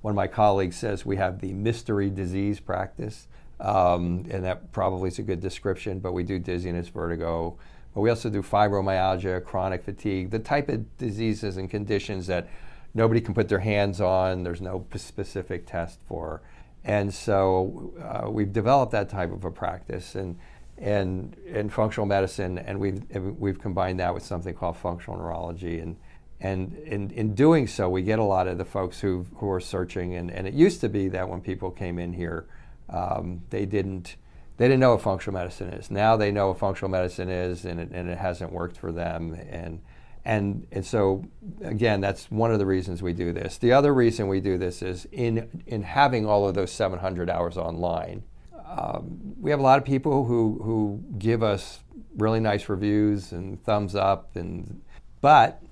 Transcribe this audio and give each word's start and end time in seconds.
one 0.00 0.12
of 0.12 0.16
my 0.16 0.26
colleagues 0.26 0.76
says 0.76 1.04
we 1.04 1.16
have 1.16 1.40
the 1.40 1.52
mystery 1.52 2.10
disease 2.10 2.60
practice, 2.60 3.26
um, 3.60 4.24
and 4.30 4.44
that 4.44 4.70
probably 4.72 5.08
is 5.08 5.18
a 5.18 5.22
good 5.22 5.40
description, 5.40 5.98
but 5.98 6.12
we 6.12 6.22
do 6.22 6.38
dizziness, 6.38 6.88
vertigo, 6.88 7.58
but 7.94 8.02
we 8.02 8.10
also 8.10 8.30
do 8.30 8.42
fibromyalgia, 8.42 9.44
chronic 9.44 9.82
fatigue, 9.82 10.30
the 10.30 10.38
type 10.38 10.68
of 10.68 10.96
diseases 10.98 11.56
and 11.56 11.68
conditions 11.68 12.26
that 12.28 12.48
nobody 12.94 13.20
can 13.20 13.34
put 13.34 13.48
their 13.48 13.58
hands 13.58 14.00
on, 14.00 14.44
there's 14.44 14.60
no 14.60 14.86
specific 14.94 15.66
test 15.66 15.98
for. 16.06 16.40
And 16.84 17.12
so 17.12 17.92
uh, 18.00 18.30
we've 18.30 18.52
developed 18.52 18.92
that 18.92 19.08
type 19.08 19.32
of 19.32 19.44
a 19.44 19.50
practice 19.50 20.14
and, 20.14 20.38
and 20.78 21.36
in 21.44 21.68
functional 21.70 22.06
medicine, 22.06 22.58
and 22.58 22.78
we've, 22.78 23.02
we've 23.38 23.60
combined 23.60 23.98
that 23.98 24.14
with 24.14 24.24
something 24.24 24.54
called 24.54 24.76
functional 24.76 25.18
neurology. 25.18 25.80
And, 25.80 25.96
and 26.40 26.74
in, 26.74 27.10
in 27.10 27.34
doing 27.34 27.66
so, 27.66 27.88
we 27.88 28.02
get 28.02 28.18
a 28.18 28.24
lot 28.24 28.46
of 28.46 28.58
the 28.58 28.64
folks 28.64 29.00
who, 29.00 29.26
who 29.36 29.50
are 29.50 29.60
searching. 29.60 30.14
And, 30.14 30.30
and 30.30 30.46
it 30.46 30.54
used 30.54 30.80
to 30.82 30.88
be 30.88 31.08
that 31.08 31.28
when 31.28 31.40
people 31.40 31.70
came 31.70 31.98
in 31.98 32.12
here, 32.12 32.46
um, 32.88 33.42
they 33.50 33.66
didn't 33.66 34.16
they 34.58 34.66
didn't 34.66 34.80
know 34.80 34.90
what 34.90 35.02
functional 35.02 35.38
medicine 35.38 35.68
is. 35.68 35.88
Now 35.88 36.16
they 36.16 36.32
know 36.32 36.48
what 36.48 36.58
functional 36.58 36.90
medicine 36.90 37.28
is, 37.28 37.64
and 37.64 37.78
it, 37.78 37.90
and 37.92 38.08
it 38.08 38.18
hasn't 38.18 38.52
worked 38.52 38.76
for 38.76 38.90
them. 38.90 39.32
And, 39.48 39.80
and, 40.24 40.66
and 40.72 40.84
so, 40.84 41.24
again, 41.62 42.00
that's 42.00 42.28
one 42.28 42.50
of 42.50 42.58
the 42.58 42.66
reasons 42.66 43.00
we 43.00 43.12
do 43.12 43.32
this. 43.32 43.58
The 43.58 43.72
other 43.72 43.94
reason 43.94 44.26
we 44.26 44.40
do 44.40 44.58
this 44.58 44.82
is 44.82 45.06
in, 45.12 45.62
in 45.66 45.84
having 45.84 46.26
all 46.26 46.48
of 46.48 46.56
those 46.56 46.72
700 46.72 47.30
hours 47.30 47.56
online, 47.56 48.24
um, 48.66 49.34
we 49.40 49.52
have 49.52 49.60
a 49.60 49.62
lot 49.62 49.78
of 49.78 49.84
people 49.84 50.24
who, 50.24 50.60
who 50.64 51.04
give 51.18 51.44
us 51.44 51.78
really 52.16 52.40
nice 52.40 52.68
reviews 52.68 53.30
and 53.30 53.62
thumbs 53.62 53.94
up, 53.94 54.34
and, 54.34 54.82
but 55.20 55.62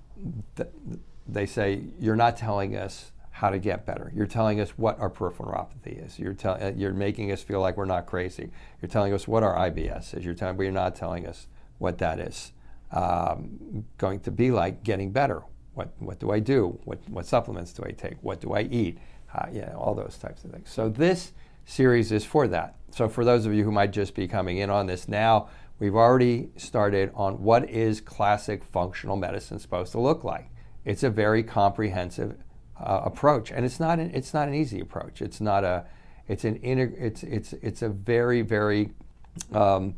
th- 0.57 0.69
they 1.27 1.47
say, 1.47 1.83
You're 1.99 2.17
not 2.17 2.37
telling 2.37 2.77
us 2.77 3.13
how 3.31 3.51
to 3.51 3.59
get 3.59 3.85
better. 3.85 4.11
You're 4.15 4.27
telling 4.27 4.61
us 4.61 4.71
what 4.71 4.99
our 4.99 5.11
peripheral 5.11 5.51
neuropathy 5.51 6.05
is. 6.05 6.19
You're, 6.19 6.33
te- 6.33 6.49
uh, 6.49 6.73
you're 6.75 6.95
making 6.95 7.33
us 7.33 7.43
feel 7.43 7.61
like 7.61 7.77
we're 7.77 7.85
not 7.85 8.07
crazy. 8.07 8.51
You're 8.81 8.89
telling 8.89 9.13
us 9.13 9.29
what 9.29 9.43
our 9.43 9.55
IBS 9.71 10.17
is. 10.17 10.25
You're 10.25 10.35
telling, 10.35 10.57
but 10.57 10.63
you're 10.63 10.73
not 10.73 10.97
telling 10.97 11.27
us 11.27 11.47
what 11.79 11.99
that 11.99 12.19
is 12.19 12.53
um, 12.93 13.85
going 13.99 14.21
to 14.21 14.31
be 14.31 14.51
like 14.51 14.83
getting 14.83 15.11
better. 15.11 15.43
What, 15.75 15.93
what 15.99 16.19
do 16.19 16.31
I 16.31 16.41
do? 16.41 16.79
What, 16.85 16.99
what 17.09 17.27
supplements 17.27 17.73
do 17.73 17.85
I 17.85 17.91
take? 17.91 18.17
What 18.23 18.41
do 18.41 18.55
I 18.55 18.63
eat? 18.63 18.99
Uh, 19.35 19.47
yeah, 19.53 19.75
all 19.75 19.95
those 19.95 20.17
types 20.17 20.45
of 20.45 20.51
things. 20.51 20.71
So 20.71 20.89
this 20.89 21.33
series 21.67 22.13
is 22.13 22.25
for 22.25 22.49
that. 22.49 22.77
So 22.91 23.09
for 23.09 23.25
those 23.25 23.45
of 23.45 23.53
you 23.53 23.65
who 23.65 23.73
might 23.73 23.93
just 23.93 24.15
be 24.15 24.27
coming 24.27 24.59
in 24.59 24.71
on 24.71 24.87
this 24.87 25.09
now, 25.09 25.49
we've 25.79 25.95
already 25.95 26.51
started 26.57 27.11
on 27.15 27.43
what 27.43 27.69
is 27.69 28.01
classic 28.01 28.65
functional 28.65 29.17
medicine 29.17 29.59
supposed 29.59 29.93
to 29.93 30.01
look 30.01 30.25
like. 30.25 30.51
It's 30.85 31.03
a 31.03 31.11
very 31.11 31.43
comprehensive 31.43 32.37
uh, 32.79 33.03
approach, 33.05 33.51
and 33.51 33.65
it's 33.65 33.81
not 33.81 33.99
an, 33.99 34.11
it's 34.15 34.33
not 34.33 34.49
an 34.49 34.55
easy 34.55 34.81
approach. 34.81 35.23
It's 35.23 35.41
not 35.41 35.65
a 35.65 35.85
it's 36.29 36.45
an 36.45 36.59
it's 36.63 37.23
it's 37.23 37.53
it's 37.55 37.83
a 37.83 37.89
very 37.89 38.43
very 38.43 38.91
um, 39.53 39.95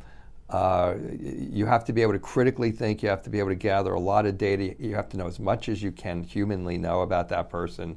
uh, 0.50 0.94
you 1.20 1.66
have 1.66 1.84
to 1.84 1.92
be 1.92 2.02
able 2.02 2.14
to 2.14 2.18
critically 2.18 2.70
think. 2.70 3.02
You 3.02 3.10
have 3.10 3.22
to 3.24 3.30
be 3.30 3.38
able 3.38 3.50
to 3.50 3.54
gather 3.54 3.92
a 3.92 4.00
lot 4.00 4.26
of 4.26 4.38
data. 4.38 4.74
You 4.78 4.94
have 4.94 5.08
to 5.10 5.16
know 5.16 5.26
as 5.26 5.38
much 5.38 5.68
as 5.68 5.82
you 5.82 5.92
can 5.92 6.22
humanly 6.22 6.78
know 6.78 7.02
about 7.02 7.28
that 7.28 7.50
person 7.50 7.96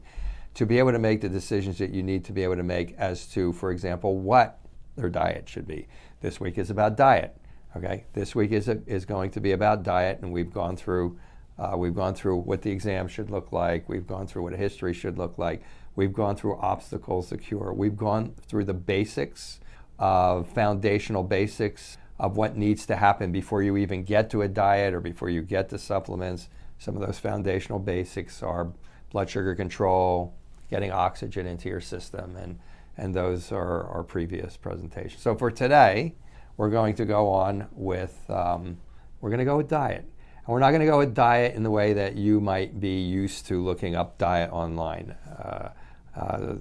to 0.54 0.66
be 0.66 0.80
able 0.80 0.92
to 0.92 1.00
make 1.00 1.22
the 1.22 1.30
decisions 1.30 1.78
that 1.78 1.92
you 1.92 2.04
need 2.04 2.26
to 2.26 2.34
be 2.34 2.44
able 2.44 2.58
to 2.58 2.64
make 2.64 2.94
as 2.98 3.26
to, 3.28 3.54
for 3.54 3.72
example, 3.72 4.18
what 4.18 4.60
their 4.98 5.10
diet 5.10 5.48
should 5.48 5.66
be. 5.66 5.88
This 6.20 6.42
week 6.42 6.58
is 6.58 6.70
about 6.70 6.98
diet. 6.98 7.38
Okay, 7.76 8.04
this 8.12 8.36
week 8.36 8.52
is, 8.52 8.68
a, 8.68 8.82
is 8.86 9.06
going 9.06 9.32
to 9.32 9.40
be 9.40 9.54
about 9.54 9.84
diet, 9.84 10.20
and 10.22 10.34
we've 10.34 10.52
gone 10.52 10.76
through 10.76 11.18
uh, 11.58 11.76
we've 11.78 11.94
gone 11.94 12.16
through 12.16 12.38
what 12.38 12.64
the 12.64 12.72
exam 12.72 13.08
should 13.08 13.30
look 13.30 13.52
like. 13.52 13.88
We've 13.88 14.08
gone 14.08 14.26
through 14.26 14.44
what 14.44 14.54
a 14.54 14.58
history 14.58 14.94
should 14.94 15.20
look 15.20 15.38
like. 15.38 15.62
We've 15.96 16.14
gone 16.14 16.36
through 16.36 16.58
obstacles 16.58 17.30
to 17.30 17.38
cure. 17.38 17.72
We've 17.72 17.96
gone 17.96 18.34
through 18.48 18.66
the 18.66 18.74
basics, 18.74 19.60
uh, 20.00 20.42
foundational 20.42 21.24
basics 21.24 21.98
of 22.20 22.36
what 22.36 22.58
needs 22.58 22.88
to 22.88 22.96
happen 22.96 23.32
before 23.32 23.62
you 23.62 23.78
even 23.78 24.04
get 24.04 24.32
to 24.32 24.42
a 24.42 24.48
diet 24.48 24.94
or 24.94 25.02
before 25.02 25.30
you 25.30 25.44
get 25.44 25.70
to 25.70 25.78
supplements. 25.78 26.50
Some 26.80 26.96
of 26.96 27.06
those 27.06 27.20
foundational 27.20 27.78
basics 27.78 28.42
are 28.42 28.72
blood 29.12 29.30
sugar 29.30 29.54
control, 29.54 30.34
getting 30.70 30.92
oxygen 30.92 31.46
into 31.46 31.70
your 31.70 31.82
system, 31.82 32.36
and, 32.38 32.58
and 32.98 33.14
those 33.14 33.52
are 33.52 33.84
our 33.84 34.04
previous 34.04 34.58
presentations. 34.58 35.22
So 35.22 35.36
for 35.36 35.52
today, 35.52 36.16
we're 36.58 36.70
going 36.70 36.96
to 36.96 37.06
go 37.06 37.30
on 37.30 37.68
with, 37.72 38.18
um, 38.30 38.78
we're 39.20 39.30
going 39.30 39.40
to 39.40 39.46
go 39.46 39.58
with 39.58 39.70
diet. 39.70 40.06
And 40.38 40.48
we're 40.48 40.60
not 40.60 40.72
going 40.72 40.82
to 40.82 40.88
go 40.88 40.98
with 40.98 41.14
diet 41.14 41.56
in 41.56 41.64
the 41.64 41.72
way 41.72 41.94
that 41.94 42.16
you 42.16 42.40
might 42.40 42.80
be 42.80 43.02
used 43.02 43.46
to 43.48 43.64
looking 43.64 43.96
up 43.96 44.18
diet 44.18 44.52
online. 44.52 45.16
Uh, 45.28 45.70
uh, 46.16 46.56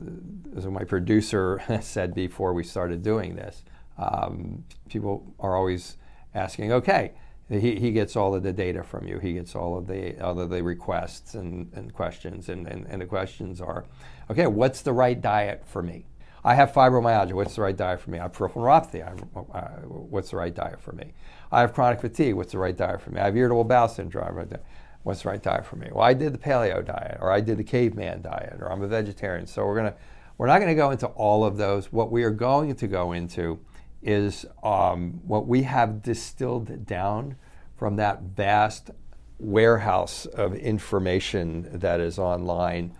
as 0.56 0.66
my 0.66 0.84
producer 0.84 1.62
said 1.80 2.14
before 2.14 2.52
we 2.52 2.62
started 2.62 3.02
doing 3.02 3.36
this, 3.36 3.64
um, 3.98 4.64
people 4.88 5.34
are 5.40 5.56
always 5.56 5.96
asking, 6.34 6.72
okay, 6.72 7.12
he, 7.48 7.76
he 7.76 7.90
gets 7.90 8.14
all 8.14 8.34
of 8.34 8.42
the 8.42 8.52
data 8.52 8.84
from 8.84 9.06
you. 9.06 9.18
He 9.18 9.32
gets 9.32 9.56
all 9.56 9.76
of 9.76 9.88
the 9.88 10.22
all 10.24 10.38
of 10.38 10.50
the 10.50 10.62
requests 10.62 11.34
and, 11.34 11.70
and 11.74 11.92
questions. 11.92 12.48
And, 12.48 12.68
and, 12.68 12.86
and 12.86 13.02
the 13.02 13.06
questions 13.06 13.60
are, 13.60 13.84
okay, 14.30 14.46
what's 14.46 14.82
the 14.82 14.92
right 14.92 15.20
diet 15.20 15.64
for 15.66 15.82
me? 15.82 16.06
I 16.42 16.54
have 16.54 16.72
fibromyalgia. 16.72 17.32
What's 17.32 17.54
the 17.54 17.62
right 17.62 17.76
diet 17.76 18.00
for 18.00 18.10
me? 18.10 18.18
I 18.18 18.22
have 18.22 18.32
peripheral 18.32 18.64
neuropathy. 18.64 19.06
I, 19.06 19.58
uh, 19.58 19.68
what's 19.86 20.30
the 20.30 20.36
right 20.36 20.54
diet 20.54 20.80
for 20.80 20.92
me? 20.92 21.12
I 21.52 21.60
have 21.60 21.74
chronic 21.74 22.00
fatigue. 22.00 22.34
What's 22.34 22.52
the 22.52 22.58
right 22.58 22.76
diet 22.76 23.00
for 23.00 23.10
me? 23.10 23.20
I 23.20 23.26
have 23.26 23.36
irritable 23.36 23.64
bowel 23.64 23.88
syndrome. 23.88 24.48
What's 25.02 25.22
the 25.22 25.28
right 25.28 25.42
diet 25.42 25.66
for 25.66 25.76
me? 25.76 25.88
Well, 25.92 26.04
I 26.04 26.14
did 26.14 26.32
the 26.32 26.38
paleo 26.38 26.84
diet, 26.84 27.18
or 27.20 27.30
I 27.30 27.40
did 27.40 27.58
the 27.58 27.64
caveman 27.64 28.22
diet, 28.22 28.56
or 28.60 28.70
I'm 28.72 28.82
a 28.82 28.88
vegetarian. 28.88 29.46
So 29.46 29.66
we're 29.66 29.76
gonna, 29.76 29.94
we're 30.38 30.46
not 30.46 30.58
going 30.58 30.68
to 30.68 30.74
go 30.74 30.90
into 30.90 31.06
all 31.08 31.44
of 31.44 31.58
those. 31.58 31.92
What 31.92 32.10
we 32.10 32.22
are 32.22 32.30
going 32.30 32.74
to 32.74 32.86
go 32.86 33.12
into 33.12 33.60
is 34.02 34.46
um, 34.62 35.20
what 35.26 35.46
we 35.46 35.62
have 35.64 36.02
distilled 36.02 36.86
down 36.86 37.36
from 37.76 37.96
that 37.96 38.22
vast 38.22 38.90
warehouse 39.38 40.26
of 40.26 40.54
information 40.54 41.68
that 41.78 42.00
is 42.00 42.18
online 42.18 42.94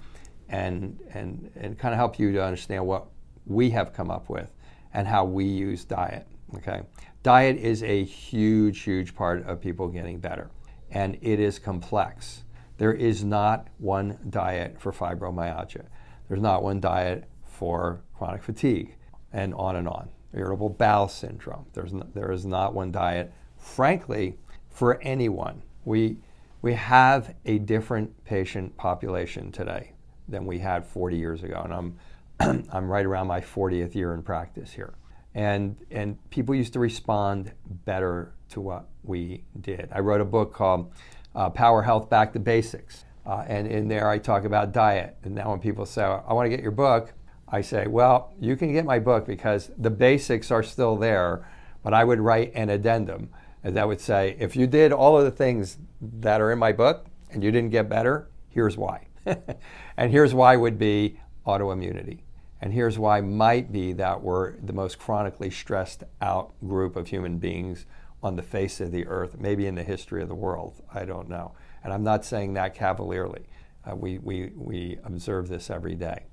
and, 0.48 0.98
and, 1.14 1.50
and 1.56 1.78
kind 1.78 1.94
of 1.94 1.98
help 1.98 2.18
you 2.18 2.32
to 2.32 2.44
understand 2.44 2.86
what 2.86 3.06
we 3.46 3.70
have 3.70 3.92
come 3.92 4.10
up 4.10 4.28
with 4.28 4.48
and 4.92 5.06
how 5.06 5.24
we 5.24 5.44
use 5.44 5.84
diet. 5.84 6.26
Okay, 6.56 6.82
diet 7.22 7.56
is 7.56 7.82
a 7.82 8.04
huge, 8.04 8.80
huge 8.80 9.14
part 9.14 9.46
of 9.46 9.60
people 9.60 9.88
getting 9.88 10.18
better, 10.18 10.50
and 10.90 11.16
it 11.20 11.38
is 11.38 11.58
complex. 11.58 12.42
There 12.78 12.92
is 12.92 13.22
not 13.22 13.68
one 13.78 14.18
diet 14.30 14.80
for 14.80 14.90
fibromyalgia. 14.90 15.84
There's 16.28 16.40
not 16.40 16.62
one 16.62 16.80
diet 16.80 17.24
for 17.44 18.00
chronic 18.16 18.42
fatigue, 18.42 18.96
and 19.32 19.54
on 19.54 19.76
and 19.76 19.86
on. 19.86 20.08
Irritable 20.32 20.70
bowel 20.70 21.08
syndrome. 21.08 21.66
There's 21.72 21.92
no, 21.92 22.06
there 22.14 22.32
is 22.32 22.46
not 22.46 22.74
one 22.74 22.90
diet, 22.90 23.32
frankly, 23.58 24.38
for 24.68 25.00
anyone. 25.02 25.62
We 25.84 26.18
we 26.62 26.74
have 26.74 27.34
a 27.46 27.58
different 27.58 28.24
patient 28.24 28.76
population 28.76 29.50
today 29.50 29.92
than 30.28 30.44
we 30.44 30.58
had 30.58 30.84
40 30.84 31.16
years 31.16 31.42
ago, 31.42 31.60
and 31.64 31.72
I'm 31.72 31.98
I'm 32.72 32.88
right 32.88 33.04
around 33.04 33.26
my 33.26 33.40
40th 33.40 33.94
year 33.94 34.14
in 34.14 34.22
practice 34.22 34.72
here. 34.72 34.94
And, 35.34 35.76
and 35.90 36.18
people 36.30 36.54
used 36.54 36.72
to 36.72 36.78
respond 36.78 37.52
better 37.84 38.32
to 38.50 38.60
what 38.60 38.88
we 39.04 39.44
did. 39.60 39.88
I 39.92 40.00
wrote 40.00 40.20
a 40.20 40.24
book 40.24 40.54
called 40.54 40.90
uh, 41.34 41.50
Power 41.50 41.82
Health 41.82 42.08
Back 42.08 42.32
to 42.32 42.38
Basics. 42.38 43.04
Uh, 43.26 43.44
and 43.46 43.66
in 43.66 43.88
there, 43.88 44.08
I 44.08 44.18
talk 44.18 44.44
about 44.44 44.72
diet. 44.72 45.16
And 45.22 45.34
now, 45.34 45.50
when 45.50 45.60
people 45.60 45.84
say, 45.84 46.02
I 46.02 46.32
want 46.32 46.46
to 46.46 46.50
get 46.50 46.62
your 46.62 46.72
book, 46.72 47.12
I 47.46 47.60
say, 47.60 47.86
well, 47.86 48.32
you 48.40 48.56
can 48.56 48.72
get 48.72 48.84
my 48.84 48.98
book 48.98 49.26
because 49.26 49.70
the 49.76 49.90
basics 49.90 50.50
are 50.50 50.62
still 50.62 50.96
there, 50.96 51.46
but 51.82 51.92
I 51.92 52.04
would 52.04 52.20
write 52.20 52.52
an 52.54 52.70
addendum. 52.70 53.28
That 53.62 53.86
would 53.86 54.00
say, 54.00 54.36
if 54.38 54.56
you 54.56 54.66
did 54.66 54.92
all 54.92 55.18
of 55.18 55.24
the 55.24 55.30
things 55.30 55.76
that 56.00 56.40
are 56.40 56.50
in 56.50 56.58
my 56.58 56.72
book 56.72 57.06
and 57.30 57.44
you 57.44 57.50
didn't 57.50 57.70
get 57.70 57.88
better, 57.88 58.30
here's 58.48 58.78
why. 58.78 59.06
and 59.96 60.10
here's 60.10 60.32
why 60.32 60.56
would 60.56 60.78
be 60.78 61.20
autoimmunity. 61.46 62.20
And 62.60 62.72
here's 62.72 62.98
why 62.98 63.20
might 63.20 63.72
be 63.72 63.92
that 63.94 64.22
we're 64.22 64.56
the 64.60 64.72
most 64.72 64.98
chronically 64.98 65.50
stressed 65.50 66.04
out 66.20 66.52
group 66.66 66.96
of 66.96 67.08
human 67.08 67.38
beings 67.38 67.86
on 68.22 68.36
the 68.36 68.42
face 68.42 68.80
of 68.80 68.92
the 68.92 69.06
earth, 69.06 69.36
maybe 69.38 69.66
in 69.66 69.74
the 69.74 69.82
history 69.82 70.22
of 70.22 70.28
the 70.28 70.34
world. 70.34 70.82
I 70.92 71.04
don't 71.04 71.28
know. 71.28 71.52
And 71.82 71.92
I'm 71.92 72.02
not 72.04 72.24
saying 72.24 72.54
that 72.54 72.74
cavalierly. 72.74 73.46
Uh, 73.88 73.96
we, 73.96 74.18
we, 74.18 74.52
we 74.54 74.98
observe 75.04 75.48
this 75.48 75.70
every 75.70 75.94
day. 75.94 76.24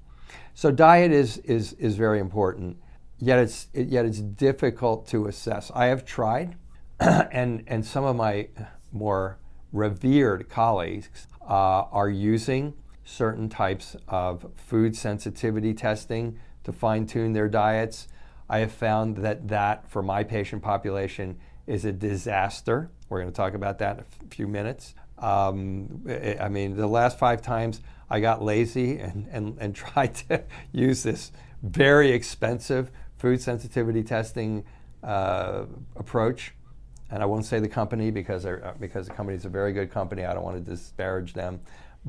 So 0.53 0.71
diet 0.71 1.11
is, 1.11 1.37
is, 1.39 1.73
is 1.73 1.95
very 1.95 2.19
important, 2.19 2.77
yet 3.19 3.39
it's, 3.39 3.67
it, 3.73 3.87
yet 3.87 4.05
it's 4.05 4.19
difficult 4.19 5.07
to 5.09 5.27
assess. 5.27 5.71
I 5.73 5.85
have 5.85 6.03
tried, 6.03 6.57
and, 6.99 7.63
and 7.67 7.85
some 7.85 8.03
of 8.03 8.17
my 8.17 8.49
more 8.91 9.39
revered 9.71 10.49
colleagues 10.49 11.27
uh, 11.41 11.83
are 11.91 12.09
using 12.09 12.73
certain 13.07 13.47
types 13.47 13.95
of 14.09 14.45
food 14.57 14.95
sensitivity 14.95 15.73
testing 15.73 16.37
to 16.65 16.73
fine 16.73 17.05
tune 17.05 17.31
their 17.31 17.47
diets. 17.47 18.09
I 18.49 18.59
have 18.59 18.71
found 18.71 19.17
that 19.17 19.47
that, 19.47 19.89
for 19.89 20.03
my 20.03 20.23
patient 20.23 20.61
population, 20.61 21.39
is 21.65 21.85
a 21.85 21.93
disaster. 21.93 22.91
We're 23.07 23.21
going 23.21 23.31
to 23.31 23.35
talk 23.35 23.53
about 23.53 23.79
that 23.79 23.97
in 23.97 24.03
a 24.03 24.35
few 24.35 24.47
minutes. 24.47 24.93
Um, 25.17 26.05
I 26.39 26.49
mean, 26.49 26.75
the 26.75 26.87
last 26.87 27.17
five 27.17 27.41
times 27.41 27.81
I 28.09 28.19
got 28.19 28.43
lazy 28.43 28.99
and, 28.99 29.27
and, 29.31 29.57
and 29.59 29.73
tried 29.93 30.15
to 30.27 30.43
use 30.73 31.03
this 31.03 31.31
very 31.63 32.11
expensive 32.11 32.91
food 33.17 33.41
sensitivity 33.41 34.03
testing 34.03 34.65
uh, 35.01 35.63
approach. 35.95 36.53
And 37.09 37.23
I 37.23 37.25
won't 37.25 37.45
say 37.45 37.59
the 37.59 37.69
company 37.69 38.11
because, 38.11 38.45
because 38.81 39.07
the 39.07 39.13
company 39.13 39.37
is 39.37 39.45
a 39.45 39.49
very 39.49 39.71
good 39.71 39.91
company. 39.91 40.25
I 40.25 40.33
don't 40.33 40.43
want 40.43 40.57
to 40.57 40.71
disparage 40.71 41.33
them. 41.33 41.61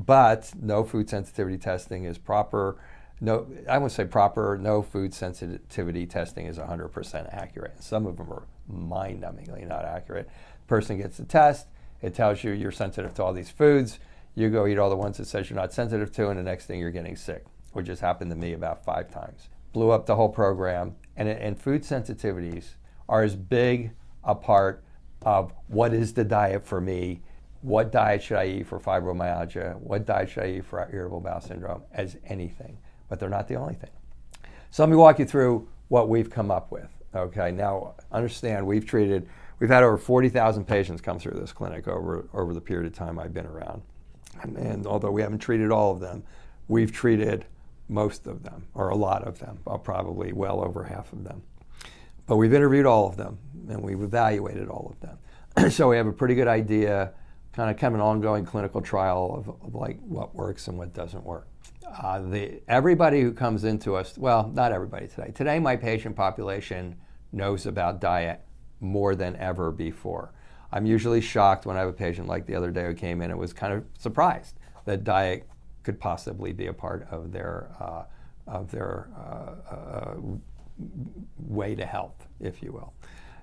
But 0.05 0.53
no 0.57 0.85
food 0.85 1.09
sensitivity 1.09 1.57
testing 1.57 2.05
is 2.05 2.17
proper. 2.17 2.77
No, 3.19 3.47
I 3.69 3.77
would 3.77 3.91
say 3.91 4.05
proper. 4.05 4.57
No 4.57 4.81
food 4.81 5.13
sensitivity 5.13 6.05
testing 6.05 6.45
is 6.45 6.57
100% 6.57 7.33
accurate. 7.33 7.83
Some 7.83 8.05
of 8.05 8.15
them 8.15 8.31
are 8.31 8.43
mind-numbingly 8.69 9.67
not 9.67 9.83
accurate. 9.83 10.29
Person 10.67 10.99
gets 10.99 11.17
the 11.17 11.25
test. 11.25 11.67
It 12.01 12.15
tells 12.15 12.45
you 12.45 12.51
you're 12.51 12.71
sensitive 12.71 13.13
to 13.15 13.23
all 13.23 13.33
these 13.33 13.49
foods. 13.49 13.99
You 14.35 14.49
go 14.49 14.67
eat 14.67 14.79
all 14.79 14.89
the 14.89 14.95
ones 14.95 15.19
it 15.19 15.25
says 15.25 15.49
you're 15.49 15.59
not 15.59 15.73
sensitive 15.73 16.13
to, 16.13 16.29
and 16.29 16.39
the 16.39 16.43
next 16.43 16.65
thing 16.65 16.79
you're 16.79 16.91
getting 16.91 17.17
sick, 17.17 17.43
which 17.73 17.87
has 17.87 17.99
happened 17.99 18.31
to 18.31 18.37
me 18.37 18.53
about 18.53 18.85
five 18.85 19.11
times. 19.11 19.49
Blew 19.73 19.89
up 19.91 20.05
the 20.05 20.15
whole 20.15 20.29
program. 20.29 20.95
And, 21.17 21.27
and 21.27 21.59
food 21.59 21.83
sensitivities 21.83 22.75
are 23.09 23.23
as 23.23 23.35
big 23.35 23.91
a 24.23 24.33
part 24.33 24.81
of 25.23 25.51
what 25.67 25.93
is 25.93 26.13
the 26.13 26.23
diet 26.23 26.65
for 26.65 26.79
me 26.79 27.21
what 27.61 27.91
diet 27.91 28.23
should 28.23 28.37
I 28.37 28.45
eat 28.45 28.67
for 28.67 28.79
fibromyalgia, 28.79 29.77
what 29.79 30.05
diet 30.05 30.29
should 30.29 30.43
I 30.43 30.47
eat 30.47 30.65
for 30.65 30.87
irritable 30.91 31.19
bowel 31.19 31.41
syndrome 31.41 31.83
as 31.93 32.17
anything, 32.25 32.77
but 33.09 33.19
they're 33.19 33.29
not 33.29 33.47
the 33.47 33.55
only 33.55 33.73
thing. 33.73 33.89
So 34.71 34.83
let 34.83 34.89
me 34.89 34.95
walk 34.95 35.19
you 35.19 35.25
through 35.25 35.67
what 35.89 36.09
we've 36.09 36.29
come 36.29 36.51
up 36.51 36.71
with. 36.71 36.89
Okay, 37.15 37.51
now 37.51 37.95
understand 38.11 38.65
we've 38.65 38.85
treated, 38.85 39.27
we've 39.59 39.69
had 39.69 39.83
over 39.83 39.97
40,000 39.97 40.65
patients 40.65 41.01
come 41.01 41.19
through 41.19 41.39
this 41.39 41.51
clinic 41.51 41.87
over, 41.87 42.29
over 42.33 42.53
the 42.53 42.61
period 42.61 42.85
of 42.85 42.93
time 42.93 43.19
I've 43.19 43.33
been 43.33 43.47
around. 43.47 43.81
And, 44.41 44.55
and 44.57 44.87
although 44.87 45.11
we 45.11 45.21
haven't 45.21 45.39
treated 45.39 45.71
all 45.71 45.91
of 45.91 45.99
them, 45.99 46.23
we've 46.67 46.91
treated 46.91 47.45
most 47.89 48.27
of 48.27 48.43
them, 48.43 48.67
or 48.75 48.89
a 48.89 48.95
lot 48.95 49.27
of 49.27 49.39
them, 49.39 49.59
uh, 49.65 49.77
probably 49.77 50.31
well 50.31 50.63
over 50.63 50.83
half 50.83 51.11
of 51.11 51.23
them. 51.23 51.41
But 52.27 52.37
we've 52.37 52.53
interviewed 52.53 52.85
all 52.85 53.07
of 53.07 53.17
them 53.17 53.39
and 53.67 53.81
we've 53.81 54.01
evaluated 54.01 54.69
all 54.69 54.93
of 54.93 54.99
them. 54.99 55.71
so 55.71 55.89
we 55.89 55.97
have 55.97 56.05
a 56.05 56.13
pretty 56.13 56.35
good 56.35 56.47
idea 56.47 57.11
kind 57.53 57.69
of 57.69 57.77
kind 57.77 57.93
of 57.93 57.99
an 57.99 58.05
ongoing 58.05 58.45
clinical 58.45 58.81
trial 58.81 59.35
of, 59.37 59.49
of 59.65 59.75
like 59.75 59.99
what 60.01 60.35
works 60.35 60.67
and 60.67 60.77
what 60.77 60.93
doesn't 60.93 61.23
work. 61.23 61.47
Uh, 61.85 62.19
the, 62.19 62.61
everybody 62.67 63.21
who 63.21 63.31
comes 63.31 63.63
into 63.63 63.95
us, 63.95 64.17
well, 64.17 64.51
not 64.53 64.71
everybody 64.71 65.07
today. 65.07 65.31
Today, 65.33 65.59
my 65.59 65.75
patient 65.75 66.15
population 66.15 66.95
knows 67.31 67.65
about 67.65 67.99
diet 67.99 68.41
more 68.79 69.15
than 69.15 69.35
ever 69.37 69.71
before. 69.71 70.31
I'm 70.71 70.85
usually 70.85 71.21
shocked 71.21 71.65
when 71.65 71.77
I 71.77 71.79
have 71.79 71.89
a 71.89 71.93
patient 71.93 72.27
like 72.27 72.45
the 72.45 72.55
other 72.55 72.69
day 72.69 72.85
who 72.85 72.93
came 72.93 73.21
in 73.21 73.31
and 73.31 73.39
was 73.39 73.53
kind 73.53 73.73
of 73.73 73.83
surprised 73.97 74.59
that 74.85 75.03
diet 75.03 75.47
could 75.83 75.99
possibly 75.99 76.53
be 76.53 76.67
a 76.67 76.73
part 76.73 77.07
of 77.09 77.31
their 77.31 77.71
uh, 77.79 78.03
of 78.47 78.71
their 78.71 79.09
uh, 79.15 79.73
uh 79.73 80.15
way 81.37 81.75
to 81.75 81.85
health, 81.85 82.27
if 82.39 82.61
you 82.63 82.71
will. 82.71 82.93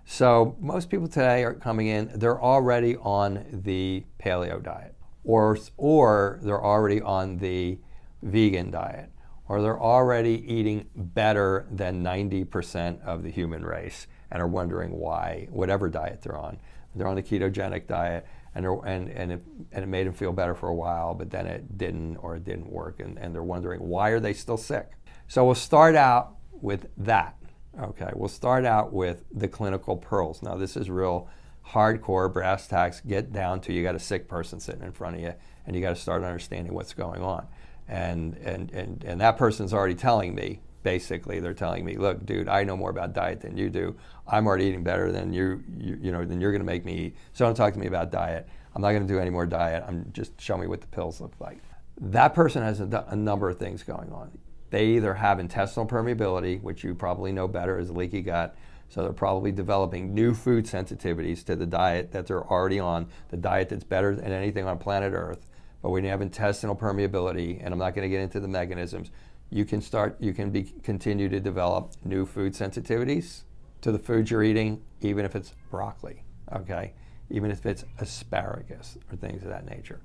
So 0.09 0.57
most 0.61 0.89
people 0.89 1.09
today 1.09 1.43
are 1.43 1.53
coming 1.53 1.89
in, 1.89 2.13
they're 2.15 2.41
already 2.41 2.97
on 2.97 3.45
the 3.65 4.05
paleo 4.23 4.63
diet, 4.63 4.95
or, 5.25 5.59
or 5.77 6.39
they're 6.43 6.65
already 6.65 7.01
on 7.03 7.39
the 7.39 7.79
vegan 8.23 8.71
diet, 8.71 9.11
or 9.49 9.61
they're 9.61 9.81
already 9.81 10.45
eating 10.47 10.87
better 10.95 11.67
than 11.73 12.05
90% 12.05 13.03
of 13.03 13.25
the 13.25 13.31
human 13.31 13.65
race 13.65 14.07
and 14.31 14.41
are 14.41 14.47
wondering 14.47 14.93
why, 14.93 15.49
whatever 15.51 15.89
diet 15.89 16.23
they're 16.23 16.39
on. 16.39 16.59
They're 16.95 17.09
on 17.09 17.17
the 17.17 17.23
ketogenic 17.23 17.89
diet 17.89 18.27
and, 18.55 18.65
and, 18.65 19.11
and, 19.11 19.33
it, 19.33 19.43
and 19.73 19.83
it 19.83 19.89
made 19.89 20.07
them 20.07 20.15
feel 20.15 20.33
better 20.33 20.55
for 20.55 20.69
a 20.69 20.75
while, 20.75 21.15
but 21.15 21.31
then 21.31 21.47
it 21.47 21.77
didn't 21.77 22.17
or 22.19 22.37
it 22.37 22.45
didn't 22.45 22.71
work, 22.71 23.01
and, 23.01 23.19
and 23.19 23.35
they're 23.35 23.43
wondering 23.43 23.81
why 23.81 24.11
are 24.11 24.21
they 24.21 24.33
still 24.33 24.57
sick? 24.57 24.93
So 25.27 25.45
we'll 25.45 25.57
start 25.57 25.97
out 25.97 26.37
with 26.53 26.87
that. 26.97 27.37
Okay, 27.79 28.11
we'll 28.15 28.29
start 28.29 28.65
out 28.65 28.93
with 28.93 29.25
the 29.31 29.49
clinical 29.49 29.97
pearls. 29.97 30.43
Now, 30.43 30.57
this 30.57 30.79
is 30.79 30.89
real 30.89 31.29
hardcore 31.69 32.33
brass 32.33 32.67
tacks. 32.67 33.03
Get 33.07 33.33
down 33.33 33.61
to 33.63 33.73
you 33.73 33.83
got 33.83 33.95
a 33.95 34.01
sick 34.01 34.29
person 34.29 34.61
sitting 34.61 34.83
in 34.83 34.93
front 34.93 35.17
of 35.17 35.23
you, 35.23 35.35
and 35.67 35.77
you 35.77 35.83
got 35.83 35.91
to 35.91 36.01
start 36.01 36.25
understanding 36.25 36.73
what's 36.73 36.95
going 36.95 37.23
on. 37.23 37.47
And, 37.87 38.35
and, 38.39 38.71
and, 38.71 39.05
and 39.05 39.21
that 39.21 39.37
person's 39.37 39.75
already 39.75 39.95
telling 39.95 40.35
me, 40.35 40.61
basically, 40.85 41.39
they're 41.39 41.53
telling 41.53 41.85
me, 41.85 41.99
look, 41.99 42.25
dude, 42.25 42.49
I 42.49 42.65
know 42.65 42.79
more 42.79 42.89
about 42.91 43.13
diet 43.13 43.43
than 43.43 43.59
you 43.59 43.69
do. 43.69 43.95
I'm 44.27 44.47
already 44.47 44.65
eating 44.65 44.83
better 44.83 45.13
than 45.13 45.35
you, 45.35 45.63
you, 45.79 45.99
you 46.01 46.13
know, 46.13 46.25
than 46.25 46.41
you're 46.41 46.53
going 46.53 46.63
to 46.63 46.67
make 46.67 46.87
me 46.87 46.95
eat. 46.95 47.17
So 47.35 47.45
don't 47.45 47.55
talk 47.55 47.75
to 47.75 47.79
me 47.79 47.89
about 47.89 48.11
diet. 48.11 48.49
I'm 48.75 48.81
not 48.81 48.93
going 48.93 49.07
to 49.07 49.13
do 49.13 49.19
any 49.19 49.31
more 49.31 49.45
diet. 49.45 49.85
I'm 49.87 50.11
just 50.15 50.41
show 50.41 50.57
me 50.57 50.67
what 50.67 50.81
the 50.81 50.87
pills 50.87 51.21
look 51.21 51.35
like. 51.41 51.59
That 52.01 52.33
person 52.33 52.63
has 52.63 52.81
a, 52.81 53.05
a 53.09 53.17
number 53.17 53.51
of 53.51 53.59
things 53.59 53.83
going 53.83 54.11
on 54.13 54.31
they 54.71 54.87
either 54.89 55.15
have 55.15 55.39
intestinal 55.39 55.87
permeability, 55.87 56.61
which 56.63 56.85
you 56.85 56.95
probably 56.95 57.33
know 57.33 57.47
better 57.47 57.79
as 57.79 57.91
leaky 57.91 58.23
gut, 58.23 58.57
so 58.89 59.03
they're 59.03 59.13
probably 59.13 59.53
developing 59.53 60.15
new 60.15 60.35
food 60.35 60.65
sensitivities 60.65 61.45
to 61.45 61.57
the 61.57 61.67
diet 61.67 62.13
that 62.13 62.27
they're 62.27 62.45
already 62.45 62.79
on, 62.79 63.09
the 63.29 63.37
diet 63.37 63.69
that's 63.69 63.85
better 63.85 64.15
than 64.15 64.33
anything 64.33 64.67
on 64.67 64.79
planet 64.79 65.13
Earth. 65.13 65.47
But 65.83 65.91
when 65.91 66.05
you 66.05 66.11
have 66.11 66.23
intestinal 66.23 66.77
permeability, 66.77 67.61
and 67.63 67.73
I'm 67.73 67.79
not 67.79 67.95
going 67.95 68.09
to 68.09 68.15
get 68.15 68.23
into 68.23 68.41
the 68.41 68.49
mechanisms, 68.49 69.11
you 69.51 69.65
can 69.65 69.81
start, 69.81 70.17
you 70.21 70.33
can 70.33 70.51
be, 70.51 70.65
continue 70.83 71.29
to 71.29 71.41
develop 71.41 71.93
new 72.05 72.27
food 72.27 72.53
sensitivities 72.53 73.43
to 73.83 73.93
the 73.93 73.99
food 73.99 74.31
you're 74.31 74.43
eating, 74.43 74.83
even 75.01 75.25
if 75.25 75.37
it's 75.37 75.55
broccoli, 75.71 76.23
okay? 76.53 76.93
Even 77.31 77.51
if 77.51 77.65
it's 77.67 77.85
asparagus 77.99 78.99
or 79.11 79.17
things 79.17 79.43
of 79.43 79.49
that 79.49 79.67
nature. 79.67 80.01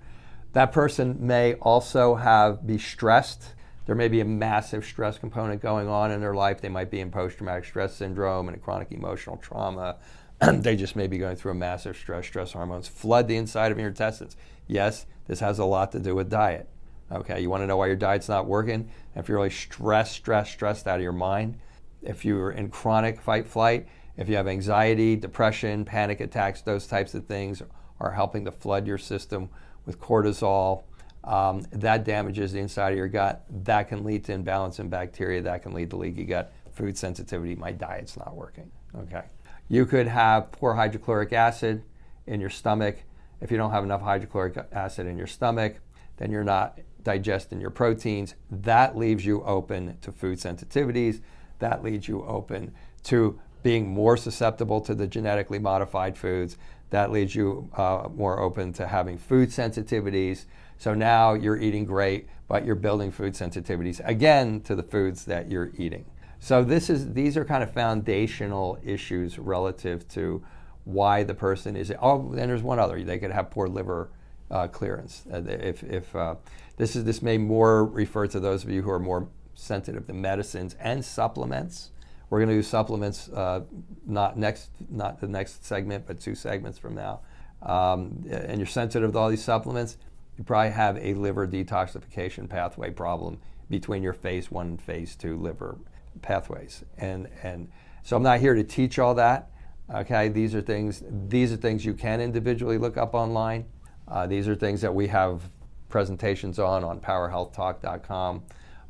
That 0.53 0.71
person 0.71 1.17
may 1.19 1.53
also 1.55 2.15
have 2.15 2.67
be 2.67 2.77
stressed 2.77 3.55
there 3.91 3.97
may 3.97 4.07
be 4.07 4.21
a 4.21 4.25
massive 4.25 4.85
stress 4.85 5.17
component 5.17 5.61
going 5.61 5.89
on 5.89 6.11
in 6.11 6.21
their 6.21 6.33
life. 6.33 6.61
They 6.61 6.69
might 6.69 6.89
be 6.89 7.01
in 7.01 7.11
post 7.11 7.35
traumatic 7.35 7.65
stress 7.65 7.93
syndrome 7.93 8.47
and 8.47 8.55
a 8.55 8.59
chronic 8.61 8.89
emotional 8.89 9.35
trauma. 9.35 9.97
they 10.39 10.77
just 10.77 10.95
may 10.95 11.07
be 11.07 11.17
going 11.17 11.35
through 11.35 11.51
a 11.51 11.55
massive 11.55 11.97
stress. 11.97 12.25
Stress 12.25 12.53
hormones 12.53 12.87
flood 12.87 13.27
the 13.27 13.35
inside 13.35 13.69
of 13.69 13.77
your 13.77 13.89
intestines. 13.89 14.37
Yes, 14.65 15.07
this 15.27 15.41
has 15.41 15.59
a 15.59 15.65
lot 15.65 15.91
to 15.91 15.99
do 15.99 16.15
with 16.15 16.29
diet. 16.29 16.69
Okay, 17.11 17.41
you 17.41 17.49
want 17.49 17.63
to 17.63 17.67
know 17.67 17.75
why 17.75 17.87
your 17.87 17.97
diet's 17.97 18.29
not 18.29 18.45
working? 18.45 18.89
If 19.13 19.27
you're 19.27 19.39
really 19.39 19.49
stressed, 19.49 20.13
stressed, 20.13 20.53
stressed 20.53 20.87
out 20.87 20.99
of 20.99 21.03
your 21.03 21.11
mind, 21.11 21.59
if 22.01 22.23
you're 22.23 22.51
in 22.51 22.69
chronic 22.69 23.19
fight 23.19 23.45
flight, 23.45 23.89
if 24.15 24.29
you 24.29 24.37
have 24.37 24.47
anxiety, 24.47 25.17
depression, 25.17 25.83
panic 25.83 26.21
attacks, 26.21 26.61
those 26.61 26.87
types 26.87 27.13
of 27.13 27.25
things 27.25 27.61
are 27.99 28.11
helping 28.11 28.45
to 28.45 28.53
flood 28.53 28.87
your 28.87 28.97
system 28.97 29.49
with 29.85 29.99
cortisol. 29.99 30.83
Um, 31.23 31.65
that 31.71 32.03
damages 32.03 32.53
the 32.53 32.59
inside 32.59 32.91
of 32.91 32.97
your 32.97 33.07
gut. 33.07 33.45
That 33.63 33.89
can 33.89 34.03
lead 34.03 34.23
to 34.25 34.33
imbalance 34.33 34.79
in 34.79 34.89
bacteria. 34.89 35.41
That 35.41 35.61
can 35.61 35.73
lead 35.73 35.91
to 35.91 35.97
leaky 35.97 36.23
gut, 36.23 36.53
food 36.73 36.97
sensitivity. 36.97 37.55
My 37.55 37.71
diet's 37.71 38.17
not 38.17 38.35
working. 38.35 38.71
Okay. 38.97 39.23
You 39.69 39.85
could 39.85 40.07
have 40.07 40.51
poor 40.51 40.73
hydrochloric 40.73 41.31
acid 41.31 41.83
in 42.25 42.41
your 42.41 42.49
stomach. 42.49 43.03
If 43.39 43.51
you 43.51 43.57
don't 43.57 43.71
have 43.71 43.83
enough 43.83 44.01
hydrochloric 44.01 44.57
acid 44.71 45.07
in 45.07 45.17
your 45.17 45.27
stomach, 45.27 45.77
then 46.17 46.31
you're 46.31 46.43
not 46.43 46.79
digesting 47.03 47.61
your 47.61 47.69
proteins. 47.69 48.35
That 48.49 48.97
leaves 48.97 49.25
you 49.25 49.43
open 49.43 49.97
to 50.01 50.11
food 50.11 50.39
sensitivities. 50.39 51.21
That 51.59 51.83
leaves 51.83 52.07
you 52.07 52.23
open 52.25 52.73
to 53.03 53.39
being 53.63 53.87
more 53.87 54.17
susceptible 54.17 54.81
to 54.81 54.95
the 54.95 55.07
genetically 55.07 55.59
modified 55.59 56.17
foods. 56.17 56.57
That 56.89 57.11
leaves 57.11 57.35
you 57.35 57.69
uh, 57.75 58.09
more 58.13 58.39
open 58.39 58.73
to 58.73 58.87
having 58.87 59.17
food 59.17 59.49
sensitivities. 59.49 60.45
So 60.81 60.95
now 60.95 61.35
you're 61.35 61.59
eating 61.59 61.85
great, 61.85 62.27
but 62.47 62.65
you're 62.65 62.73
building 62.73 63.11
food 63.11 63.33
sensitivities 63.33 64.01
again 64.03 64.61
to 64.61 64.73
the 64.73 64.81
foods 64.81 65.25
that 65.25 65.51
you're 65.51 65.71
eating. 65.77 66.05
So 66.39 66.63
this 66.63 66.89
is 66.89 67.13
these 67.13 67.37
are 67.37 67.45
kind 67.45 67.61
of 67.61 67.71
foundational 67.71 68.79
issues 68.83 69.37
relative 69.37 70.07
to 70.07 70.43
why 70.85 71.21
the 71.21 71.35
person 71.35 71.75
is. 71.75 71.93
Oh, 72.01 72.31
and 72.31 72.49
there's 72.49 72.63
one 72.63 72.79
other. 72.79 73.03
They 73.03 73.19
could 73.19 73.29
have 73.29 73.51
poor 73.51 73.67
liver 73.67 74.09
uh, 74.49 74.69
clearance. 74.69 75.21
Uh, 75.31 75.43
if 75.45 75.83
if 75.83 76.15
uh, 76.15 76.33
this 76.77 76.95
is 76.95 77.03
this 77.03 77.21
may 77.21 77.37
more 77.37 77.85
refer 77.85 78.25
to 78.25 78.39
those 78.39 78.63
of 78.63 78.71
you 78.71 78.81
who 78.81 78.89
are 78.89 78.99
more 78.99 79.27
sensitive 79.53 80.07
to 80.07 80.13
medicines 80.13 80.75
and 80.79 81.05
supplements. 81.05 81.91
We're 82.31 82.39
going 82.39 82.49
to 82.49 82.55
do 82.55 82.63
supplements 82.63 83.29
uh, 83.29 83.61
not 84.07 84.35
next 84.35 84.71
not 84.89 85.21
the 85.21 85.27
next 85.27 85.63
segment, 85.63 86.07
but 86.07 86.19
two 86.19 86.33
segments 86.33 86.79
from 86.79 86.95
now. 86.95 87.19
Um, 87.61 88.25
and 88.31 88.57
you're 88.57 88.65
sensitive 88.65 89.11
to 89.11 89.19
all 89.19 89.29
these 89.29 89.43
supplements, 89.43 89.97
you 90.37 90.43
probably 90.43 90.71
have 90.71 90.97
a 90.97 91.13
liver 91.13 91.47
detoxification 91.47 92.49
pathway 92.49 92.89
problem 92.91 93.39
between 93.69 94.03
your 94.03 94.13
phase 94.13 94.51
one 94.51 94.67
and 94.67 94.81
phase 94.81 95.15
two 95.15 95.37
liver 95.37 95.77
pathways. 96.21 96.83
And 96.97 97.27
and 97.43 97.69
so 98.03 98.17
I'm 98.17 98.23
not 98.23 98.39
here 98.39 98.53
to 98.53 98.63
teach 98.63 98.99
all 98.99 99.15
that. 99.15 99.49
Okay, 99.93 100.29
these 100.29 100.55
are 100.55 100.61
things 100.61 101.03
these 101.27 101.51
are 101.51 101.57
things 101.57 101.85
you 101.85 101.93
can 101.93 102.21
individually 102.21 102.77
look 102.77 102.97
up 102.97 103.13
online. 103.13 103.65
Uh, 104.07 104.27
these 104.27 104.47
are 104.47 104.55
things 104.55 104.81
that 104.81 104.93
we 104.93 105.07
have 105.07 105.41
presentations 105.89 106.59
on 106.59 106.83
on 106.83 106.99
powerhealthtalk.com. 106.99 108.43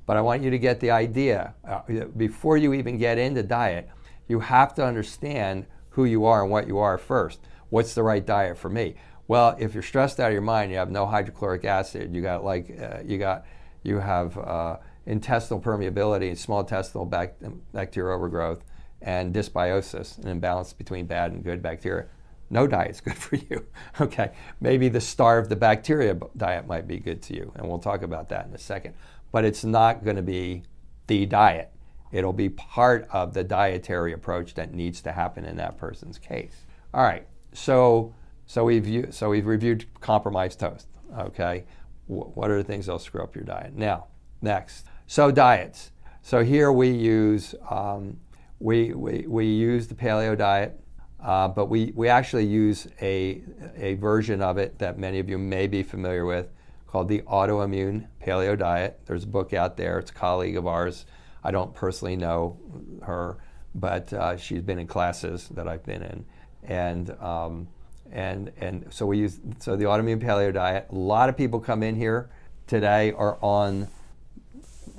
But 0.05 0.17
I 0.17 0.21
want 0.21 0.41
you 0.41 0.49
to 0.49 0.59
get 0.59 0.79
the 0.79 0.91
idea 0.91 1.53
uh, 1.67 1.81
before 2.17 2.57
you 2.57 2.73
even 2.73 2.97
get 2.97 3.17
into 3.17 3.43
diet. 3.43 3.89
You 4.27 4.39
have 4.39 4.73
to 4.75 4.85
understand 4.85 5.67
who 5.89 6.05
you 6.05 6.25
are 6.25 6.41
and 6.41 6.51
what 6.51 6.67
you 6.67 6.77
are 6.79 6.97
first. 6.97 7.39
What's 7.69 7.93
the 7.93 8.03
right 8.03 8.25
diet 8.25 8.57
for 8.57 8.69
me? 8.69 8.95
Well, 9.31 9.55
if 9.57 9.73
you're 9.73 9.81
stressed 9.81 10.19
out 10.19 10.27
of 10.27 10.33
your 10.33 10.41
mind, 10.41 10.73
you 10.73 10.77
have 10.77 10.91
no 10.91 11.05
hydrochloric 11.05 11.63
acid. 11.63 12.13
You 12.13 12.21
got 12.21 12.43
like 12.43 12.77
uh, 12.77 12.97
you 13.05 13.17
got 13.17 13.45
you 13.81 13.97
have 13.97 14.37
uh, 14.37 14.75
intestinal 15.05 15.61
permeability, 15.61 16.37
small 16.37 16.59
intestinal 16.59 17.05
bac- 17.05 17.37
bacterial 17.71 18.13
overgrowth, 18.13 18.61
and 19.01 19.33
dysbiosis, 19.33 20.17
an 20.17 20.27
imbalance 20.27 20.73
between 20.73 21.05
bad 21.05 21.31
and 21.31 21.45
good 21.45 21.61
bacteria. 21.61 22.07
No 22.49 22.67
diet 22.67 22.91
is 22.91 22.99
good 22.99 23.15
for 23.17 23.37
you. 23.37 23.65
okay, 24.01 24.33
maybe 24.59 24.89
the 24.89 24.99
starve 24.99 25.47
the 25.47 25.55
bacteria 25.55 26.19
diet 26.35 26.67
might 26.67 26.85
be 26.85 26.99
good 26.99 27.21
to 27.21 27.33
you, 27.33 27.53
and 27.55 27.65
we'll 27.65 27.79
talk 27.79 28.01
about 28.01 28.27
that 28.27 28.47
in 28.47 28.53
a 28.53 28.57
second. 28.57 28.95
But 29.31 29.45
it's 29.45 29.63
not 29.63 30.03
going 30.03 30.17
to 30.17 30.21
be 30.21 30.63
the 31.07 31.25
diet. 31.25 31.71
It'll 32.11 32.33
be 32.33 32.49
part 32.49 33.07
of 33.09 33.33
the 33.33 33.45
dietary 33.45 34.11
approach 34.11 34.55
that 34.55 34.73
needs 34.73 34.99
to 35.03 35.13
happen 35.13 35.45
in 35.45 35.55
that 35.55 35.77
person's 35.77 36.17
case. 36.17 36.65
All 36.93 37.03
right, 37.03 37.25
so 37.53 38.13
so 38.51 38.65
we've 38.65 39.15
so 39.15 39.29
we've 39.29 39.45
reviewed 39.45 39.85
compromised 40.01 40.59
host. 40.59 40.87
Okay, 41.17 41.63
what 42.07 42.51
are 42.51 42.57
the 42.57 42.65
things 42.65 42.85
that'll 42.85 42.99
screw 42.99 43.23
up 43.23 43.33
your 43.33 43.45
diet? 43.45 43.73
Now, 43.73 44.07
next, 44.41 44.87
so 45.07 45.31
diets. 45.31 45.91
So 46.21 46.43
here 46.43 46.69
we 46.69 46.89
use 46.89 47.55
um, 47.69 48.17
we, 48.59 48.91
we 48.91 49.23
we 49.25 49.45
use 49.45 49.87
the 49.87 49.95
paleo 49.95 50.37
diet, 50.37 50.77
uh, 51.23 51.47
but 51.47 51.67
we 51.67 51.93
we 51.95 52.09
actually 52.09 52.45
use 52.45 52.89
a 53.01 53.41
a 53.77 53.93
version 53.93 54.41
of 54.41 54.57
it 54.57 54.77
that 54.79 54.99
many 54.99 55.19
of 55.19 55.29
you 55.29 55.37
may 55.37 55.65
be 55.65 55.81
familiar 55.81 56.25
with 56.25 56.51
called 56.87 57.07
the 57.07 57.21
autoimmune 57.21 58.05
paleo 58.21 58.59
diet. 58.59 58.99
There's 59.05 59.23
a 59.23 59.27
book 59.27 59.53
out 59.53 59.77
there. 59.77 59.97
It's 59.97 60.11
a 60.11 60.13
colleague 60.13 60.57
of 60.57 60.67
ours. 60.67 61.05
I 61.41 61.51
don't 61.51 61.73
personally 61.73 62.17
know 62.17 62.59
her, 63.03 63.37
but 63.73 64.11
uh, 64.11 64.35
she's 64.35 64.61
been 64.61 64.77
in 64.77 64.87
classes 64.87 65.47
that 65.51 65.69
I've 65.69 65.85
been 65.85 66.03
in, 66.03 66.25
and 66.63 67.11
um, 67.11 67.69
and 68.11 68.51
and 68.57 68.85
so 68.89 69.05
we 69.05 69.17
use 69.17 69.39
so 69.59 69.75
the 69.75 69.85
autoimmune 69.85 70.21
paleo 70.21 70.53
diet. 70.53 70.87
A 70.91 70.95
lot 70.95 71.29
of 71.29 71.37
people 71.37 71.59
come 71.59 71.83
in 71.83 71.95
here 71.95 72.29
today 72.67 73.11
are 73.13 73.37
on 73.41 73.87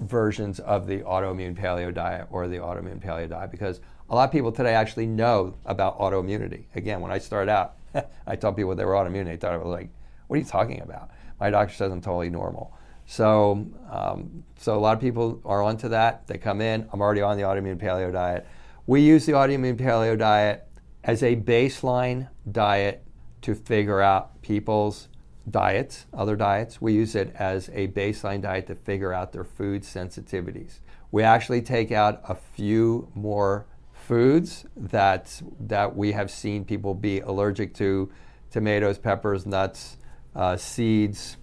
versions 0.01 0.59
of 0.61 0.87
the 0.87 0.99
autoimmune 1.01 1.55
paleo 1.55 1.93
diet 1.93 2.27
or 2.31 2.49
the 2.49 2.57
autoimmune 2.57 3.03
paleo 3.03 3.29
diet 3.29 3.51
because 3.51 3.81
a 4.11 4.15
lot 4.15 4.25
of 4.25 4.33
people 4.33 4.53
today 4.53 4.75
actually 4.75 5.07
know 5.07 5.55
about 5.65 5.99
autoimmunity. 5.99 6.65
Again, 6.75 7.01
when 7.01 7.13
I 7.13 7.19
started 7.19 7.51
out, 7.51 7.77
I 8.27 8.37
told 8.37 8.57
people 8.57 8.75
they 8.75 8.85
were 8.85 8.95
autoimmune. 8.95 9.25
They 9.25 9.37
thought 9.37 9.53
I 9.53 9.57
was 9.57 9.67
like, 9.67 9.91
"What 10.27 10.37
are 10.37 10.39
you 10.41 10.45
talking 10.45 10.81
about?" 10.81 11.11
My 11.41 11.51
doctor 11.51 11.75
says 11.75 11.93
I'm 11.93 12.01
totally 12.01 12.31
normal. 12.31 12.77
So, 13.07 13.67
um, 13.91 14.45
so 14.57 14.77
a 14.77 14.81
lot 14.81 14.95
of 14.95 15.01
people 15.01 15.41
are 15.45 15.63
onto 15.63 15.89
that. 15.89 16.27
They 16.27 16.39
come 16.39 16.61
in. 16.61 16.89
I'm 16.93 17.01
already 17.01 17.21
on 17.21 17.37
the 17.37 17.43
autoimmune 17.43 17.79
paleo 17.79 18.13
diet. 18.13 18.47
We 18.87 19.01
use 19.01 19.27
the 19.27 19.33
autoimmune 19.33 19.77
paleo 19.77 20.17
diet 20.17 20.69
as 21.05 21.23
a 21.23 21.37
baseline 21.37 22.29
diet 22.51 23.05
to 23.43 23.55
figure 23.55 24.01
out 24.01 24.41
people's 24.43 25.09
diets, 25.51 26.07
other 26.13 26.37
diets. 26.37 26.81
We 26.81 26.93
use 26.93 27.15
it 27.15 27.35
as 27.37 27.69
a 27.73 27.89
baseline 27.89 28.43
diet 28.43 28.67
to 28.69 28.75
figure 28.75 29.13
out 29.13 29.33
their 29.33 29.45
food 29.45 29.83
sensitivities. 29.83 30.79
We 31.11 31.23
actually 31.23 31.63
take 31.63 31.93
out 31.93 32.23
a 32.29 32.35
few 32.35 33.11
more 33.15 33.67
foods 33.93 34.65
that 34.77 35.43
that 35.61 35.97
we 35.97 36.13
have 36.13 36.31
seen 36.31 36.65
people 36.65 36.95
be 36.95 37.21
allergic 37.21 37.75
to: 37.75 38.11
tomatoes, 38.51 38.99
peppers, 38.99 39.45
nuts, 39.45 39.97
uh, 40.35 40.57
seeds, 40.57 41.37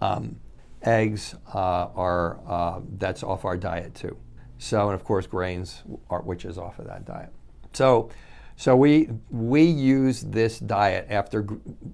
um, 0.00 0.40
eggs 0.82 1.34
uh, 1.54 1.88
are 1.94 2.40
uh, 2.46 2.80
that's 2.98 3.22
off 3.22 3.44
our 3.44 3.56
diet 3.56 3.94
too. 3.94 4.16
So, 4.58 4.86
and 4.86 4.94
of 4.94 5.04
course, 5.04 5.26
grains, 5.26 5.82
are, 6.08 6.22
which 6.22 6.44
is 6.44 6.58
off 6.58 6.78
of 6.78 6.86
that 6.86 7.04
diet. 7.04 7.30
So 7.72 8.10
so 8.56 8.76
we 8.76 9.08
we 9.30 9.62
use 9.62 10.20
this 10.22 10.58
diet 10.58 11.06
after 11.10 11.46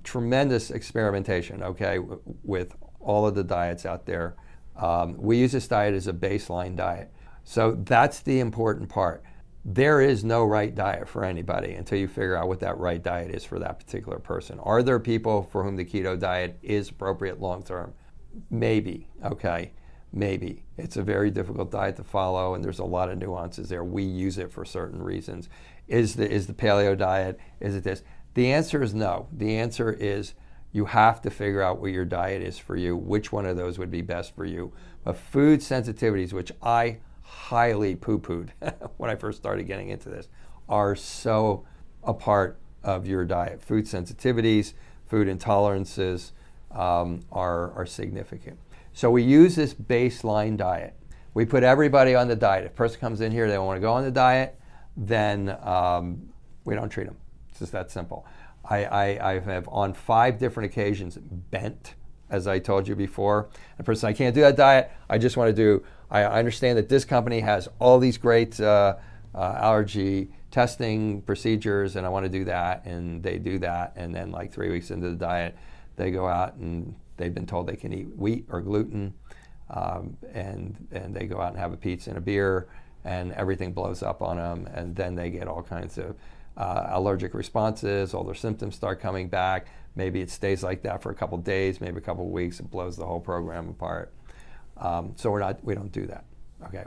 tremendous 0.04 0.70
experimentation. 0.70 1.62
Okay, 1.62 1.98
with 2.44 2.74
all 3.00 3.26
of 3.26 3.34
the 3.34 3.44
diets 3.44 3.86
out 3.86 4.06
there, 4.06 4.34
um, 4.76 5.16
we 5.16 5.38
use 5.38 5.52
this 5.52 5.68
diet 5.68 5.94
as 5.94 6.06
a 6.06 6.12
baseline 6.12 6.76
diet. 6.76 7.12
So 7.44 7.72
that's 7.72 8.20
the 8.20 8.40
important 8.40 8.88
part. 8.88 9.24
There 9.64 10.00
is 10.00 10.24
no 10.24 10.44
right 10.44 10.74
diet 10.74 11.08
for 11.08 11.24
anybody 11.24 11.72
until 11.72 11.98
you 11.98 12.08
figure 12.08 12.36
out 12.36 12.48
what 12.48 12.60
that 12.60 12.78
right 12.78 13.02
diet 13.02 13.30
is 13.30 13.44
for 13.44 13.58
that 13.58 13.78
particular 13.78 14.18
person. 14.18 14.58
Are 14.60 14.82
there 14.82 14.98
people 14.98 15.48
for 15.50 15.64
whom 15.64 15.76
the 15.76 15.84
keto 15.84 16.18
diet 16.18 16.58
is 16.62 16.90
appropriate 16.90 17.40
long 17.40 17.62
term? 17.62 17.92
Maybe. 18.50 19.08
Okay. 19.24 19.72
Maybe. 20.12 20.64
It's 20.76 20.96
a 20.96 21.02
very 21.02 21.30
difficult 21.30 21.70
diet 21.70 21.96
to 21.96 22.04
follow, 22.04 22.54
and 22.54 22.64
there's 22.64 22.80
a 22.80 22.84
lot 22.84 23.10
of 23.10 23.18
nuances 23.18 23.68
there. 23.68 23.84
We 23.84 24.02
use 24.02 24.38
it 24.38 24.50
for 24.50 24.64
certain 24.64 25.00
reasons. 25.00 25.48
Is 25.90 26.14
the, 26.14 26.30
is 26.30 26.46
the 26.46 26.54
paleo 26.54 26.96
diet, 26.96 27.38
is 27.58 27.74
it 27.74 27.82
this? 27.82 28.04
The 28.34 28.52
answer 28.52 28.80
is 28.80 28.94
no. 28.94 29.26
The 29.32 29.56
answer 29.56 29.92
is 29.92 30.34
you 30.72 30.84
have 30.84 31.20
to 31.22 31.30
figure 31.30 31.62
out 31.62 31.80
what 31.80 31.90
your 31.90 32.04
diet 32.04 32.42
is 32.42 32.58
for 32.58 32.76
you, 32.76 32.96
which 32.96 33.32
one 33.32 33.44
of 33.44 33.56
those 33.56 33.76
would 33.76 33.90
be 33.90 34.00
best 34.00 34.34
for 34.36 34.44
you. 34.44 34.72
But 35.02 35.16
food 35.16 35.60
sensitivities, 35.60 36.32
which 36.32 36.52
I 36.62 36.98
highly 37.22 37.96
poo 37.96 38.20
pooed 38.20 38.50
when 38.98 39.10
I 39.10 39.16
first 39.16 39.38
started 39.38 39.64
getting 39.64 39.88
into 39.88 40.08
this, 40.08 40.28
are 40.68 40.94
so 40.94 41.66
a 42.04 42.14
part 42.14 42.60
of 42.84 43.04
your 43.04 43.24
diet. 43.24 43.60
Food 43.60 43.86
sensitivities, 43.86 44.74
food 45.08 45.26
intolerances 45.26 46.30
um, 46.70 47.20
are, 47.32 47.72
are 47.72 47.86
significant. 47.86 48.60
So 48.92 49.10
we 49.10 49.24
use 49.24 49.56
this 49.56 49.74
baseline 49.74 50.56
diet. 50.56 50.94
We 51.34 51.44
put 51.44 51.64
everybody 51.64 52.14
on 52.14 52.28
the 52.28 52.36
diet. 52.36 52.64
If 52.64 52.72
a 52.72 52.74
person 52.74 53.00
comes 53.00 53.20
in 53.20 53.32
here, 53.32 53.48
they 53.48 53.58
want 53.58 53.76
to 53.76 53.80
go 53.80 53.92
on 53.92 54.04
the 54.04 54.10
diet, 54.12 54.59
then 55.00 55.56
um, 55.62 56.30
we 56.64 56.74
don't 56.74 56.90
treat 56.90 57.06
them. 57.06 57.16
It's 57.48 57.58
just 57.58 57.72
that 57.72 57.90
simple. 57.90 58.26
I, 58.64 58.84
I, 58.84 59.32
I, 59.32 59.38
have 59.40 59.66
on 59.68 59.94
five 59.94 60.38
different 60.38 60.70
occasions 60.70 61.16
bent, 61.16 61.94
as 62.28 62.46
I 62.46 62.58
told 62.58 62.86
you 62.86 62.94
before. 62.94 63.48
A 63.78 63.82
person, 63.82 64.08
I 64.08 64.12
can't 64.12 64.34
do 64.34 64.42
that 64.42 64.56
diet. 64.56 64.92
I 65.08 65.16
just 65.16 65.38
want 65.38 65.48
to 65.48 65.54
do. 65.54 65.82
I 66.10 66.24
understand 66.24 66.76
that 66.76 66.88
this 66.88 67.04
company 67.04 67.40
has 67.40 67.68
all 67.78 67.98
these 67.98 68.18
great 68.18 68.60
uh, 68.60 68.96
uh, 69.34 69.38
allergy 69.38 70.28
testing 70.50 71.22
procedures, 71.22 71.96
and 71.96 72.04
I 72.04 72.10
want 72.10 72.24
to 72.24 72.30
do 72.30 72.44
that, 72.44 72.84
and 72.84 73.22
they 73.22 73.38
do 73.38 73.58
that, 73.60 73.94
and 73.96 74.14
then 74.14 74.30
like 74.30 74.52
three 74.52 74.70
weeks 74.70 74.90
into 74.90 75.08
the 75.08 75.16
diet, 75.16 75.56
they 75.96 76.10
go 76.10 76.26
out 76.26 76.56
and 76.56 76.94
they've 77.16 77.32
been 77.32 77.46
told 77.46 77.66
they 77.66 77.76
can 77.76 77.92
eat 77.92 78.08
wheat 78.16 78.46
or 78.50 78.60
gluten, 78.60 79.14
um, 79.70 80.16
and 80.32 80.88
and 80.90 81.14
they 81.14 81.26
go 81.26 81.40
out 81.40 81.52
and 81.52 81.58
have 81.58 81.72
a 81.72 81.76
pizza 81.76 82.10
and 82.10 82.18
a 82.18 82.20
beer, 82.20 82.68
and 83.04 83.32
everything 83.32 83.72
blows 83.72 84.02
up 84.02 84.22
on 84.22 84.36
them, 84.36 84.68
and 84.74 84.94
then 84.94 85.14
they 85.14 85.30
get 85.30 85.48
all 85.48 85.62
kinds 85.62 85.98
of 85.98 86.16
uh, 86.56 86.88
allergic 86.90 87.34
responses, 87.34 88.12
all 88.12 88.24
their 88.24 88.34
symptoms 88.34 88.74
start 88.74 89.00
coming 89.00 89.28
back. 89.28 89.66
Maybe 89.96 90.20
it 90.20 90.30
stays 90.30 90.62
like 90.62 90.82
that 90.82 91.02
for 91.02 91.10
a 91.10 91.14
couple 91.14 91.38
days, 91.38 91.80
maybe 91.80 91.98
a 91.98 92.02
couple 92.02 92.28
weeks. 92.28 92.60
It 92.60 92.70
blows 92.70 92.96
the 92.96 93.06
whole 93.06 93.20
program 93.20 93.70
apart. 93.70 94.12
Um, 94.76 95.14
so 95.16 95.30
we're 95.30 95.40
not, 95.40 95.64
we 95.64 95.74
don't 95.74 95.92
do 95.92 96.06
that. 96.06 96.24
Okay. 96.64 96.84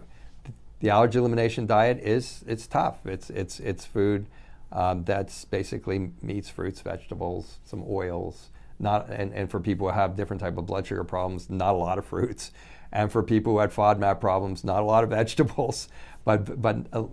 The 0.80 0.90
allergy 0.90 1.18
elimination 1.18 1.66
diet 1.66 2.00
is 2.00 2.44
it's 2.46 2.68
tough. 2.68 3.06
It's 3.06 3.30
it's 3.30 3.62
it's 3.62 3.86
food 3.86 4.28
um, 4.74 5.06
that's 5.06 5.46
basically 5.46 6.12
meats, 6.22 6.50
fruits, 6.50 6.82
vegetables, 6.82 7.60
some 7.64 7.86
oils. 7.90 8.50
Not 8.80 9.10
and, 9.10 9.34
and 9.34 9.50
for 9.50 9.62
people 9.62 9.90
who 9.90 9.94
have 9.94 10.18
different 10.18 10.42
type 10.42 10.58
of 10.58 10.66
blood 10.66 10.86
sugar 10.86 11.06
problems, 11.06 11.50
not 11.50 11.74
a 11.74 11.78
lot 11.78 11.98
of 11.98 12.06
fruits. 12.06 12.52
And 12.94 13.12
for 13.12 13.22
people 13.22 13.54
who 13.54 13.60
had 13.60 13.72
FODMAP 13.72 14.22
problems, 14.22 14.64
not 14.64 14.82
a 14.82 14.86
lot 14.86 15.04
of 15.04 15.10
vegetables. 15.20 15.90
But 16.24 16.62
but 16.62 16.86
uh, 16.94 17.04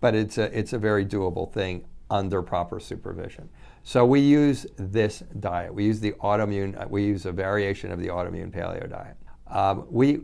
but 0.00 0.14
it's 0.14 0.38
a, 0.38 0.56
it's 0.56 0.72
a 0.72 0.78
very 0.78 1.04
doable 1.04 1.52
thing 1.52 1.84
under 2.10 2.42
proper 2.42 2.80
supervision. 2.80 3.48
So 3.82 4.04
we 4.04 4.20
use 4.20 4.66
this 4.76 5.22
diet. 5.40 5.74
We 5.74 5.84
use 5.84 6.00
the 6.00 6.12
autoimmune, 6.12 6.88
we 6.88 7.04
use 7.04 7.26
a 7.26 7.32
variation 7.32 7.90
of 7.90 8.00
the 8.00 8.08
autoimmune 8.08 8.50
paleo 8.50 8.88
diet. 8.88 9.16
Um, 9.48 9.86
we, 9.90 10.20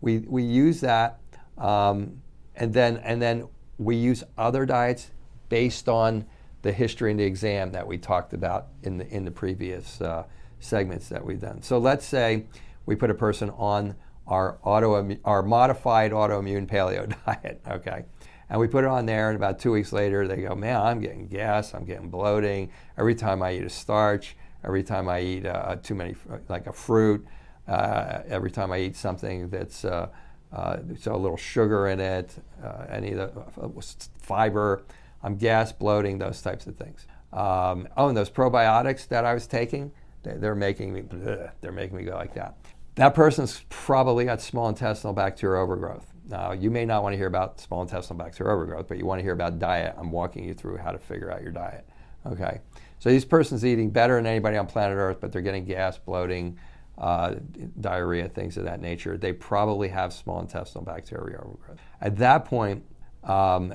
we, 0.00 0.18
we 0.18 0.42
use 0.42 0.80
that, 0.80 1.20
um, 1.58 2.20
and, 2.56 2.72
then, 2.72 2.98
and 2.98 3.20
then 3.20 3.48
we 3.78 3.96
use 3.96 4.24
other 4.36 4.66
diets 4.66 5.10
based 5.48 5.88
on 5.88 6.24
the 6.62 6.72
history 6.72 7.10
and 7.10 7.18
the 7.18 7.24
exam 7.24 7.72
that 7.72 7.86
we 7.86 7.98
talked 7.98 8.32
about 8.32 8.68
in 8.82 8.98
the, 8.98 9.08
in 9.08 9.24
the 9.24 9.30
previous 9.30 10.00
uh, 10.00 10.24
segments 10.58 11.08
that 11.08 11.24
we've 11.24 11.40
done. 11.40 11.62
So 11.62 11.78
let's 11.78 12.04
say 12.04 12.44
we 12.86 12.96
put 12.96 13.10
a 13.10 13.14
person 13.14 13.50
on 13.50 13.94
our, 14.26 14.58
auto, 14.62 15.16
our 15.24 15.42
modified 15.42 16.12
autoimmune 16.12 16.66
paleo 16.68 17.12
diet, 17.26 17.60
okay? 17.68 18.04
And 18.48 18.58
we 18.58 18.66
put 18.66 18.82
it 18.82 18.88
on 18.88 19.06
there, 19.06 19.28
and 19.28 19.36
about 19.36 19.60
two 19.60 19.70
weeks 19.70 19.92
later, 19.92 20.26
they 20.26 20.36
go, 20.36 20.56
Man, 20.56 20.80
I'm 20.80 21.00
getting 21.00 21.28
gas, 21.28 21.72
I'm 21.72 21.84
getting 21.84 22.10
bloating. 22.10 22.70
Every 22.98 23.14
time 23.14 23.42
I 23.42 23.54
eat 23.54 23.62
a 23.62 23.70
starch, 23.70 24.36
every 24.64 24.82
time 24.82 25.08
I 25.08 25.20
eat 25.20 25.46
uh, 25.46 25.76
too 25.76 25.94
many, 25.94 26.16
like 26.48 26.66
a 26.66 26.72
fruit, 26.72 27.24
uh, 27.68 28.22
every 28.26 28.50
time 28.50 28.72
I 28.72 28.80
eat 28.80 28.96
something 28.96 29.48
that's 29.48 29.84
uh, 29.84 30.08
uh 30.52 30.78
a 31.06 31.16
little 31.16 31.36
sugar 31.36 31.86
in 31.86 32.00
it, 32.00 32.34
uh, 32.62 32.86
any 32.90 33.12
of 33.12 33.18
the 33.18 33.40
uh, 33.62 33.80
fiber, 34.20 34.82
I'm 35.22 35.36
gas, 35.36 35.70
bloating, 35.72 36.18
those 36.18 36.42
types 36.42 36.66
of 36.66 36.76
things. 36.76 37.06
Um, 37.32 37.86
oh, 37.96 38.08
and 38.08 38.16
those 38.16 38.30
probiotics 38.30 39.06
that 39.08 39.24
I 39.24 39.32
was 39.32 39.46
taking, 39.46 39.92
they're 40.24 40.56
making 40.56 40.92
me, 40.92 41.02
they're 41.60 41.72
making 41.72 41.96
me 41.96 42.02
go 42.02 42.16
like 42.16 42.34
that. 42.34 42.56
That 43.00 43.14
person's 43.14 43.64
probably 43.70 44.26
got 44.26 44.42
small 44.42 44.68
intestinal 44.68 45.14
bacterial 45.14 45.62
overgrowth. 45.62 46.12
Now, 46.28 46.52
you 46.52 46.70
may 46.70 46.84
not 46.84 47.02
want 47.02 47.14
to 47.14 47.16
hear 47.16 47.28
about 47.28 47.58
small 47.58 47.80
intestinal 47.80 48.22
bacterial 48.22 48.54
overgrowth, 48.54 48.88
but 48.88 48.98
you 48.98 49.06
want 49.06 49.20
to 49.20 49.22
hear 49.22 49.32
about 49.32 49.58
diet. 49.58 49.94
I'm 49.96 50.10
walking 50.10 50.44
you 50.44 50.52
through 50.52 50.76
how 50.76 50.92
to 50.92 50.98
figure 50.98 51.32
out 51.32 51.40
your 51.40 51.50
diet. 51.50 51.88
Okay. 52.26 52.60
So 52.98 53.08
these 53.08 53.24
person's 53.24 53.64
eating 53.64 53.88
better 53.88 54.16
than 54.16 54.26
anybody 54.26 54.58
on 54.58 54.66
planet 54.66 54.98
Earth, 54.98 55.16
but 55.18 55.32
they're 55.32 55.40
getting 55.40 55.64
gas, 55.64 55.96
bloating, 55.96 56.58
uh, 56.98 57.36
diarrhea, 57.80 58.28
things 58.28 58.58
of 58.58 58.64
that 58.64 58.82
nature. 58.82 59.16
They 59.16 59.32
probably 59.32 59.88
have 59.88 60.12
small 60.12 60.38
intestinal 60.38 60.84
bacterial 60.84 61.40
overgrowth. 61.42 61.78
At 62.02 62.18
that 62.18 62.44
point, 62.44 62.84
um, 63.24 63.72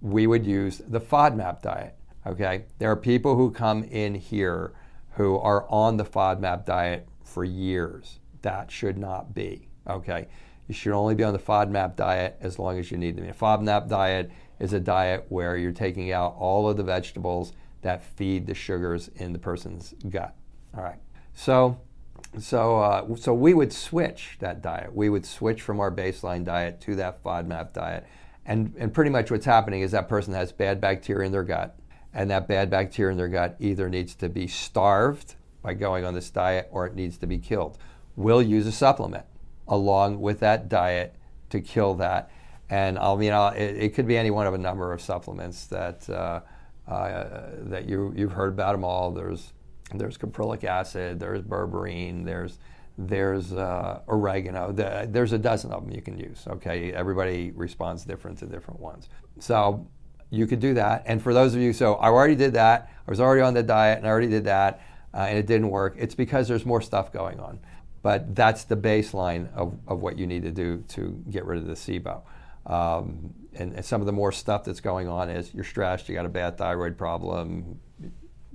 we 0.00 0.28
would 0.28 0.46
use 0.46 0.80
the 0.86 1.00
FODMAP 1.00 1.60
diet. 1.60 1.96
Okay. 2.24 2.66
There 2.78 2.88
are 2.88 2.94
people 2.94 3.34
who 3.34 3.50
come 3.50 3.82
in 3.82 4.14
here 4.14 4.74
who 5.14 5.38
are 5.38 5.68
on 5.68 5.96
the 5.96 6.04
FODMAP 6.04 6.64
diet 6.66 7.08
for 7.24 7.42
years. 7.42 8.20
That 8.44 8.70
should 8.70 8.98
not 8.98 9.34
be. 9.34 9.68
Okay. 9.88 10.28
You 10.68 10.74
should 10.74 10.92
only 10.92 11.14
be 11.14 11.24
on 11.24 11.32
the 11.32 11.38
FODMAP 11.38 11.96
diet 11.96 12.36
as 12.42 12.58
long 12.58 12.78
as 12.78 12.90
you 12.90 12.98
need 12.98 13.16
them. 13.16 13.26
A 13.26 13.32
FODMAP 13.32 13.88
diet 13.88 14.30
is 14.60 14.74
a 14.74 14.80
diet 14.80 15.24
where 15.30 15.56
you're 15.56 15.72
taking 15.72 16.12
out 16.12 16.36
all 16.38 16.68
of 16.68 16.76
the 16.76 16.82
vegetables 16.82 17.54
that 17.80 18.02
feed 18.02 18.46
the 18.46 18.54
sugars 18.54 19.08
in 19.16 19.32
the 19.32 19.38
person's 19.38 19.94
gut. 20.10 20.34
All 20.76 20.82
right. 20.82 20.98
So, 21.32 21.80
so, 22.38 22.80
uh, 22.80 23.16
so 23.16 23.32
we 23.32 23.54
would 23.54 23.72
switch 23.72 24.36
that 24.40 24.60
diet. 24.60 24.94
We 24.94 25.08
would 25.08 25.24
switch 25.24 25.62
from 25.62 25.80
our 25.80 25.90
baseline 25.90 26.44
diet 26.44 26.82
to 26.82 26.96
that 26.96 27.22
FODMAP 27.24 27.72
diet. 27.72 28.06
And, 28.44 28.74
and 28.78 28.92
pretty 28.92 29.10
much 29.10 29.30
what's 29.30 29.46
happening 29.46 29.80
is 29.80 29.92
that 29.92 30.06
person 30.10 30.34
has 30.34 30.52
bad 30.52 30.82
bacteria 30.82 31.24
in 31.24 31.32
their 31.32 31.44
gut, 31.44 31.78
and 32.12 32.30
that 32.30 32.46
bad 32.46 32.68
bacteria 32.68 33.12
in 33.12 33.16
their 33.16 33.28
gut 33.28 33.56
either 33.58 33.88
needs 33.88 34.14
to 34.16 34.28
be 34.28 34.48
starved 34.48 35.34
by 35.62 35.72
going 35.72 36.04
on 36.04 36.12
this 36.12 36.28
diet 36.28 36.68
or 36.70 36.86
it 36.86 36.94
needs 36.94 37.16
to 37.16 37.26
be 37.26 37.38
killed. 37.38 37.78
We'll 38.16 38.42
use 38.42 38.66
a 38.66 38.72
supplement 38.72 39.26
along 39.66 40.20
with 40.20 40.40
that 40.40 40.68
diet 40.68 41.16
to 41.50 41.60
kill 41.60 41.94
that. 41.94 42.30
And 42.70 42.98
I'll, 42.98 43.22
you 43.22 43.30
know, 43.30 43.48
it, 43.48 43.76
it 43.76 43.94
could 43.94 44.06
be 44.06 44.16
any 44.16 44.30
one 44.30 44.46
of 44.46 44.54
a 44.54 44.58
number 44.58 44.92
of 44.92 45.00
supplements 45.00 45.66
that 45.66 46.08
uh, 46.08 46.40
uh, 46.88 47.50
that 47.56 47.88
you 47.88 48.12
you've 48.16 48.32
heard 48.32 48.52
about 48.52 48.72
them 48.72 48.84
all. 48.84 49.10
There's 49.10 49.52
there's 49.92 50.16
caprylic 50.16 50.64
acid, 50.64 51.20
there's 51.20 51.42
berberine, 51.42 52.24
there's 52.24 52.58
there's 52.96 53.52
uh, 53.52 54.00
oregano. 54.08 54.72
There's 54.72 55.32
a 55.32 55.38
dozen 55.38 55.72
of 55.72 55.84
them 55.84 55.94
you 55.94 56.02
can 56.02 56.18
use. 56.18 56.44
Okay, 56.46 56.92
everybody 56.92 57.52
responds 57.54 58.04
different 58.04 58.38
to 58.38 58.46
different 58.46 58.80
ones. 58.80 59.08
So 59.40 59.86
you 60.30 60.46
could 60.46 60.60
do 60.60 60.74
that. 60.74 61.02
And 61.06 61.22
for 61.22 61.34
those 61.34 61.54
of 61.54 61.60
you, 61.60 61.72
so 61.72 61.94
I 61.94 62.08
already 62.08 62.36
did 62.36 62.52
that. 62.54 62.90
I 63.06 63.10
was 63.10 63.20
already 63.20 63.42
on 63.42 63.54
the 63.54 63.62
diet, 63.62 63.98
and 63.98 64.06
I 64.06 64.10
already 64.10 64.28
did 64.28 64.44
that, 64.44 64.80
uh, 65.12 65.18
and 65.18 65.38
it 65.38 65.46
didn't 65.46 65.70
work. 65.70 65.96
It's 65.98 66.14
because 66.14 66.48
there's 66.48 66.64
more 66.64 66.80
stuff 66.80 67.12
going 67.12 67.40
on. 67.40 67.58
But 68.04 68.34
that's 68.34 68.64
the 68.64 68.76
baseline 68.76 69.50
of, 69.54 69.78
of 69.88 70.02
what 70.02 70.18
you 70.18 70.26
need 70.26 70.42
to 70.42 70.50
do 70.50 70.84
to 70.88 71.24
get 71.30 71.46
rid 71.46 71.56
of 71.56 71.66
the 71.66 71.72
SIBO. 71.72 72.20
Um, 72.66 73.32
and, 73.54 73.72
and, 73.72 73.82
some 73.82 74.02
of 74.02 74.06
the 74.06 74.12
more 74.12 74.30
stuff 74.30 74.62
that's 74.64 74.80
going 74.80 75.08
on 75.08 75.30
is 75.30 75.54
you're 75.54 75.64
stressed, 75.64 76.06
you 76.10 76.14
got 76.14 76.26
a 76.26 76.30
bad 76.30 76.58
thyroid 76.58 76.98
problem, 76.98 77.80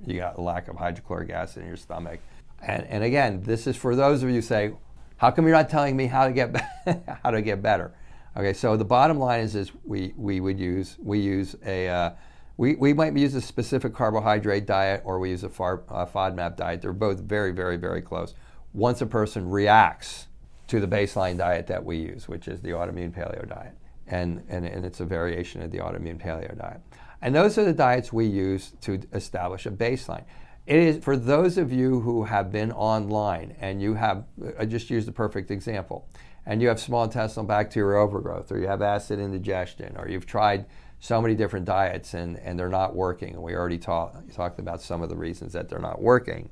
you 0.06 0.18
got 0.18 0.38
a 0.38 0.40
lack 0.40 0.68
of 0.68 0.76
hydrochloric 0.76 1.30
acid 1.30 1.62
in 1.62 1.68
your 1.68 1.76
stomach. 1.76 2.20
And, 2.62 2.84
and 2.84 3.02
again, 3.02 3.42
this 3.42 3.66
is 3.66 3.76
for 3.76 3.96
those 3.96 4.22
of 4.22 4.28
you 4.28 4.36
who 4.36 4.42
say, 4.42 4.70
how 5.16 5.32
come 5.32 5.46
you're 5.48 5.56
not 5.56 5.68
telling 5.68 5.96
me 5.96 6.06
how 6.06 6.28
to 6.28 6.32
get 6.32 6.54
how 7.24 7.32
to 7.32 7.42
get 7.42 7.60
better? 7.60 7.92
Okay, 8.36 8.52
so 8.52 8.76
the 8.76 8.84
bottom 8.84 9.18
line 9.18 9.40
is, 9.40 9.56
is 9.56 9.72
we, 9.84 10.14
we 10.16 10.38
would 10.38 10.60
use 10.60 10.96
we 11.02 11.18
use 11.18 11.56
a 11.66 11.88
uh, 11.88 12.10
we, 12.56 12.76
we 12.76 12.92
might 12.92 13.16
use 13.16 13.34
a 13.34 13.40
specific 13.40 13.94
carbohydrate 13.94 14.66
diet 14.66 15.02
or 15.04 15.18
we 15.18 15.30
use 15.30 15.42
a, 15.42 15.48
FAR, 15.48 15.82
a 15.88 16.06
FODMAP 16.06 16.56
diet. 16.56 16.82
They're 16.82 16.92
both 16.92 17.18
very 17.18 17.50
very 17.50 17.76
very 17.76 18.00
close 18.00 18.34
once 18.72 19.00
a 19.00 19.06
person 19.06 19.48
reacts 19.48 20.28
to 20.68 20.80
the 20.80 20.86
baseline 20.86 21.36
diet 21.36 21.66
that 21.66 21.84
we 21.84 21.96
use, 21.96 22.28
which 22.28 22.46
is 22.46 22.60
the 22.60 22.70
autoimmune 22.70 23.12
paleo 23.12 23.48
diet. 23.48 23.74
And, 24.06 24.44
and, 24.48 24.64
and 24.64 24.84
it's 24.84 25.00
a 25.00 25.04
variation 25.04 25.62
of 25.62 25.70
the 25.70 25.78
autoimmune 25.78 26.20
paleo 26.20 26.56
diet. 26.56 26.80
And 27.22 27.34
those 27.34 27.58
are 27.58 27.64
the 27.64 27.72
diets 27.72 28.12
we 28.12 28.26
use 28.26 28.72
to 28.82 29.00
establish 29.12 29.66
a 29.66 29.70
baseline. 29.70 30.24
It 30.66 30.76
is 30.76 31.04
for 31.04 31.16
those 31.16 31.58
of 31.58 31.72
you 31.72 32.00
who 32.00 32.24
have 32.24 32.52
been 32.52 32.70
online 32.72 33.56
and 33.60 33.82
you 33.82 33.94
have, 33.94 34.24
I 34.58 34.64
just 34.64 34.90
used 34.90 35.08
the 35.08 35.12
perfect 35.12 35.50
example, 35.50 36.08
and 36.46 36.62
you 36.62 36.68
have 36.68 36.78
small 36.78 37.04
intestinal 37.04 37.46
bacterial 37.46 38.02
overgrowth, 38.02 38.52
or 38.52 38.58
you 38.58 38.68
have 38.68 38.80
acid 38.80 39.18
indigestion, 39.18 39.96
or 39.96 40.08
you've 40.08 40.26
tried 40.26 40.66
so 41.00 41.20
many 41.20 41.34
different 41.34 41.64
diets 41.64 42.14
and, 42.14 42.38
and 42.38 42.58
they're 42.58 42.68
not 42.68 42.94
working. 42.94 43.34
And 43.34 43.42
we 43.42 43.54
already 43.54 43.78
talk, 43.78 44.14
talked 44.32 44.60
about 44.60 44.80
some 44.80 45.02
of 45.02 45.08
the 45.08 45.16
reasons 45.16 45.52
that 45.54 45.68
they're 45.68 45.78
not 45.78 46.00
working 46.00 46.50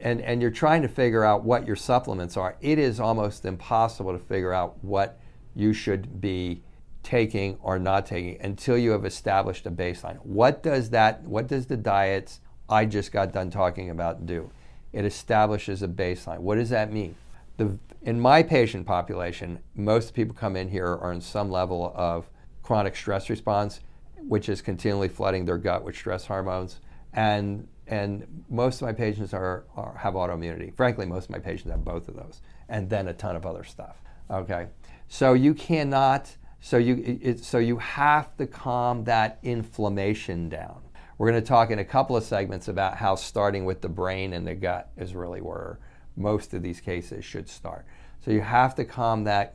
and, 0.00 0.20
and 0.20 0.42
you're 0.42 0.50
trying 0.50 0.82
to 0.82 0.88
figure 0.88 1.24
out 1.24 1.44
what 1.44 1.66
your 1.66 1.76
supplements 1.76 2.36
are, 2.36 2.56
it 2.60 2.78
is 2.78 3.00
almost 3.00 3.44
impossible 3.44 4.12
to 4.12 4.18
figure 4.18 4.52
out 4.52 4.82
what 4.82 5.18
you 5.54 5.72
should 5.72 6.20
be 6.20 6.62
taking 7.02 7.56
or 7.62 7.78
not 7.78 8.04
taking 8.04 8.40
until 8.40 8.76
you 8.76 8.90
have 8.90 9.04
established 9.04 9.66
a 9.66 9.70
baseline. 9.70 10.16
What 10.24 10.62
does 10.62 10.90
that 10.90 11.22
what 11.22 11.46
does 11.46 11.66
the 11.66 11.76
diets 11.76 12.40
I 12.68 12.84
just 12.84 13.12
got 13.12 13.32
done 13.32 13.48
talking 13.50 13.90
about 13.90 14.26
do? 14.26 14.50
It 14.92 15.04
establishes 15.04 15.82
a 15.82 15.88
baseline. 15.88 16.40
What 16.40 16.56
does 16.56 16.70
that 16.70 16.92
mean? 16.92 17.14
The, 17.58 17.78
in 18.02 18.20
my 18.20 18.42
patient 18.42 18.86
population, 18.86 19.60
most 19.74 20.14
people 20.14 20.34
come 20.34 20.56
in 20.56 20.68
here 20.68 20.86
are 20.86 21.12
in 21.12 21.20
some 21.20 21.50
level 21.50 21.92
of 21.94 22.28
chronic 22.62 22.96
stress 22.96 23.30
response, 23.30 23.80
which 24.16 24.48
is 24.48 24.60
continually 24.60 25.08
flooding 25.08 25.44
their 25.44 25.58
gut 25.58 25.84
with 25.84 25.96
stress 25.96 26.26
hormones. 26.26 26.80
And 27.12 27.68
and 27.86 28.44
most 28.48 28.80
of 28.80 28.86
my 28.86 28.92
patients 28.92 29.32
are, 29.32 29.64
are, 29.76 29.96
have 29.96 30.14
autoimmunity. 30.14 30.74
Frankly, 30.74 31.06
most 31.06 31.24
of 31.24 31.30
my 31.30 31.38
patients 31.38 31.70
have 31.70 31.84
both 31.84 32.08
of 32.08 32.16
those, 32.16 32.40
and 32.68 32.90
then 32.90 33.08
a 33.08 33.14
ton 33.14 33.36
of 33.36 33.46
other 33.46 33.64
stuff. 33.64 34.02
Okay, 34.30 34.66
so 35.08 35.32
you 35.32 35.54
cannot. 35.54 36.36
So 36.60 36.78
you 36.78 37.18
it, 37.22 37.44
so 37.44 37.58
you 37.58 37.76
have 37.78 38.36
to 38.38 38.46
calm 38.46 39.04
that 39.04 39.38
inflammation 39.42 40.48
down. 40.48 40.80
We're 41.18 41.30
going 41.30 41.42
to 41.42 41.48
talk 41.48 41.70
in 41.70 41.78
a 41.78 41.84
couple 41.84 42.16
of 42.16 42.24
segments 42.24 42.68
about 42.68 42.96
how 42.96 43.14
starting 43.14 43.64
with 43.64 43.80
the 43.80 43.88
brain 43.88 44.32
and 44.32 44.46
the 44.46 44.54
gut 44.54 44.90
is 44.96 45.14
really 45.14 45.40
where 45.40 45.78
most 46.16 46.52
of 46.54 46.62
these 46.62 46.80
cases 46.80 47.24
should 47.24 47.48
start. 47.48 47.86
So 48.20 48.30
you 48.30 48.40
have 48.40 48.74
to 48.74 48.84
calm 48.84 49.24
that 49.24 49.54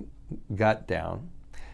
gut 0.56 0.88
down. 0.88 1.30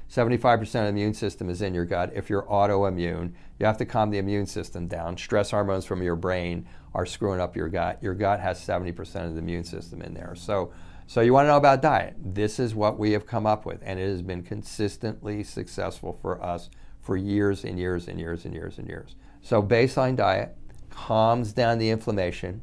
75% 0.10 0.62
of 0.62 0.72
the 0.72 0.88
immune 0.88 1.14
system 1.14 1.50
is 1.50 1.62
in 1.62 1.74
your 1.74 1.86
gut. 1.86 2.12
If 2.16 2.30
you're 2.30 2.44
autoimmune, 2.44 3.34
you 3.60 3.66
have 3.66 3.78
to 3.78 3.86
calm 3.86 4.10
the 4.10 4.18
immune 4.18 4.46
system 4.46 4.88
down. 4.88 5.18
Stress 5.18 5.52
hormones 5.52 5.86
from 5.86 6.02
your 6.02 6.16
brain 6.16 6.68
are 6.94 7.06
screwing 7.06 7.42
up 7.42 7.56
your 7.56 7.68
gut. 7.68 8.02
Your 8.02 8.14
gut 8.14 8.40
has 8.40 8.60
70% 8.60 9.26
of 9.26 9.34
the 9.34 9.40
immune 9.40 9.64
system 9.64 10.02
in 10.02 10.14
there. 10.14 10.34
So, 10.36 10.72
so 11.08 11.22
you 11.22 11.34
want 11.34 11.46
to 11.46 11.50
know 11.50 11.58
about 11.58 11.82
diet? 11.82 12.16
This 12.22 12.60
is 12.60 12.74
what 12.74 12.98
we 12.98 13.12
have 13.12 13.26
come 13.26 13.46
up 13.46 13.66
with, 13.66 13.82
and 13.84 14.00
it 14.00 14.08
has 14.08 14.22
been 14.22 14.44
consistently 14.44 15.44
successful 15.44 16.14
for 16.14 16.42
us 16.44 16.70
for 17.02 17.16
years 17.18 17.64
and 17.64 17.80
years 17.80 18.08
and 18.08 18.20
years 18.20 18.46
and 18.46 18.54
years 18.54 18.78
and 18.78 18.88
years. 18.88 19.16
So 19.42 19.62
baseline 19.62 20.16
diet 20.16 20.58
calms 20.90 21.54
down 21.54 21.78
the 21.78 21.90
inflammation. 21.90 22.62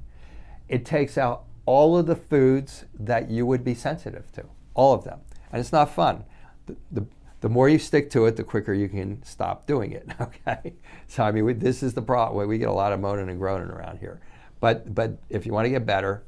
It 0.68 0.84
takes 0.84 1.16
out 1.16 1.44
all 1.66 1.96
of 1.96 2.06
the 2.06 2.16
foods 2.16 2.84
that 2.98 3.30
you 3.30 3.46
would 3.46 3.64
be 3.64 3.74
sensitive 3.74 4.30
to, 4.32 4.44
all 4.74 4.94
of 4.94 5.04
them. 5.04 5.20
And 5.50 5.60
it's 5.60 5.72
not 5.72 5.90
fun. 5.94 6.24
The, 6.66 6.76
the, 6.90 7.06
the 7.44 7.50
more 7.50 7.68
you 7.68 7.78
stick 7.78 8.08
to 8.08 8.24
it, 8.24 8.36
the 8.36 8.42
quicker 8.42 8.72
you 8.72 8.88
can 8.88 9.22
stop 9.22 9.66
doing 9.66 9.92
it. 9.92 10.08
Okay, 10.18 10.72
so 11.08 11.24
I 11.24 11.30
mean, 11.30 11.44
we, 11.44 11.52
this 11.52 11.82
is 11.82 11.92
the 11.92 12.00
problem. 12.00 12.48
We 12.48 12.56
get 12.56 12.70
a 12.70 12.72
lot 12.72 12.90
of 12.94 13.00
moaning 13.00 13.28
and 13.28 13.38
groaning 13.38 13.68
around 13.68 13.98
here, 13.98 14.22
but 14.60 14.94
but 14.94 15.18
if 15.28 15.44
you 15.44 15.52
want 15.52 15.66
to 15.66 15.68
get 15.68 15.84
better, 15.84 16.24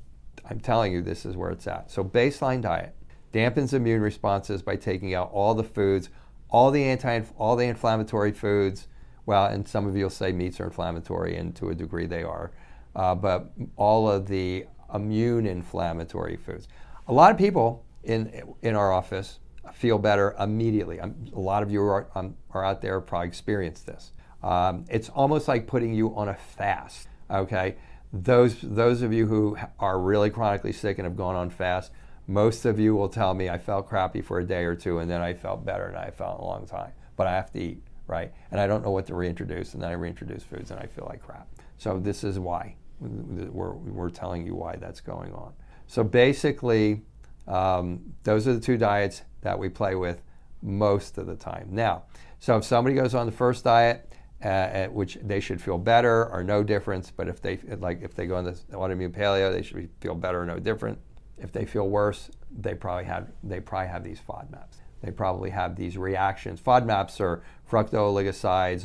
I'm 0.51 0.61
telling 0.61 0.93
you, 0.93 1.01
this 1.01 1.25
is 1.25 1.35
where 1.35 1.51
it's 1.51 1.67
at. 1.67 1.91
So 1.91 2.05
baseline 2.05 2.61
diet 2.61 2.95
dampens 3.33 3.73
immune 3.73 4.03
responses 4.03 4.61
by 4.61 4.77
taking 4.77 5.15
out 5.15 5.31
all 5.33 5.55
the 5.55 5.65
foods, 5.65 6.11
all 6.51 6.71
the 6.71 6.85
anti, 6.85 7.23
all 7.39 7.57
the 7.57 7.65
inflammatory 7.65 8.33
foods. 8.33 8.87
Well, 9.25 9.47
and 9.47 9.67
some 9.67 9.87
of 9.87 9.97
you 9.97 10.03
will 10.03 10.11
say 10.11 10.33
meats 10.33 10.61
are 10.61 10.65
inflammatory, 10.65 11.39
and 11.39 11.57
to 11.57 11.71
a 11.71 11.75
degree 11.75 12.05
they 12.05 12.25
are, 12.25 12.51
uh, 12.95 13.15
but 13.15 13.53
all 13.77 14.07
of 14.07 14.29
the 14.29 14.67
immune 14.93 15.47
inflammatory 15.47 16.37
foods. 16.37 16.69
A 17.09 17.13
lot 17.15 17.31
of 17.31 17.39
people 17.39 17.87
in 18.05 18.55
in 18.61 18.77
our 18.77 18.93
office 18.93 19.39
feel 19.73 19.99
better 19.99 20.35
immediately. 20.39 21.01
I'm, 21.01 21.31
a 21.35 21.41
lot 21.41 21.63
of 21.63 21.71
you 21.71 21.83
are, 21.83 22.09
um, 22.15 22.37
are 22.51 22.65
out 22.65 22.83
there 22.83 23.01
probably 23.01 23.29
experienced 23.29 23.87
this. 23.87 24.13
Um, 24.43 24.85
it's 24.89 25.09
almost 25.09 25.49
like 25.49 25.67
putting 25.67 25.93
you 25.95 26.15
on 26.15 26.29
a 26.29 26.35
fast. 26.35 27.09
Okay, 27.31 27.77
those 28.13 28.57
those 28.63 29.03
of 29.03 29.13
you 29.13 29.27
who 29.27 29.57
are 29.79 29.99
really 29.99 30.31
chronically 30.31 30.73
sick 30.73 30.99
and 30.99 31.07
have 31.07 31.17
gone 31.17 31.35
on 31.35 31.51
fast, 31.51 31.91
most 32.27 32.65
of 32.65 32.79
you 32.79 32.95
will 32.95 33.09
tell 33.09 33.35
me 33.35 33.49
I 33.49 33.59
felt 33.59 33.89
crappy 33.89 34.23
for 34.23 34.39
a 34.39 34.45
day 34.45 34.65
or 34.65 34.75
two 34.75 34.99
and 34.99 35.11
then 35.11 35.21
I 35.21 35.35
felt 35.35 35.65
better 35.65 35.87
and 35.87 35.97
I 35.97 36.11
felt 36.11 36.41
a 36.41 36.45
long 36.45 36.67
time. 36.67 36.93
But 37.17 37.27
I 37.27 37.33
have 37.33 37.51
to 37.53 37.61
eat, 37.61 37.83
right? 38.07 38.33
And 38.51 38.61
I 38.61 38.67
don't 38.67 38.85
know 38.85 38.91
what 38.91 39.07
to 39.07 39.15
reintroduce, 39.15 39.75
and 39.75 39.83
then 39.83 39.91
I 39.91 39.95
reintroduce 39.95 40.43
foods 40.43 40.71
and 40.71 40.79
I 40.79 40.87
feel 40.87 41.07
like 41.09 41.23
crap. 41.23 41.49
So 41.79 41.99
this 41.99 42.25
is 42.25 42.39
why 42.39 42.77
we're, 43.01 43.73
we're 43.73 44.11
telling 44.11 44.47
you 44.47 44.55
why 44.55 44.77
that's 44.77 45.01
going 45.01 45.33
on. 45.33 45.53
So 45.87 46.03
basically, 46.03 47.03
um, 47.49 48.15
those 48.25 48.47
are 48.49 48.55
the 48.55 48.61
two 48.61 48.77
diets 48.77 49.23
that 49.43 49.59
we 49.59 49.69
play 49.69 49.95
with 49.95 50.23
most 50.63 51.19
of 51.19 51.27
the 51.27 51.37
time. 51.37 51.69
Now, 51.71 52.05
so 52.39 52.57
if 52.57 52.65
somebody 52.65 52.97
goes 52.97 53.15
on 53.15 53.27
the 53.27 53.33
first 53.33 53.65
diet, 53.65 54.13
uh, 54.43 54.87
which 54.87 55.19
they 55.23 55.41
should 55.41 55.61
feel 55.61 55.79
better 55.79 56.27
or 56.29 56.45
no 56.45 56.63
difference, 56.63 57.11
but 57.11 57.29
if 57.29 57.41
they 57.41 57.59
like 57.79 58.03
if 58.03 58.15
they 58.15 58.27
go 58.27 58.37
on 58.37 58.45
the 58.45 58.53
autoimmune 58.73 59.13
paleo, 59.13 59.53
they 59.53 59.63
should 59.63 59.89
feel 60.01 60.15
better 60.15 60.43
or 60.43 60.47
no 60.47 60.59
different. 60.59 60.99
If 61.39 61.53
they 61.53 61.65
feel 61.65 61.89
worse, 61.89 62.31
they 62.51 62.75
probably 62.75 63.05
have 63.05 63.29
they 63.43 63.61
probably 63.61 63.89
have 63.89 64.05
these 64.05 64.21
FODMAPs. 64.21 64.77
They 65.03 65.11
probably 65.11 65.51
have 65.51 65.77
these 65.77 65.97
reactions. 65.97 66.61
FODMAPs 66.61 67.21
are 67.21 67.43
fructooligosides, 67.71 68.85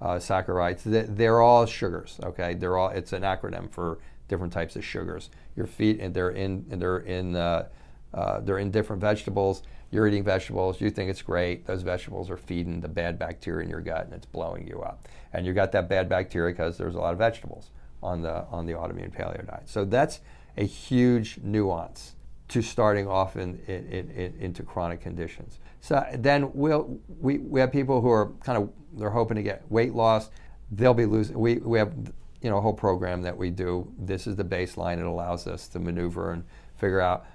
oligosaccharides. 0.00 1.16
They're 1.16 1.40
all 1.40 1.66
sugars. 1.66 2.18
Okay, 2.22 2.54
they're 2.54 2.76
all. 2.76 2.88
It's 2.90 3.12
an 3.12 3.22
acronym 3.22 3.70
for 3.70 3.98
different 4.30 4.52
types 4.52 4.76
of 4.76 4.84
sugars. 4.84 5.28
Your 5.56 5.66
feet 5.66 6.00
and 6.00 6.14
they're 6.14 6.30
in 6.30 6.64
and 6.70 6.80
they're 6.80 7.00
in 7.00 7.36
uh, 7.36 7.68
uh, 8.14 8.40
they're 8.40 8.58
in 8.58 8.70
different 8.70 9.02
vegetables. 9.02 9.62
You're 9.90 10.06
eating 10.06 10.24
vegetables. 10.24 10.80
You 10.80 10.90
think 10.90 11.10
it's 11.10 11.20
great. 11.20 11.66
Those 11.66 11.82
vegetables 11.82 12.30
are 12.30 12.36
feeding 12.38 12.80
the 12.80 12.88
bad 12.88 13.18
bacteria 13.18 13.64
in 13.64 13.70
your 13.70 13.80
gut, 13.80 14.04
and 14.04 14.14
it's 14.14 14.26
blowing 14.26 14.66
you 14.66 14.80
up. 14.80 15.06
And 15.32 15.44
you 15.44 15.52
got 15.52 15.72
that 15.72 15.88
bad 15.88 16.08
bacteria 16.08 16.54
because 16.54 16.78
there's 16.78 16.94
a 16.94 16.98
lot 16.98 17.12
of 17.12 17.18
vegetables 17.18 17.70
on 18.02 18.22
the 18.22 18.46
on 18.50 18.64
the 18.64 18.72
autoimmune 18.72 19.14
paleo 19.14 19.46
diet. 19.46 19.68
So 19.68 19.84
that's 19.84 20.20
a 20.56 20.64
huge 20.64 21.38
nuance 21.42 22.14
to 22.48 22.62
starting 22.62 23.06
off 23.06 23.36
in, 23.36 23.60
in, 23.68 24.10
in, 24.10 24.34
into 24.40 24.64
chronic 24.64 25.00
conditions. 25.00 25.60
So 25.80 26.04
then 26.14 26.50
we'll, 26.52 26.98
we, 27.20 27.38
we 27.38 27.60
have 27.60 27.70
people 27.70 28.00
who 28.00 28.10
are 28.10 28.32
kind 28.44 28.58
of 28.58 28.70
they're 28.92 29.10
hoping 29.10 29.36
to 29.36 29.42
get 29.42 29.70
weight 29.70 29.94
loss. 29.94 30.30
They'll 30.72 30.94
be 30.94 31.06
losing. 31.06 31.38
We, 31.38 31.56
we 31.58 31.78
have 31.78 31.92
you 32.42 32.50
know 32.50 32.60
whole 32.60 32.72
program 32.72 33.22
that 33.22 33.36
we 33.36 33.50
do. 33.50 33.92
This 33.98 34.26
is 34.26 34.36
the 34.36 34.44
baseline. 34.44 34.98
It 34.98 35.06
allows 35.06 35.46
us 35.46 35.68
to 35.68 35.78
maneuver 35.78 36.32
and 36.32 36.44
figure 36.76 37.00
out 37.00 37.26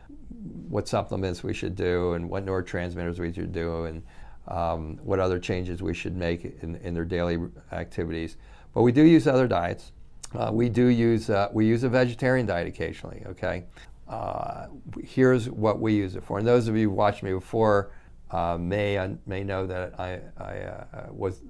what 0.67 0.87
supplements 0.87 1.43
we 1.43 1.53
should 1.53 1.75
do 1.75 2.13
and 2.13 2.29
what 2.29 2.45
neurotransmitters 2.45 3.19
we 3.19 3.31
should 3.31 3.51
do 3.51 3.85
and 3.85 4.03
um, 4.47 4.97
what 5.03 5.19
other 5.19 5.39
changes 5.39 5.81
we 5.81 5.93
should 5.93 6.15
make 6.15 6.45
in, 6.61 6.75
in, 6.77 6.93
their 6.93 7.05
daily 7.05 7.39
activities. 7.71 8.37
But 8.73 8.83
we 8.83 8.91
do 8.91 9.03
use 9.03 9.27
other 9.27 9.47
diets. 9.47 9.91
Uh, 10.35 10.51
we 10.51 10.69
do 10.69 10.87
use 10.87 11.29
uh, 11.29 11.49
we 11.53 11.65
use 11.65 11.83
a 11.83 11.89
vegetarian 11.89 12.45
diet 12.45 12.67
occasionally. 12.67 13.23
Okay, 13.27 13.63
uh, 14.07 14.67
here's 15.03 15.49
what 15.49 15.79
we 15.79 15.93
use 15.93 16.15
it 16.15 16.23
for. 16.23 16.39
And 16.39 16.47
those 16.47 16.67
of 16.67 16.75
you 16.75 16.89
who 16.89 16.95
watched 16.95 17.23
me 17.23 17.31
before 17.31 17.91
uh, 18.31 18.57
may 18.59 18.97
uh, 18.97 19.09
may 19.25 19.43
know 19.43 19.65
that 19.67 19.99
I, 19.99 20.21
I 20.37 20.57
uh, 20.59 21.07
was 21.11 21.41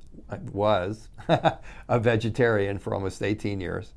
was 0.52 1.10
a 1.88 2.00
vegetarian 2.00 2.80
for 2.80 2.94
almost 2.94 3.22
18 3.22 3.62
years 3.62 3.94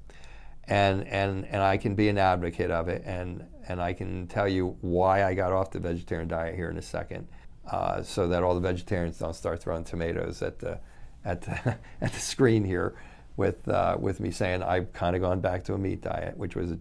and 0.69 1.07
and 1.09 1.47
and 1.47 1.63
I 1.63 1.77
can 1.79 1.95
be 1.95 2.09
an 2.09 2.19
advocate 2.19 2.71
of 2.71 2.89
it, 2.89 3.03
and 3.05 3.45
and 3.69 3.81
I 3.81 3.93
can 3.93 4.27
tell 4.27 4.47
you 4.47 4.77
why 4.81 5.25
I 5.25 5.35
got 5.35 5.53
off 5.53 5.71
the 5.71 5.81
vegetarian 5.81 6.29
diet 6.29 6.55
here 6.55 6.71
in 6.71 6.77
a 6.77 6.83
second, 6.83 7.27
uh, 7.71 8.03
so 8.03 8.29
that 8.29 8.43
all 8.43 8.55
the 8.55 8.61
vegetarians 8.61 9.19
don't 9.19 9.35
start 9.35 9.63
throwing 9.63 9.85
tomatoes 9.85 10.43
at 10.43 10.59
the 10.59 10.79
at 11.25 11.43
the, 11.43 11.77
at 12.01 12.13
the 12.13 12.21
screen 12.21 12.65
here, 12.65 12.95
with 13.37 13.67
uh, 13.69 13.97
with 13.99 14.21
me 14.21 14.31
saying 14.31 14.63
I've 14.63 14.93
kind 14.93 15.17
of 15.17 15.23
gone 15.23 15.41
back 15.41 15.65
to 15.65 15.75
a 15.75 15.79
meat 15.79 16.03
diet, 16.03 16.37
which 16.37 16.55
was 16.55 16.75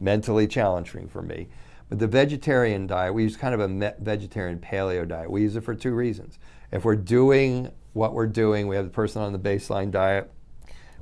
mentally 0.00 0.46
challenging 0.46 1.06
for 1.06 1.22
me. 1.22 1.48
The 1.94 2.06
vegetarian 2.06 2.86
diet, 2.86 3.14
we 3.14 3.22
use 3.22 3.36
kind 3.36 3.54
of 3.54 3.60
a 3.60 3.94
vegetarian 3.98 4.58
paleo 4.58 5.06
diet. 5.06 5.30
We 5.30 5.42
use 5.42 5.56
it 5.56 5.62
for 5.62 5.74
two 5.74 5.94
reasons. 5.94 6.38
If 6.72 6.84
we're 6.84 6.96
doing 6.96 7.70
what 7.92 8.14
we're 8.14 8.26
doing, 8.26 8.66
we 8.66 8.76
have 8.76 8.84
the 8.84 8.90
person 8.90 9.22
on 9.22 9.32
the 9.32 9.38
baseline 9.38 9.90
diet 9.90 10.30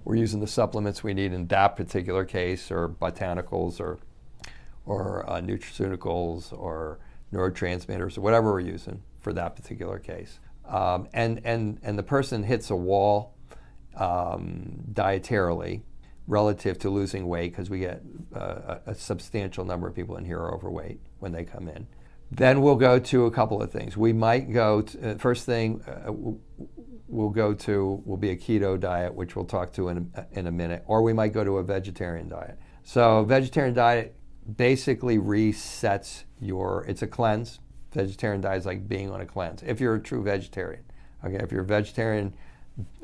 we're 0.05 0.17
using 0.17 0.41
the 0.41 0.47
supplements 0.47 1.05
we 1.05 1.15
need 1.15 1.33
in 1.33 1.47
that 1.49 1.77
particular 1.77 2.25
case, 2.25 2.71
or 2.71 2.89
botanicals, 2.89 3.81
or 3.81 3.99
or 4.85 5.29
uh, 5.31 5.41
nutraceuticals, 5.41 6.53
or 6.59 6.99
neurotransmitters, 7.33 8.19
or 8.19 8.21
whatever 8.21 8.53
we're 8.53 8.61
using 8.61 9.03
for 9.21 9.33
that 9.33 9.55
particular 9.55 9.99
case. 9.99 10.41
Um, 10.67 11.09
and 11.13 11.41
and 11.45 11.79
and 11.83 11.99
the 11.99 12.03
person 12.03 12.43
hits 12.43 12.71
a 12.71 12.77
wall 12.77 13.35
um, 13.97 14.83
dietarily 14.93 15.83
relative 16.27 16.79
to 16.79 16.91
losing 16.91 17.27
weight 17.27 17.53
because 17.53 17.69
we 17.69 17.81
get 17.81 18.03
uh, 18.35 18.79
a, 18.87 18.95
substantial 18.95 19.65
number 19.65 19.89
of 19.89 19.95
people 19.95 20.17
in 20.17 20.25
here 20.25 20.39
are 20.39 20.55
overweight 20.55 21.01
when 21.19 21.33
they 21.33 21.45
come 21.45 21.69
in. 21.69 21.87
Then 22.31 22.63
we'll 22.63 22.77
go 22.77 22.99
to 22.99 23.27
a 23.27 23.31
couple 23.31 23.61
of 23.61 23.71
things. 23.71 23.97
We 23.97 24.13
might 24.13 24.53
go, 24.53 24.83
to, 24.83 25.11
uh, 25.11 25.19
first 25.19 25.45
thing, 25.45 25.83
uh, 25.83 26.13
we'll 27.09 27.29
go 27.29 27.53
to, 27.53 28.03
will 28.07 28.17
be 28.17 28.31
a 28.31 28.37
keto 28.37 28.79
diet, 28.79 29.15
which 29.15 29.37
we'll 29.37 29.45
talk 29.45 29.73
to 29.75 29.89
in 29.89 30.11
a, 30.15 30.27
in 30.33 30.47
a 30.47 30.53
minute, 30.53 30.85
or 30.87 31.03
we 31.03 31.13
might 31.13 31.33
go 31.33 31.45
to 31.45 31.59
a 31.59 31.63
vegetarian 31.63 32.29
diet. 32.29 32.59
So, 32.85 33.25
vegetarian 33.25 33.75
diet 33.75 34.17
basically 34.57 35.19
resets 35.19 36.25
your, 36.41 36.85
it's 36.89 37.03
a 37.03 37.07
cleanse. 37.07 37.61
Vegetarian 37.93 38.41
diet 38.41 38.61
is 38.61 38.67
like 38.67 38.89
being 38.89 39.11
on 39.11 39.21
a 39.21 39.27
cleanse 39.27 39.63
if 39.63 39.79
you're 39.79 39.97
a 39.97 40.01
true 40.01 40.23
vegetarian. 40.23 40.85
Okay, 41.25 41.37
if 41.37 41.53
you're 41.53 41.63
a 41.63 41.67
vegetarian, 41.67 42.33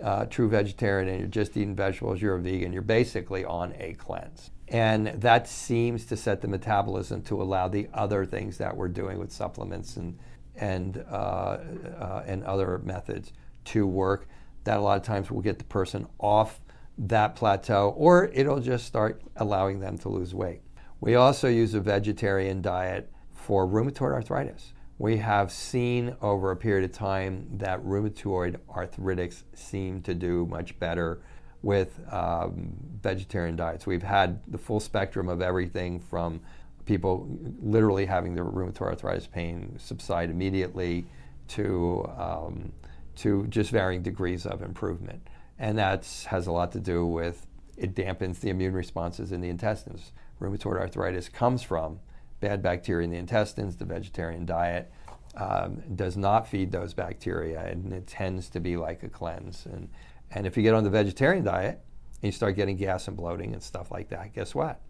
uh, 0.02 0.24
true 0.26 0.48
vegetarian, 0.48 1.08
and 1.08 1.18
you're 1.20 1.28
just 1.28 1.56
eating 1.56 1.74
vegetables, 1.74 2.20
you're 2.22 2.36
a 2.36 2.40
vegan, 2.40 2.72
you're 2.72 2.82
basically 2.82 3.44
on 3.44 3.74
a 3.78 3.94
cleanse. 3.94 4.50
And 4.68 5.08
that 5.08 5.48
seems 5.48 6.04
to 6.06 6.16
set 6.16 6.40
the 6.40 6.48
metabolism 6.48 7.22
to 7.22 7.40
allow 7.40 7.68
the 7.68 7.88
other 7.94 8.26
things 8.26 8.58
that 8.58 8.76
we're 8.76 8.88
doing 8.88 9.18
with 9.18 9.32
supplements 9.32 9.96
and, 9.96 10.18
and, 10.56 11.04
uh, 11.10 11.58
uh, 11.98 12.24
and 12.26 12.44
other 12.44 12.78
methods 12.78 13.32
to 13.66 13.86
work. 13.86 14.28
That 14.64 14.78
a 14.78 14.80
lot 14.80 14.98
of 14.98 15.04
times 15.04 15.30
will 15.30 15.40
get 15.40 15.58
the 15.58 15.64
person 15.64 16.06
off 16.18 16.60
that 16.98 17.36
plateau, 17.36 17.94
or 17.96 18.26
it'll 18.34 18.60
just 18.60 18.84
start 18.84 19.22
allowing 19.36 19.80
them 19.80 19.96
to 19.98 20.08
lose 20.08 20.34
weight. 20.34 20.60
We 21.00 21.14
also 21.14 21.48
use 21.48 21.74
a 21.74 21.80
vegetarian 21.80 22.60
diet 22.60 23.10
for 23.32 23.66
rheumatoid 23.66 24.12
arthritis. 24.12 24.72
We 24.98 25.18
have 25.18 25.52
seen 25.52 26.16
over 26.20 26.50
a 26.50 26.56
period 26.56 26.84
of 26.84 26.92
time 26.92 27.46
that 27.58 27.84
rheumatoid 27.84 28.56
arthritis 28.68 29.44
seem 29.54 30.02
to 30.02 30.14
do 30.14 30.44
much 30.46 30.78
better 30.80 31.22
with 31.62 32.00
um, 32.12 32.76
vegetarian 33.00 33.54
diets. 33.54 33.86
We've 33.86 34.02
had 34.02 34.40
the 34.50 34.58
full 34.58 34.80
spectrum 34.80 35.28
of 35.28 35.40
everything 35.40 36.00
from 36.00 36.40
people 36.84 37.28
literally 37.60 38.06
having 38.06 38.34
their 38.34 38.44
rheumatoid 38.44 38.82
arthritis 38.82 39.26
pain 39.26 39.76
subside 39.78 40.30
immediately 40.30 41.06
to, 41.48 42.10
um, 42.16 42.72
to 43.16 43.46
just 43.48 43.70
varying 43.70 44.02
degrees 44.02 44.46
of 44.46 44.62
improvement. 44.62 45.28
And 45.60 45.78
that 45.78 46.06
has 46.28 46.48
a 46.48 46.52
lot 46.52 46.72
to 46.72 46.80
do 46.80 47.06
with 47.06 47.46
it 47.76 47.94
dampens 47.94 48.40
the 48.40 48.50
immune 48.50 48.74
responses 48.74 49.30
in 49.30 49.40
the 49.40 49.48
intestines. 49.48 50.10
Rheumatoid 50.40 50.78
arthritis 50.78 51.28
comes 51.28 51.62
from 51.62 52.00
bad 52.40 52.62
bacteria 52.62 53.04
in 53.04 53.10
the 53.10 53.16
intestines, 53.16 53.76
the 53.76 53.84
vegetarian 53.84 54.46
diet 54.46 54.90
um, 55.36 55.82
does 55.94 56.16
not 56.16 56.48
feed 56.48 56.72
those 56.72 56.94
bacteria, 56.94 57.64
and 57.66 57.92
it 57.92 58.06
tends 58.06 58.48
to 58.50 58.60
be 58.60 58.76
like 58.76 59.02
a 59.02 59.08
cleanse. 59.08 59.66
And, 59.66 59.88
and 60.30 60.46
if 60.46 60.56
you 60.56 60.62
get 60.62 60.74
on 60.74 60.84
the 60.84 60.90
vegetarian 60.90 61.44
diet 61.44 61.80
and 62.20 62.22
you 62.22 62.32
start 62.32 62.56
getting 62.56 62.76
gas 62.76 63.08
and 63.08 63.16
bloating 63.16 63.52
and 63.52 63.62
stuff 63.62 63.90
like 63.90 64.08
that, 64.10 64.34
guess 64.34 64.54
what? 64.54 64.80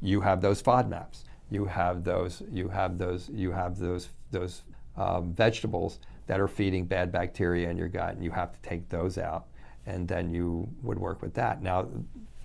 You 0.00 0.20
have 0.20 0.40
those 0.40 0.62
FODMAPs. 0.62 1.24
You 1.50 1.66
have 1.66 2.02
those. 2.02 2.42
You 2.50 2.68
have 2.68 2.98
those. 2.98 3.28
You 3.32 3.52
have 3.52 3.78
those. 3.78 4.08
Those 4.30 4.62
um, 4.96 5.32
vegetables 5.34 5.98
that 6.26 6.40
are 6.40 6.48
feeding 6.48 6.86
bad 6.86 7.12
bacteria 7.12 7.68
in 7.70 7.76
your 7.76 7.88
gut, 7.88 8.14
and 8.14 8.24
you 8.24 8.30
have 8.30 8.52
to 8.52 8.60
take 8.68 8.88
those 8.88 9.18
out, 9.18 9.46
and 9.86 10.08
then 10.08 10.32
you 10.32 10.68
would 10.82 10.98
work 10.98 11.22
with 11.22 11.34
that. 11.34 11.62
Now, 11.62 11.88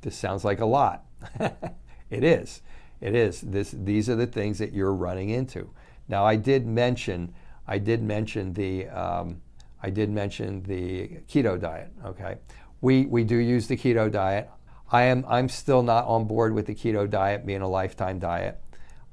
this 0.01 0.15
sounds 0.15 0.43
like 0.43 0.59
a 0.59 0.65
lot. 0.65 1.05
it 2.09 2.23
is. 2.23 2.61
It 3.01 3.15
is. 3.15 3.41
This, 3.41 3.71
these 3.71 4.09
are 4.09 4.15
the 4.15 4.27
things 4.27 4.57
that 4.59 4.73
you're 4.73 4.93
running 4.93 5.29
into. 5.29 5.69
Now, 6.07 6.25
I 6.25 6.35
did 6.35 6.65
mention, 6.65 7.33
I 7.67 7.77
did 7.77 8.01
mention 8.01 8.53
the, 8.53 8.87
um, 8.87 9.41
I 9.81 9.89
did 9.89 10.09
mention 10.09 10.63
the 10.63 11.19
keto 11.27 11.59
diet. 11.59 11.91
Okay, 12.05 12.37
we 12.81 13.05
we 13.05 13.23
do 13.23 13.37
use 13.37 13.67
the 13.67 13.77
keto 13.77 14.11
diet. 14.11 14.49
I 14.91 15.03
am 15.03 15.25
I'm 15.27 15.49
still 15.49 15.83
not 15.83 16.05
on 16.05 16.25
board 16.25 16.53
with 16.53 16.65
the 16.65 16.75
keto 16.75 17.09
diet 17.09 17.45
being 17.45 17.61
a 17.61 17.67
lifetime 17.67 18.19
diet. 18.19 18.59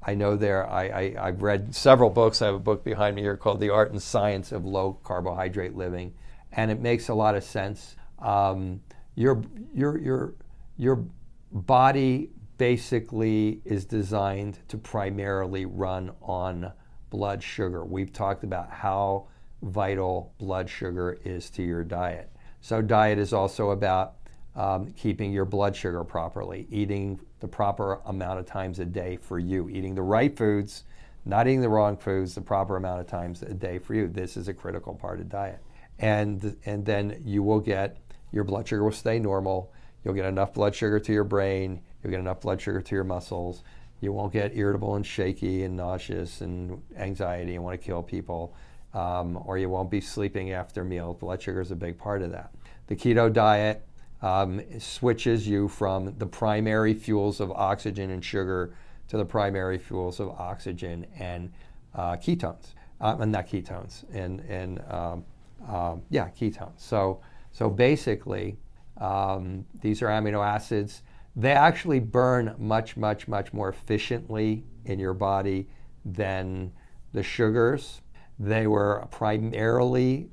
I 0.01 0.13
know 0.13 0.35
there. 0.35 0.69
I, 0.69 1.15
I 1.19 1.25
have 1.27 1.41
read 1.41 1.73
several 1.73 2.09
books. 2.09 2.41
I 2.41 2.45
have 2.47 2.55
a 2.55 2.59
book 2.59 2.83
behind 2.83 3.15
me 3.15 3.23
here 3.23 3.37
called 3.37 3.59
The 3.59 3.71
Art 3.71 3.91
and 3.91 4.01
Science 4.01 4.51
of 4.51 4.63
Low 4.63 4.99
Carbohydrate 5.03 5.75
Living, 5.75 6.13
and 6.51 6.69
it 6.69 6.79
makes 6.79 7.09
a 7.09 7.13
lot 7.13 7.35
of 7.35 7.43
sense. 7.43 7.95
Um, 8.19 8.81
your 9.15 9.43
your 9.73 9.97
your 9.97 10.35
your 10.77 11.05
body 11.51 12.31
basically 12.57 13.61
is 13.65 13.85
designed 13.85 14.59
to 14.67 14.77
primarily 14.77 15.65
run 15.65 16.11
on 16.21 16.71
blood 17.09 17.43
sugar. 17.43 17.83
We've 17.83 18.11
talked 18.11 18.43
about 18.43 18.69
how 18.69 19.27
vital 19.61 20.33
blood 20.37 20.69
sugar 20.69 21.17
is 21.23 21.49
to 21.51 21.63
your 21.63 21.83
diet. 21.83 22.31
So, 22.61 22.81
diet 22.81 23.19
is 23.19 23.33
also 23.33 23.71
about 23.71 24.15
um, 24.55 24.91
keeping 24.93 25.31
your 25.31 25.45
blood 25.45 25.75
sugar 25.75 26.03
properly, 26.03 26.67
eating 26.69 27.19
the 27.39 27.47
proper 27.47 27.99
amount 28.05 28.39
of 28.39 28.45
times 28.45 28.79
a 28.79 28.85
day 28.85 29.17
for 29.17 29.37
you, 29.37 29.69
eating 29.69 29.95
the 29.95 30.01
right 30.01 30.35
foods, 30.35 30.83
not 31.25 31.47
eating 31.47 31.61
the 31.61 31.69
wrong 31.69 31.97
foods, 31.97 32.35
the 32.35 32.41
proper 32.41 32.77
amount 32.77 33.01
of 33.01 33.07
times 33.07 33.41
a 33.41 33.53
day 33.53 33.79
for 33.79 33.93
you. 33.93 34.07
This 34.07 34.37
is 34.37 34.47
a 34.47 34.53
critical 34.53 34.93
part 34.93 35.19
of 35.19 35.29
diet. 35.29 35.59
And, 35.99 36.55
and 36.65 36.85
then 36.85 37.21
you 37.25 37.43
will 37.43 37.59
get, 37.59 37.97
your 38.31 38.43
blood 38.43 38.67
sugar 38.67 38.83
will 38.83 38.91
stay 38.91 39.19
normal. 39.19 39.71
You'll 40.03 40.13
get 40.13 40.25
enough 40.25 40.53
blood 40.53 40.75
sugar 40.75 40.99
to 40.99 41.13
your 41.13 41.23
brain. 41.23 41.81
You'll 42.05 42.11
get 42.11 42.19
enough 42.19 42.41
blood 42.41 42.61
sugar 42.61 42.81
to 42.81 42.95
your 42.95 43.03
muscles. 43.03 43.63
You 43.99 44.13
won't 44.13 44.31
get 44.31 44.55
irritable 44.55 44.93
and 44.93 45.03
shaky 45.03 45.63
and 45.63 45.75
nauseous 45.75 46.41
and 46.41 46.83
anxiety 46.95 47.55
and 47.55 47.63
want 47.63 47.81
to 47.81 47.83
kill 47.83 48.03
people. 48.03 48.55
Um, 48.93 49.41
or 49.43 49.57
you 49.57 49.69
won't 49.69 49.89
be 49.89 50.01
sleeping 50.01 50.51
after 50.51 50.83
meals. 50.83 51.17
Blood 51.19 51.41
sugar 51.41 51.61
is 51.61 51.71
a 51.71 51.75
big 51.75 51.97
part 51.97 52.21
of 52.21 52.31
that. 52.31 52.51
The 52.85 52.95
keto 52.95 53.33
diet 53.33 53.83
um, 54.21 54.61
switches 54.77 55.47
you 55.47 55.67
from 55.67 56.15
the 56.19 56.27
primary 56.27 56.93
fuels 56.93 57.39
of 57.39 57.51
oxygen 57.51 58.11
and 58.11 58.23
sugar 58.23 58.75
to 59.07 59.17
the 59.17 59.25
primary 59.25 59.79
fuels 59.79 60.19
of 60.19 60.29
oxygen 60.29 61.07
and 61.17 61.51
uh, 61.95 62.17
ketones, 62.17 62.75
uh, 63.01 63.15
not 63.25 63.47
ketones, 63.47 64.03
and 64.13 64.41
and 64.41 64.79
um, 64.91 65.25
um, 65.67 66.03
yeah, 66.11 66.29
ketones. 66.29 66.77
So 66.77 67.21
so 67.51 67.67
basically, 67.67 68.57
um, 68.97 69.65
these 69.81 70.03
are 70.03 70.07
amino 70.07 70.45
acids. 70.45 71.01
They 71.35 71.51
actually 71.51 71.99
burn 71.99 72.55
much 72.57 72.95
much 72.95 73.27
much 73.27 73.53
more 73.53 73.69
efficiently 73.69 74.63
in 74.85 74.99
your 74.99 75.13
body 75.13 75.67
than 76.05 76.71
the 77.13 77.23
sugars. 77.23 78.01
They 78.39 78.67
were 78.67 79.07
primarily 79.11 80.29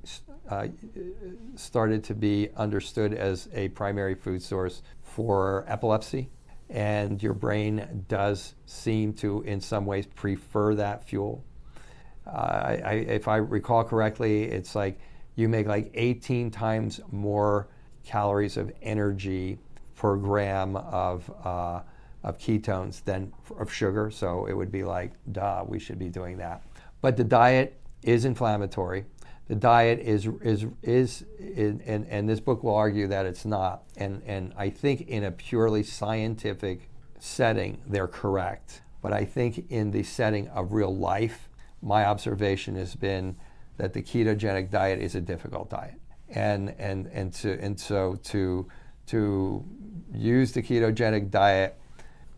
uh, 0.49 0.69
started 1.55 2.05
to 2.05 2.15
be 2.15 2.51
understood 2.57 3.15
as 3.15 3.49
a 3.55 3.69
primary 3.71 4.15
food 4.15 4.43
source 4.43 4.83
for 5.03 5.65
epilepsy. 5.69 6.31
And 6.69 7.23
your 7.23 7.35
brain 7.35 8.05
does 8.09 8.55
seem 8.67 9.13
to, 9.15 9.43
in 9.43 9.61
some 9.61 9.85
ways, 9.85 10.07
prefer 10.07 10.75
that 10.77 11.05
fuel. 11.05 11.45
Uh, 12.27 12.31
I, 12.85 12.93
if 13.07 13.29
I 13.29 13.37
recall 13.37 13.85
correctly, 13.85 14.45
it's 14.45 14.75
like 14.75 14.99
you 15.35 15.49
make 15.49 15.67
like 15.67 15.91
18 15.95 16.51
times 16.51 17.01
more 17.11 17.69
calories 18.05 18.57
of 18.57 18.73
energy 18.83 19.59
per 20.03 20.17
gram 20.17 20.75
of, 20.77 21.31
uh, 21.45 21.81
of 22.25 22.39
ketones 22.39 23.05
than 23.05 23.33
of 23.59 23.73
sugar. 23.73 24.11
So 24.11 24.47
it 24.47 24.53
would 24.53 24.73
be 24.73 24.85
like, 24.85 25.13
duh, 25.31 25.65
we 25.67 25.79
should 25.79 25.99
be 25.99 26.09
doing 26.09 26.37
that. 26.39 26.63
But 27.01 27.17
the 27.17 27.25
diet 27.25 27.81
is 28.03 28.25
inflammatory 28.25 29.05
the 29.49 29.57
diet 29.57 29.99
is 29.99 30.27
is 30.41 30.67
is, 30.83 31.25
and, 31.39 32.07
and 32.09 32.29
this 32.29 32.41
book 32.41 32.63
will 32.63 32.75
argue 32.75 33.09
that 33.09 33.27
it's 33.27 33.45
not. 33.45 33.83
And 33.97 34.23
and 34.25 34.55
I 34.57 34.71
think 34.71 35.03
in 35.09 35.25
a 35.25 35.31
purely 35.31 35.83
scientific 35.83 36.89
setting, 37.19 37.83
they're 37.87 38.09
correct. 38.09 38.83
But 39.03 39.13
I 39.13 39.25
think 39.25 39.71
in 39.71 39.91
the 39.91 40.05
setting 40.05 40.49
of 40.49 40.73
real 40.73 40.97
life, 40.97 41.51
my 41.83 42.07
observation 42.07 42.77
has 42.77 42.95
been 42.95 43.37
that 43.77 43.93
the 43.93 44.03
ketogenic 44.03 44.71
diet 44.71 45.01
is 45.01 45.17
a 45.17 45.21
difficult 45.21 45.69
diet. 45.69 46.01
And 46.31 46.75
and 46.79 47.09
and 47.09 47.33
to 47.35 47.61
and 47.61 47.79
so 47.79 48.17
to 48.23 48.69
to 49.09 49.65
use 50.15 50.53
the 50.53 50.63
ketogenic 50.63 51.31
diet 51.31 51.79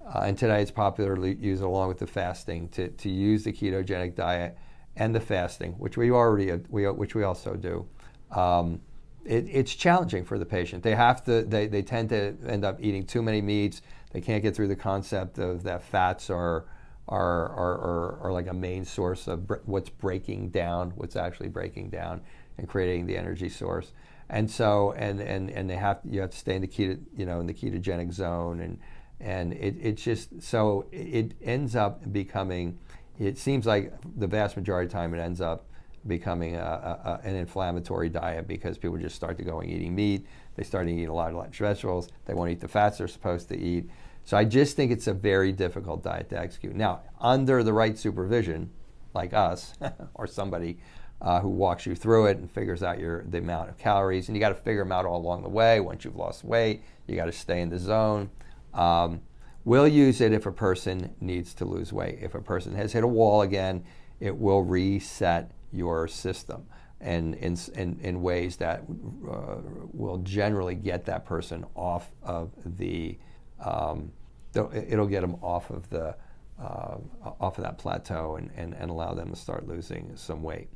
uh, 0.07 0.21
and 0.25 0.37
today 0.37 0.61
it's 0.61 0.71
popularly 0.71 1.35
used 1.37 1.63
along 1.63 1.89
with 1.89 1.99
the 1.99 2.07
fasting 2.07 2.69
to, 2.69 2.89
to 2.89 3.09
use 3.09 3.45
the 3.45 3.53
ketogenic 3.53 4.15
diet 4.15 4.57
and 4.97 5.15
the 5.15 5.21
fasting, 5.21 5.73
which 5.73 5.97
we 5.97 6.11
already 6.11 6.53
we, 6.69 6.89
which 6.89 7.15
we 7.15 7.23
also 7.23 7.55
do. 7.55 7.87
Um, 8.31 8.81
it, 9.25 9.47
it's 9.51 9.75
challenging 9.75 10.25
for 10.25 10.39
the 10.39 10.45
patient. 10.45 10.83
They 10.83 10.95
have 10.95 11.25
to. 11.25 11.43
They, 11.43 11.67
they 11.67 11.83
tend 11.83 12.11
to 12.11 12.37
end 12.47 12.65
up 12.65 12.79
eating 12.81 13.07
too 13.07 13.23
many 13.23 13.41
meats. 13.41 13.81
They 14.13 14.21
can't 14.21 14.43
get 14.43 14.55
through 14.55 14.69
the 14.69 14.77
concept 14.77 15.39
of 15.39 15.63
that 15.65 15.83
fats 15.83 16.29
are 16.31 16.67
are, 17.09 17.49
are, 17.51 17.75
are, 17.75 18.19
are 18.23 18.33
like 18.33 18.47
a 18.47 18.55
main 18.55 18.85
source 18.85 19.27
of 19.27 19.47
br- 19.47 19.57
what's 19.67 19.91
breaking 19.91 20.49
down, 20.51 20.91
what's 20.97 21.17
actually 21.17 21.49
breaking 21.49 21.91
down, 21.91 22.23
and 22.57 22.69
creating 22.69 23.07
the 23.07 23.17
energy 23.17 23.49
source. 23.49 23.93
And 24.29 24.51
so, 24.51 24.93
and, 24.93 25.21
and, 25.21 25.51
and 25.51 25.69
they 25.69 25.77
have 25.77 26.01
you 26.05 26.21
have 26.21 26.31
to 26.31 26.37
stay 26.37 26.57
in 26.57 26.63
the 26.63 26.69
keto, 26.69 26.99
you 27.17 27.27
know, 27.27 27.41
in 27.41 27.47
the 27.47 27.55
ketogenic 27.55 28.13
zone, 28.13 28.61
and 28.61 28.79
and 29.21 29.53
it, 29.53 29.77
it's 29.81 30.03
just 30.03 30.43
so 30.43 30.87
it 30.93 31.35
ends 31.43 31.77
up 31.77 32.13
becoming 32.13 32.79
it 33.19 33.39
seems 33.39 33.67
like 33.67 33.93
the 34.17 34.27
vast 34.27 34.57
majority 34.57 34.87
of 34.87 34.93
time 34.93 35.15
it 35.15 35.19
ends 35.19 35.41
up 35.41 35.67
becoming 36.07 36.57
a, 36.57 36.61
a, 36.61 37.21
an 37.27 37.37
inflammatory 37.37 38.09
diet 38.09 38.47
because 38.47 38.77
people 38.77 38.99
just 38.99 39.17
start 39.17 39.39
to 39.39 39.45
going 39.45 39.71
eating 39.71 39.95
meat. 39.95 40.27
They 40.57 40.63
start 40.63 40.87
to 40.87 40.93
eat 40.93 41.07
a 41.09 41.13
lot 41.13 41.33
of 41.33 41.57
vegetables. 41.57 42.09
They 42.27 42.35
won't 42.35 42.51
eat 42.51 42.61
the 42.61 42.69
fats 42.69 42.99
they're 42.99 43.09
supposed 43.09 43.49
to 43.49 43.59
eat. 43.59 43.89
So 44.25 44.37
I 44.37 44.45
just 44.45 44.77
think 44.77 44.91
it's 44.91 45.07
a 45.07 45.15
very 45.15 45.53
difficult 45.53 46.03
diet 46.03 46.29
to 46.31 46.39
execute. 46.39 46.75
Now, 46.75 47.03
under 47.21 47.63
the 47.63 47.73
right 47.73 47.97
supervision, 47.99 48.71
like 49.15 49.33
us 49.33 49.75
or 50.15 50.27
somebody 50.27 50.79
uh, 51.25 51.41
who 51.41 51.49
walks 51.49 51.87
you 51.87 51.97
through 51.97 52.27
it 52.27 52.37
and 52.37 52.49
figures 52.49 52.85
out 52.85 53.01
your 53.01 53.25
the 53.25 53.39
amount 53.39 53.71
of 53.71 53.77
calories, 53.79 54.29
and 54.29 54.37
you 54.37 54.41
got 54.41 54.51
to 54.51 54.55
figure 54.55 54.85
them 54.85 54.93
out 54.93 55.05
all 55.05 55.21
along 55.21 55.43
the 55.43 55.49
way. 55.49 55.81
Once 55.81 56.05
you've 56.05 56.15
lost 56.15 56.45
weight, 56.45 56.85
you 57.09 57.17
got 57.17 57.25
to 57.25 57.33
stay 57.33 57.61
in 57.61 57.71
the 57.71 57.79
zone. 57.79 58.31
Um, 58.73 59.21
We'll 59.65 59.89
use 59.89 60.21
it 60.21 60.33
if 60.33 60.45
a 60.45 60.53
person 60.53 61.15
needs 61.21 61.55
to 61.55 61.65
lose 61.65 61.91
weight. 61.93 62.19
If 62.21 62.35
a 62.35 62.41
person 62.41 62.75
has 62.75 62.93
hit 62.93 63.03
a 63.03 63.09
wall 63.09 63.41
again, 63.41 63.85
it 64.21 64.37
will 64.37 64.63
reset 64.63 65.51
your 65.73 66.07
system 66.07 66.67
and 67.01 67.35
in, 67.37 67.57
in, 67.75 67.99
in 68.01 68.23
ways 68.23 68.57
that 68.57 68.81
uh, 68.81 69.57
will 69.93 70.19
generally 70.19 70.75
get 70.75 71.07
that 71.07 71.25
person 71.25 71.65
off 71.75 72.13
of 72.23 72.51
the, 72.77 73.19
um, 73.65 74.13
it'll 74.55 75.07
get 75.07 75.23
them 75.23 75.37
off 75.43 75.71
of 75.71 75.89
the, 75.89 76.15
uh, 76.61 76.97
off 77.41 77.59
of 77.59 77.65
that 77.65 77.79
plateau 77.79 78.37
and, 78.37 78.51
and, 78.57 78.75
and 78.75 78.91
allow 78.91 79.15
them 79.15 79.31
to 79.31 79.37
start 79.37 79.67
losing 79.67 80.13
some 80.15 80.43
weight. 80.43 80.69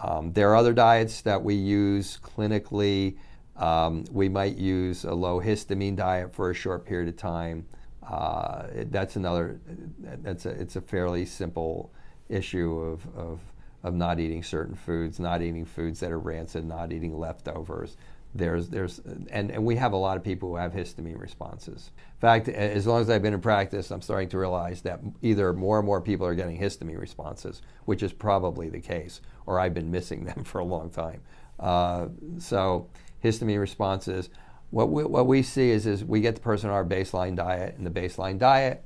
Um, 0.00 0.32
there 0.32 0.50
are 0.50 0.56
other 0.56 0.72
diets 0.72 1.22
that 1.22 1.42
we 1.42 1.54
use 1.54 2.18
clinically. 2.22 3.16
Um, 3.56 4.04
we 4.10 4.28
might 4.28 4.56
use 4.56 5.04
a 5.04 5.12
low 5.14 5.40
histamine 5.40 5.96
diet 5.96 6.34
for 6.34 6.50
a 6.50 6.54
short 6.54 6.86
period 6.86 7.08
of 7.08 7.16
time. 7.16 7.66
Uh, 8.02 8.66
that's 8.90 9.16
another. 9.16 9.60
That's 9.98 10.46
a. 10.46 10.50
It's 10.50 10.76
a 10.76 10.80
fairly 10.80 11.24
simple 11.24 11.92
issue 12.28 12.78
of, 12.78 13.06
of 13.16 13.40
of 13.82 13.94
not 13.94 14.20
eating 14.20 14.42
certain 14.42 14.74
foods, 14.74 15.18
not 15.18 15.42
eating 15.42 15.64
foods 15.64 16.00
that 16.00 16.12
are 16.12 16.18
rancid, 16.18 16.64
not 16.64 16.92
eating 16.92 17.18
leftovers. 17.18 17.96
There's 18.34 18.68
there's 18.68 18.98
and, 18.98 19.50
and 19.50 19.64
we 19.64 19.76
have 19.76 19.92
a 19.92 19.96
lot 19.96 20.16
of 20.16 20.24
people 20.24 20.48
who 20.48 20.56
have 20.56 20.72
histamine 20.72 21.20
responses. 21.20 21.90
In 21.98 22.20
fact, 22.20 22.48
as 22.48 22.86
long 22.86 23.02
as 23.02 23.10
I've 23.10 23.22
been 23.22 23.34
in 23.34 23.40
practice, 23.42 23.90
I'm 23.90 24.00
starting 24.00 24.30
to 24.30 24.38
realize 24.38 24.80
that 24.82 25.00
either 25.20 25.52
more 25.52 25.78
and 25.78 25.86
more 25.86 26.00
people 26.00 26.26
are 26.26 26.34
getting 26.34 26.58
histamine 26.58 26.98
responses, 26.98 27.60
which 27.84 28.02
is 28.02 28.12
probably 28.12 28.70
the 28.70 28.80
case, 28.80 29.20
or 29.44 29.60
I've 29.60 29.74
been 29.74 29.90
missing 29.90 30.24
them 30.26 30.44
for 30.44 30.60
a 30.60 30.64
long 30.64 30.88
time. 30.88 31.20
Uh, 31.60 32.08
so 32.38 32.88
histamine 33.22 33.60
responses. 33.60 34.30
What 34.70 34.90
we, 34.90 35.04
what 35.04 35.26
we 35.26 35.42
see 35.42 35.70
is, 35.70 35.86
is 35.86 36.02
we 36.02 36.22
get 36.22 36.34
the 36.34 36.40
person 36.40 36.70
on 36.70 36.74
our 36.74 36.84
baseline 36.84 37.36
diet, 37.36 37.76
and 37.76 37.86
the 37.86 37.90
baseline 37.90 38.38
diet, 38.38 38.82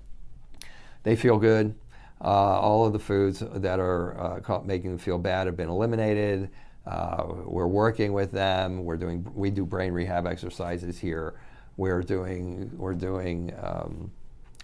they 1.04 1.14
feel 1.14 1.38
good. 1.38 1.76
Uh, 2.20 2.24
all 2.24 2.87
of 2.87 2.92
the 2.92 2.98
foods 2.98 3.42
that 3.54 3.78
are 3.78 4.40
uh, 4.50 4.62
making 4.64 4.90
them 4.90 4.98
feel 4.98 5.18
bad 5.18 5.46
have 5.46 5.56
been 5.56 5.68
eliminated. 5.68 6.50
Uh, 6.87 7.25
we're 7.44 7.66
working 7.66 8.12
with 8.12 8.31
them. 8.31 8.85
We're 8.85 8.96
doing 8.96 9.27
we 9.35 9.51
do 9.51 9.64
brain 9.64 9.92
rehab 9.92 10.27
exercises 10.27 10.99
here. 10.99 11.35
We're 11.77 12.03
doing 12.03 12.70
we're 12.77 12.94
doing 12.94 13.53
um, 13.61 14.12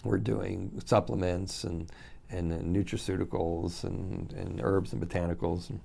we're 0.03 0.17
doing 0.17 0.81
supplements 0.85 1.63
and 1.63 1.91
and, 2.29 2.51
and 2.51 2.75
nutraceuticals 2.75 3.83
and, 3.83 4.31
and 4.33 4.59
herbs 4.63 4.93
and 4.93 5.01
botanicals, 5.01 5.69
and, 5.69 5.79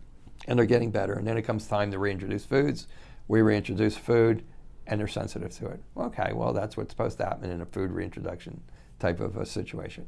and 0.46 0.58
they're 0.58 0.66
getting 0.66 0.90
better. 0.90 1.14
And 1.14 1.26
then 1.26 1.36
it 1.36 1.42
comes 1.42 1.66
time 1.66 1.90
to 1.90 1.98
reintroduce 1.98 2.44
foods. 2.44 2.86
We 3.26 3.42
reintroduce 3.42 3.96
food, 3.96 4.44
and 4.86 4.98
they're 4.98 5.08
sensitive 5.08 5.50
to 5.58 5.66
it. 5.66 5.82
Okay, 5.96 6.32
well 6.32 6.52
that's 6.52 6.76
what's 6.76 6.90
supposed 6.90 7.18
to 7.18 7.24
happen 7.24 7.50
in 7.50 7.60
a 7.60 7.66
food 7.66 7.90
reintroduction 7.90 8.62
type 8.98 9.20
of 9.20 9.36
a 9.36 9.46
situation. 9.46 10.06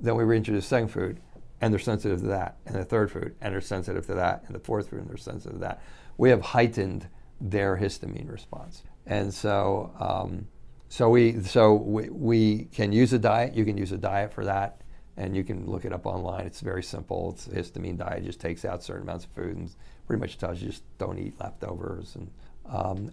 then 0.00 0.14
we 0.14 0.24
reintroduce 0.24 0.66
second 0.66 0.88
food, 0.88 1.20
and 1.60 1.72
they're 1.72 1.78
sensitive 1.78 2.20
to 2.20 2.26
that, 2.26 2.56
and 2.66 2.74
the 2.74 2.84
third 2.84 3.10
food, 3.10 3.34
and 3.40 3.52
they're 3.52 3.60
sensitive 3.60 4.06
to 4.06 4.14
that, 4.14 4.44
and 4.46 4.54
the 4.54 4.60
fourth 4.60 4.90
food, 4.90 5.00
and 5.00 5.08
they're 5.08 5.16
sensitive 5.16 5.54
to 5.54 5.60
that. 5.60 5.82
We 6.16 6.30
have 6.30 6.42
heightened 6.42 7.08
their 7.40 7.76
histamine 7.76 8.30
response, 8.30 8.82
and 9.06 9.32
so 9.32 9.92
um, 9.98 10.48
so 10.88 11.08
we 11.08 11.42
so 11.42 11.74
we, 11.74 12.08
we 12.10 12.64
can 12.72 12.92
use 12.92 13.12
a 13.12 13.18
diet. 13.18 13.54
You 13.54 13.64
can 13.64 13.76
use 13.76 13.92
a 13.92 13.98
diet 13.98 14.32
for 14.32 14.44
that, 14.44 14.82
and 15.16 15.36
you 15.36 15.44
can 15.44 15.66
look 15.66 15.84
it 15.84 15.92
up 15.92 16.06
online. 16.06 16.46
It's 16.46 16.60
very 16.60 16.82
simple. 16.82 17.32
It's 17.32 17.46
a 17.46 17.50
histamine 17.50 17.98
diet. 17.98 18.22
It 18.22 18.26
just 18.26 18.40
takes 18.40 18.64
out 18.64 18.82
certain 18.82 19.02
amounts 19.02 19.24
of 19.24 19.30
food 19.32 19.56
and 19.56 19.70
pretty 20.06 20.20
much 20.20 20.38
tells 20.38 20.60
you 20.60 20.68
just 20.68 20.84
don't 20.98 21.18
eat 21.18 21.38
leftovers 21.40 22.16
and. 22.16 22.30
Um, 22.68 23.12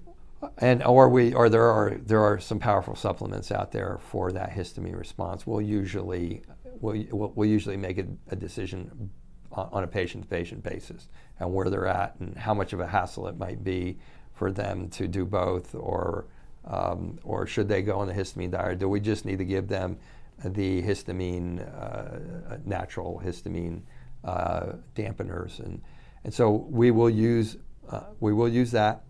and 0.57 0.83
or 0.83 1.07
we 1.07 1.33
or 1.33 1.47
there 1.47 1.69
are 1.69 1.95
there 2.05 2.21
are 2.21 2.39
some 2.39 2.59
powerful 2.59 2.95
supplements 2.95 3.49
out 3.51 3.71
there 3.71 3.97
for 4.09 4.31
that 4.33 4.51
histamine 4.51 4.97
response. 4.97 5.47
We'll 5.47 5.61
usually 5.61 6.41
we'll, 6.81 7.31
we'll 7.35 7.49
usually 7.49 7.77
make 7.77 7.97
a, 7.97 8.05
a 8.29 8.35
decision 8.35 9.09
on 9.51 9.83
a 9.83 9.87
patient-to-patient 9.87 10.63
basis 10.63 11.09
and 11.39 11.53
where 11.53 11.69
they're 11.69 11.87
at 11.87 12.15
and 12.19 12.35
how 12.35 12.53
much 12.53 12.73
of 12.73 12.79
a 12.79 12.87
hassle 12.87 13.27
it 13.27 13.37
might 13.37 13.63
be 13.63 13.99
for 14.33 14.51
them 14.51 14.89
to 14.89 15.07
do 15.07 15.25
both 15.25 15.75
or 15.75 16.25
um, 16.65 17.19
or 17.23 17.45
should 17.45 17.67
they 17.67 17.81
go 17.81 17.99
on 17.99 18.07
the 18.07 18.13
histamine 18.13 18.51
diet? 18.51 18.79
Do 18.79 18.87
we 18.87 18.99
just 18.99 19.25
need 19.25 19.37
to 19.39 19.45
give 19.45 19.67
them 19.67 19.97
the 20.43 20.81
histamine, 20.81 21.59
uh, 21.59 22.57
natural 22.65 23.21
histamine 23.23 23.81
uh, 24.23 24.73
dampeners? 24.95 25.59
And, 25.59 25.81
and 26.23 26.33
so 26.33 26.51
we 26.51 26.91
will 26.91 27.09
use, 27.09 27.57
uh, 27.89 28.03
we 28.19 28.33
will 28.33 28.47
use 28.47 28.71
that. 28.71 29.03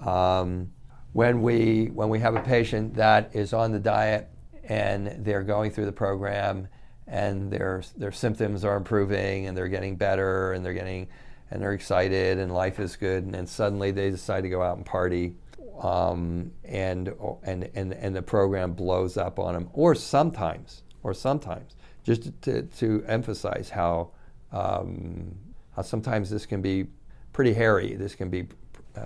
Um, 0.00 0.72
when, 1.12 1.42
we, 1.42 1.90
when 1.92 2.08
we 2.08 2.18
have 2.20 2.34
a 2.34 2.40
patient 2.40 2.94
that 2.94 3.34
is 3.34 3.52
on 3.52 3.72
the 3.72 3.78
diet 3.78 4.30
and 4.64 5.24
they're 5.24 5.42
going 5.42 5.70
through 5.70 5.86
the 5.86 5.92
program 5.92 6.68
and 7.10 7.50
their 7.50 7.82
their 7.96 8.12
symptoms 8.12 8.64
are 8.64 8.76
improving 8.76 9.46
and 9.46 9.56
they're 9.56 9.68
getting 9.68 9.96
better 9.96 10.52
and 10.52 10.64
they're 10.64 10.72
getting 10.72 11.08
and 11.50 11.60
they're 11.60 11.72
excited 11.72 12.38
and 12.38 12.54
life 12.54 12.78
is 12.78 12.94
good. 12.96 13.24
And 13.24 13.34
then 13.34 13.46
suddenly 13.46 13.90
they 13.90 14.10
decide 14.10 14.42
to 14.42 14.48
go 14.48 14.62
out 14.62 14.76
and 14.76 14.86
party 14.86 15.34
um, 15.82 16.52
and 16.64 17.12
and 17.42 17.68
and 17.74 17.92
and 17.92 18.14
the 18.14 18.22
program 18.22 18.72
blows 18.72 19.16
up 19.16 19.38
on 19.38 19.54
them 19.54 19.68
or 19.72 19.94
sometimes 19.94 20.84
or 21.02 21.12
sometimes. 21.12 21.76
Just 22.02 22.40
to, 22.42 22.62
to 22.62 23.04
emphasize 23.06 23.68
how 23.68 24.12
um, 24.52 25.34
how 25.74 25.82
sometimes 25.82 26.30
this 26.30 26.46
can 26.46 26.62
be 26.62 26.86
pretty 27.32 27.52
hairy. 27.52 27.94
This 27.94 28.14
can 28.14 28.30
be 28.30 28.46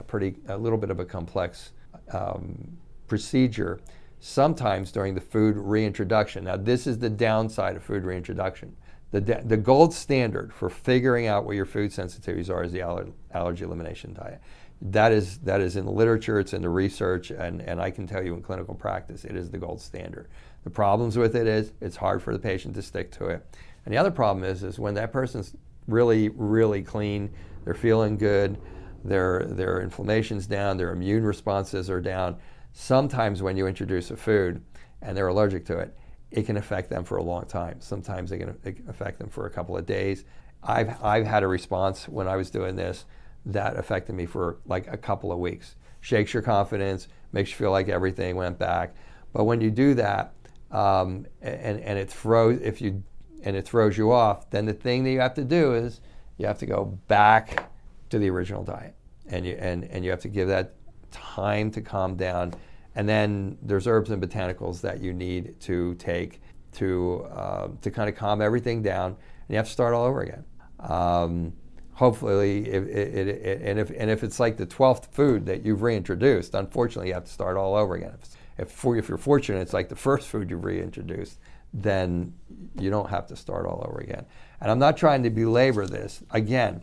pretty 0.07 0.37
a 0.49 0.57
little 0.57 0.79
bit 0.79 0.91
of 0.91 1.01
a 1.01 1.05
complex 1.05 1.73
um, 2.13 2.77
procedure 3.09 3.81
sometimes 4.25 4.91
during 4.91 5.15
the 5.15 5.21
food 5.21 5.55
reintroduction. 5.55 6.45
Now, 6.45 6.57
this 6.57 6.87
is 6.87 6.99
the 6.99 7.11
downside 7.11 7.77
of 7.77 7.83
food 7.83 8.05
reintroduction. 8.05 8.75
The, 9.11 9.21
the 9.21 9.59
gold 9.59 9.93
standard 9.93 10.51
for 10.51 10.71
figuring 10.71 11.27
out 11.27 11.45
what 11.45 11.57
your 11.57 11.67
food 11.67 11.91
sensitivities 11.91 12.49
are 12.49 12.65
is 12.65 12.73
the 12.73 12.81
aller- 12.81 13.13
allergy 13.35 13.65
elimination 13.65 14.15
diet. 14.15 14.41
That 14.81 15.13
is, 15.13 15.39
that 15.41 15.61
is 15.61 15.77
in 15.77 15.85
the 15.85 15.93
literature, 15.93 16.41
it's 16.41 16.55
in 16.55 16.63
the 16.63 16.71
research, 16.71 17.33
and, 17.33 17.61
and 17.61 17.79
I 17.79 17.91
can 17.91 18.07
tell 18.07 18.25
you 18.25 18.35
in 18.35 18.41
clinical 18.41 18.75
practice, 18.75 19.27
it 19.27 19.37
is 19.37 19.51
the 19.51 19.59
gold 19.59 19.79
standard. 19.79 20.29
The 20.65 20.71
problems 20.71 21.19
with 21.19 21.37
it 21.37 21.47
is 21.47 21.73
it's 21.83 21.97
hard 21.97 22.23
for 22.23 22.33
the 22.33 22.39
patient 22.39 22.75
to 22.77 22.83
stick 22.83 23.13
to 23.13 23.27
it. 23.27 23.47
And 23.85 23.93
the 23.93 23.99
other 23.99 24.11
problem 24.11 24.43
is, 24.43 24.63
is 24.63 24.79
when 24.79 24.95
that 24.95 25.13
person's 25.13 25.55
really, 25.87 26.31
really 26.31 26.81
clean, 26.81 27.31
they're 27.67 27.75
feeling 27.75 28.17
good, 28.17 28.59
their, 29.05 29.45
their 29.45 29.83
inflammation's 29.83 30.47
down, 30.47 30.79
their 30.79 30.93
immune 30.93 31.25
responses 31.25 31.91
are 31.91 32.01
down, 32.01 32.39
Sometimes 32.77 33.41
when 33.41 33.57
you 33.57 33.69
introduce 33.69 34.11
a 34.11 34.17
food 34.17 34.61
and 35.01 35.17
they're 35.17 35.29
allergic 35.29 35.65
to 35.67 35.79
it, 35.79 35.97
it 36.33 36.45
can 36.45 36.57
affect 36.57 36.91
them 36.91 37.05
for 37.05 37.19
a 37.19 37.23
long 37.23 37.47
time. 37.47 37.81
Sometimes 37.81 38.33
it 38.33 38.39
can 38.39 38.59
affect 38.89 39.21
them 39.21 39.31
for 39.31 39.47
a 39.47 39.51
couple 39.51 39.77
of 39.77 39.87
days. 39.87 40.25
I've, 40.61 41.03
I've 41.03 41.25
had 41.25 41.45
a 41.45 41.47
response 41.47 42.09
when 42.09 42.27
I 42.27 42.35
was 42.35 42.51
doing 42.51 42.75
this 42.75 43.05
that 43.47 43.77
affected 43.77 44.15
me 44.15 44.27
for 44.27 44.59
like 44.67 44.89
a 44.93 44.97
couple 44.97 45.31
of 45.31 45.39
weeks. 45.39 45.77
Shakes 46.01 46.35
your 46.35 46.43
confidence, 46.43 47.07
makes 47.33 47.51
you 47.51 47.57
feel 47.57 47.71
like 47.71 47.89
everything 47.89 48.35
went 48.35 48.59
back. 48.59 48.97
But 49.33 49.45
when 49.45 49.61
you 49.61 49.71
do 49.71 49.95
that, 49.95 50.35
um, 50.73 51.27
and, 51.41 51.79
and 51.81 51.97
it 51.97 52.11
throws 52.11 52.61
if 52.61 52.81
you 52.81 53.05
and 53.45 53.55
it 53.55 53.67
throws 53.67 53.97
you 53.97 54.11
off, 54.11 54.51
then 54.51 54.67
the 54.67 54.73
thing 54.73 55.05
that 55.05 55.11
you 55.11 55.21
have 55.21 55.35
to 55.35 55.45
do 55.45 55.75
is 55.75 56.01
you 56.39 56.47
have 56.47 56.59
to 56.59 56.67
go 56.67 56.99
back 57.07 57.71
to 58.11 58.19
the 58.19 58.29
original 58.31 58.65
diet, 58.65 58.97
and 59.29 59.47
you 59.47 59.55
and, 59.61 59.85
and 59.85 60.05
you 60.05 60.11
have 60.11 60.21
to 60.23 60.29
give 60.29 60.49
that 60.49 60.75
time 61.15 61.71
to 61.71 61.81
calm 61.81 62.17
down. 62.17 62.55
And 62.95 63.09
then 63.09 63.57
there's 63.63 63.87
herbs 63.87 64.11
and 64.11 64.23
botanicals 64.23 64.81
that 64.83 65.01
you 65.01 65.13
need 65.13 65.59
to 65.61 65.95
take 65.95 66.41
to, 66.73 67.27
uh, 67.33 67.69
to 67.81 67.91
kind 67.91 68.09
of 68.09 68.17
calm 68.17 68.43
everything 68.43 68.83
down. 68.83 69.13
And 69.13 69.51
you 69.51 69.57
have 69.57 69.67
to 69.67 69.73
start 69.73 69.95
all 69.95 70.05
over 70.05 70.23
again. 70.23 70.45
Um, 70.81 71.53
hopefully, 71.93 72.69
if, 72.69 72.85
it, 72.85 73.29
it, 73.29 73.63
and, 73.63 73.79
if, 73.79 73.91
and 73.91 74.11
if 74.11 74.23
it's 74.23 74.39
like 74.39 74.57
the 74.57 74.67
12th 74.67 75.07
food 75.13 75.47
that 75.47 75.65
you've 75.65 75.83
reintroduced, 75.83 76.55
unfortunately, 76.55 77.09
you 77.09 77.15
have 77.15 77.25
to 77.25 77.33
start 77.33 77.57
all 77.57 77.75
over 77.75 77.95
again. 77.95 78.15
If, 78.59 78.85
if, 78.85 78.85
if 78.85 79.09
you're 79.09 79.19
fortunate, 79.19 79.61
it's 79.61 79.73
like 79.73 79.89
the 79.89 79.97
first 79.97 80.29
food 80.29 80.51
you've 80.51 80.65
reintroduced, 80.65 81.39
then 81.73 82.33
you 82.79 82.91
don't 82.91 83.11
have 83.11 83.27
to 83.29 83.37
start 83.37 83.67
all 83.67 83.85
over 83.89 83.99
again. 83.99 84.25
And 84.61 84.71
I'm 84.71 84.79
not 84.79 84.97
trying 84.97 85.23
to 85.25 85.31
belabor 85.31 85.87
this. 85.87 86.23
Again, 86.31 86.83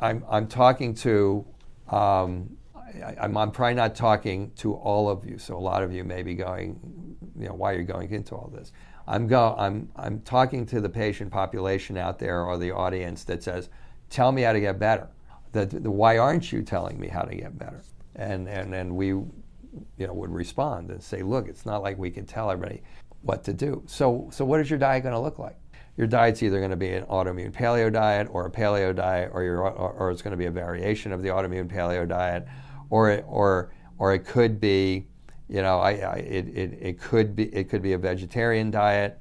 I'm, 0.00 0.24
I'm 0.28 0.46
talking 0.46 0.94
to 0.96 1.46
um, 1.92 2.56
I, 2.74 3.24
am 3.24 3.50
probably 3.50 3.74
not 3.74 3.94
talking 3.94 4.52
to 4.56 4.74
all 4.74 5.08
of 5.08 5.24
you, 5.26 5.38
so 5.38 5.56
a 5.56 5.58
lot 5.58 5.82
of 5.82 5.92
you 5.92 6.04
may 6.04 6.22
be 6.22 6.34
going, 6.34 7.16
you 7.38 7.48
know, 7.48 7.54
why 7.54 7.72
are 7.72 7.78
you 7.78 7.84
going 7.84 8.10
into 8.10 8.34
all 8.34 8.50
this? 8.54 8.72
I'm, 9.06 9.26
go, 9.26 9.54
I'm, 9.58 9.90
I'm 9.96 10.20
talking 10.20 10.64
to 10.66 10.80
the 10.80 10.88
patient 10.88 11.30
population 11.30 11.96
out 11.96 12.18
there 12.18 12.44
or 12.44 12.58
the 12.58 12.70
audience 12.70 13.24
that 13.24 13.42
says, 13.42 13.68
tell 14.10 14.30
me 14.32 14.42
how 14.42 14.52
to 14.52 14.60
get 14.60 14.78
better. 14.78 15.08
The, 15.52 15.66
the, 15.66 15.90
why 15.90 16.18
aren't 16.18 16.52
you 16.52 16.62
telling 16.62 17.00
me 17.00 17.08
how 17.08 17.22
to 17.22 17.34
get 17.34 17.58
better? 17.58 17.82
And, 18.16 18.48
and, 18.48 18.74
and 18.74 18.94
we 18.94 19.06
you 19.06 20.06
know, 20.06 20.12
would 20.12 20.30
respond 20.30 20.90
and 20.90 21.02
say, 21.02 21.22
look, 21.22 21.48
it's 21.48 21.66
not 21.66 21.82
like 21.82 21.98
we 21.98 22.10
can 22.10 22.26
tell 22.26 22.50
everybody 22.50 22.82
what 23.22 23.44
to 23.44 23.52
do. 23.52 23.82
So, 23.86 24.28
so 24.32 24.44
what 24.44 24.60
is 24.60 24.70
your 24.70 24.78
diet 24.78 25.02
going 25.02 25.14
to 25.14 25.20
look 25.20 25.38
like? 25.38 25.56
Your 25.96 26.06
diet's 26.06 26.42
either 26.42 26.58
going 26.58 26.70
to 26.70 26.76
be 26.76 26.88
an 26.88 27.04
autoimmune 27.04 27.52
paleo 27.52 27.92
diet 27.92 28.28
or 28.30 28.46
a 28.46 28.50
paleo 28.50 28.94
diet, 28.94 29.30
or, 29.32 29.42
your, 29.42 29.60
or, 29.60 29.92
or 29.92 30.10
it's 30.10 30.22
going 30.22 30.32
to 30.32 30.36
be 30.36 30.46
a 30.46 30.50
variation 30.50 31.12
of 31.12 31.22
the 31.22 31.28
autoimmune 31.28 31.70
paleo 31.70 32.08
diet, 32.08 32.46
or 32.90 33.10
it, 33.10 33.24
or 33.28 33.72
or 33.98 34.14
it 34.14 34.20
could 34.20 34.60
be, 34.60 35.06
you 35.48 35.62
know, 35.62 35.78
I, 35.78 35.90
I, 35.92 36.14
it, 36.16 36.48
it, 36.48 36.78
it 36.80 37.00
could 37.00 37.36
be 37.36 37.44
it 37.54 37.68
could 37.68 37.82
be 37.82 37.92
a 37.92 37.98
vegetarian 37.98 38.70
diet, 38.70 39.20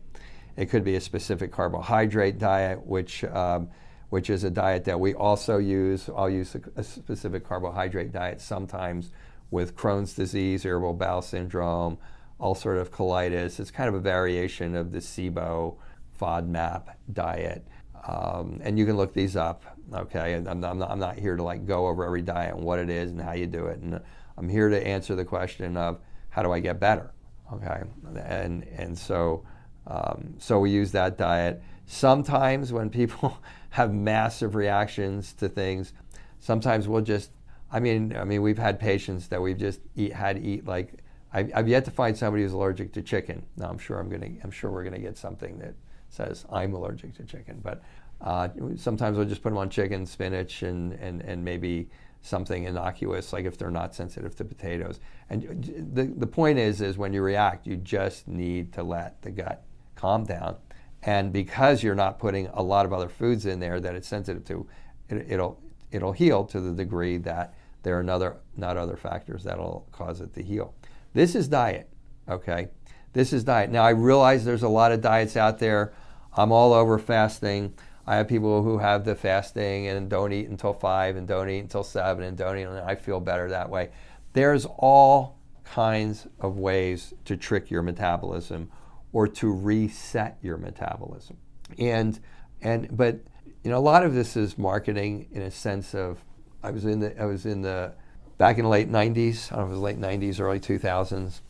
it 0.55 0.69
could 0.69 0.83
be 0.83 0.95
a 0.95 1.01
specific 1.01 1.51
carbohydrate 1.51 2.39
diet, 2.39 2.85
which 2.85 3.23
um, 3.25 3.69
which 4.09 4.29
is 4.29 4.43
a 4.43 4.49
diet 4.49 4.85
that 4.85 4.99
we 4.99 5.13
also 5.13 5.57
use. 5.57 6.09
I'll 6.15 6.29
use 6.29 6.55
a, 6.55 6.61
a 6.79 6.83
specific 6.83 7.45
carbohydrate 7.45 8.11
diet 8.11 8.41
sometimes 8.41 9.11
with 9.51 9.75
Crohn's 9.75 10.13
disease, 10.13 10.65
irritable 10.65 10.93
bowel 10.93 11.21
syndrome, 11.21 11.97
ulcerative 12.39 12.89
colitis. 12.89 13.59
It's 13.59 13.71
kind 13.71 13.89
of 13.89 13.95
a 13.95 13.99
variation 13.99 14.75
of 14.75 14.91
the 14.91 14.99
SIBO 14.99 15.75
FODMAP 16.21 16.83
diet. 17.13 17.65
Um, 18.07 18.59
and 18.63 18.77
you 18.79 18.85
can 18.85 18.97
look 18.97 19.13
these 19.13 19.35
up, 19.35 19.63
okay? 19.93 20.35
I'm 20.35 20.47
I'm, 20.63 20.79
not, 20.79 20.91
I'm 20.91 20.99
not 20.99 21.17
here 21.17 21.35
to 21.35 21.43
like 21.43 21.65
go 21.65 21.87
over 21.87 22.05
every 22.05 22.21
diet 22.21 22.55
and 22.55 22.63
what 22.63 22.79
it 22.79 22.89
is 22.89 23.11
and 23.11 23.21
how 23.21 23.33
you 23.33 23.47
do 23.47 23.67
it. 23.67 23.79
And 23.79 24.01
I'm 24.37 24.49
here 24.49 24.69
to 24.69 24.87
answer 24.87 25.15
the 25.15 25.25
question 25.25 25.77
of 25.77 25.99
how 26.29 26.41
do 26.43 26.51
I 26.51 26.59
get 26.59 26.79
better, 26.79 27.11
okay? 27.53 27.83
And, 28.15 28.63
and 28.75 28.97
so, 28.97 29.45
um, 29.87 30.35
so 30.39 30.59
we 30.59 30.71
use 30.71 30.91
that 30.93 31.17
diet. 31.17 31.61
Sometimes 31.85 32.71
when 32.71 32.89
people 32.89 33.37
have 33.71 33.93
massive 33.93 34.55
reactions 34.55 35.33
to 35.33 35.49
things, 35.49 35.93
sometimes 36.39 36.87
we'll 36.87 37.01
just, 37.01 37.31
I 37.71 37.79
mean, 37.79 38.15
I 38.15 38.23
mean, 38.23 38.41
we've 38.41 38.57
had 38.57 38.79
patients 38.79 39.27
that 39.27 39.41
we've 39.41 39.57
just 39.57 39.79
eat, 39.95 40.13
had 40.13 40.37
to 40.37 40.41
eat 40.41 40.65
like, 40.65 40.93
I've, 41.33 41.51
I've 41.55 41.67
yet 41.67 41.85
to 41.85 41.91
find 41.91 42.17
somebody 42.17 42.43
who's 42.43 42.53
allergic 42.53 42.93
to 42.93 43.01
chicken. 43.01 43.45
Now 43.57 43.69
I'm 43.69 43.77
sure 43.77 43.99
I'm 43.99 44.09
gonna, 44.09 44.31
I'm 44.43 44.51
sure 44.51 44.71
we're 44.71 44.83
gonna 44.83 44.99
get 44.99 45.17
something 45.17 45.59
that 45.59 45.75
says 46.11 46.45
I'm 46.51 46.75
allergic 46.75 47.15
to 47.15 47.23
chicken. 47.23 47.59
But 47.63 47.81
uh, 48.21 48.49
sometimes 48.75 49.17
we'll 49.17 49.27
just 49.27 49.41
put 49.41 49.49
them 49.49 49.57
on 49.57 49.69
chicken, 49.71 50.05
spinach, 50.05 50.61
and, 50.61 50.93
and, 50.93 51.21
and 51.23 51.43
maybe 51.43 51.89
something 52.21 52.65
innocuous, 52.65 53.33
like 53.33 53.45
if 53.45 53.57
they're 53.57 53.71
not 53.71 53.95
sensitive 53.95 54.35
to 54.35 54.45
potatoes. 54.45 54.99
And 55.31 55.91
the, 55.95 56.03
the 56.03 56.27
point 56.27 56.59
is, 56.59 56.79
is 56.79 56.95
when 56.95 57.13
you 57.13 57.23
react, 57.23 57.65
you 57.65 57.77
just 57.77 58.27
need 58.27 58.71
to 58.73 58.83
let 58.83 59.19
the 59.23 59.31
gut 59.31 59.63
calm 59.95 60.25
down 60.25 60.57
And 61.03 61.33
because 61.33 61.81
you're 61.81 61.95
not 61.95 62.19
putting 62.19 62.47
a 62.47 62.61
lot 62.61 62.85
of 62.85 62.93
other 62.93 63.09
foods 63.09 63.45
in 63.45 63.59
there 63.59 63.79
that 63.79 63.95
it's 63.95 64.07
sensitive 64.07 64.45
to, 64.45 64.67
it, 65.09 65.25
it'll 65.29 65.59
it'll 65.91 66.13
heal 66.13 66.45
to 66.45 66.61
the 66.61 66.71
degree 66.71 67.17
that 67.17 67.53
there 67.83 67.97
are 67.97 67.99
another 67.99 68.37
not 68.55 68.77
other 68.77 68.95
factors 68.95 69.43
that'll 69.43 69.87
cause 69.91 70.21
it 70.21 70.33
to 70.35 70.43
heal. 70.43 70.73
This 71.13 71.35
is 71.35 71.47
diet, 71.47 71.89
okay? 72.29 72.69
This 73.13 73.33
is 73.33 73.43
diet. 73.43 73.71
Now 73.71 73.83
I 73.83 73.89
realize 73.89 74.45
there's 74.45 74.63
a 74.63 74.69
lot 74.69 74.91
of 74.91 75.01
diets 75.01 75.35
out 75.35 75.59
there. 75.59 75.93
I'm 76.35 76.51
all 76.51 76.73
over 76.73 76.97
fasting. 76.97 77.73
I 78.07 78.15
have 78.15 78.27
people 78.27 78.63
who 78.63 78.79
have 78.79 79.05
the 79.05 79.15
fasting 79.15 79.87
and 79.87 80.09
don't 80.09 80.33
eat 80.33 80.49
until 80.49 80.73
five 80.73 81.15
and 81.15 81.27
don't 81.27 81.49
eat 81.49 81.59
until 81.59 81.83
seven 81.83 82.23
and 82.23 82.37
don't 82.37 82.57
eat, 82.57 82.63
and 82.63 82.79
I 82.79 82.95
feel 82.95 83.19
better 83.19 83.49
that 83.49 83.69
way. 83.69 83.89
There's 84.33 84.65
all 84.65 85.37
kinds 85.63 86.27
of 86.39 86.57
ways 86.57 87.13
to 87.25 87.37
trick 87.37 87.69
your 87.69 87.81
metabolism 87.81 88.71
or 89.13 89.27
to 89.27 89.51
reset 89.51 90.37
your 90.41 90.57
metabolism. 90.57 91.37
And 91.77 92.19
and 92.61 92.95
but 92.95 93.19
you 93.63 93.71
know 93.71 93.77
a 93.77 93.79
lot 93.79 94.03
of 94.03 94.13
this 94.13 94.35
is 94.35 94.57
marketing 94.57 95.27
in 95.31 95.41
a 95.41 95.51
sense 95.51 95.93
of 95.93 96.23
I 96.63 96.71
was 96.71 96.85
in 96.85 96.99
the 96.99 97.19
I 97.21 97.25
was 97.25 97.45
in 97.45 97.61
the 97.61 97.93
back 98.37 98.57
in 98.57 98.63
the 98.63 98.69
late 98.69 98.91
90s. 98.91 99.51
I 99.51 99.55
don't 99.55 99.59
know 99.59 99.65
if 99.65 99.69
it 99.69 99.73
was 99.73 99.79
late 99.79 99.99
90s, 99.99 100.39
early 100.39 100.59
2000s. 100.59 101.41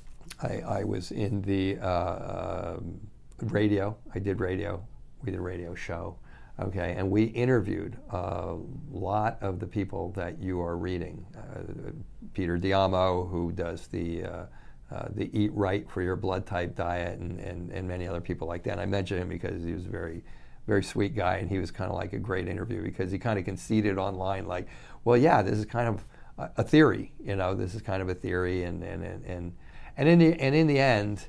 I, 0.44 0.80
I 0.80 0.84
was 0.84 1.12
in 1.12 1.42
the 1.44 1.78
uh, 1.80 1.86
uh, 1.86 2.80
radio. 3.44 3.96
I 4.14 4.20
did 4.20 4.40
radio. 4.40 4.86
We 5.24 5.32
did 5.32 5.40
a 5.40 5.44
radio 5.44 5.76
show. 5.76 6.18
Okay, 6.60 6.94
and 6.96 7.10
we 7.10 7.24
interviewed 7.24 7.98
a 8.12 8.56
lot 8.92 9.38
of 9.42 9.60
the 9.60 9.66
people 9.66 10.12
that 10.12 10.40
you 10.40 10.62
are 10.62 10.78
reading. 10.78 11.26
Uh, 11.36 11.92
Peter 12.34 12.58
D'Adamo, 12.58 13.30
who 13.30 13.52
does 13.52 13.88
the 13.88 14.26
uh, 14.26 14.46
uh, 14.94 15.08
the 15.16 15.30
Eat 15.32 15.52
Right 15.54 15.90
for 15.90 16.02
Your 16.02 16.18
Blood 16.18 16.46
Type 16.46 16.76
diet, 16.76 17.18
and, 17.20 17.40
and, 17.40 17.72
and 17.72 17.88
many 17.88 18.08
other 18.08 18.20
people 18.20 18.48
like 18.48 18.64
that. 18.64 18.74
And 18.74 18.82
I 18.82 18.86
mentioned 18.86 19.22
him 19.22 19.30
because 19.30 19.64
he 19.64 19.72
was 19.72 19.86
a 19.86 19.90
very, 19.90 20.22
very 20.68 20.84
sweet 20.84 21.16
guy, 21.16 21.38
and 21.38 21.50
he 21.50 21.60
was 21.60 21.72
kind 21.72 21.90
of 21.90 21.96
like 21.96 22.12
a 22.12 22.20
great 22.20 22.48
interview 22.48 22.84
because 22.84 23.10
he 23.10 23.18
kind 23.18 23.40
of 23.40 23.46
conceded 23.46 23.98
online, 23.98 24.46
like, 24.48 24.68
well, 25.06 25.16
yeah, 25.16 25.42
this 25.42 25.58
is 25.58 25.66
kind 25.66 25.88
of 25.88 26.06
a, 26.38 26.62
a 26.62 26.64
theory, 26.64 27.14
you 27.24 27.38
know, 27.38 27.56
this 27.56 27.74
is 27.74 27.82
kind 27.82 28.02
of 28.02 28.10
a 28.10 28.14
theory, 28.14 28.64
and 28.64 28.84
and 28.84 29.04
and 29.04 29.26
and, 29.26 29.54
and 29.96 30.10
in 30.10 30.20
the 30.20 30.34
and 30.42 30.54
in 30.54 30.68
the 30.68 30.80
end, 30.80 31.28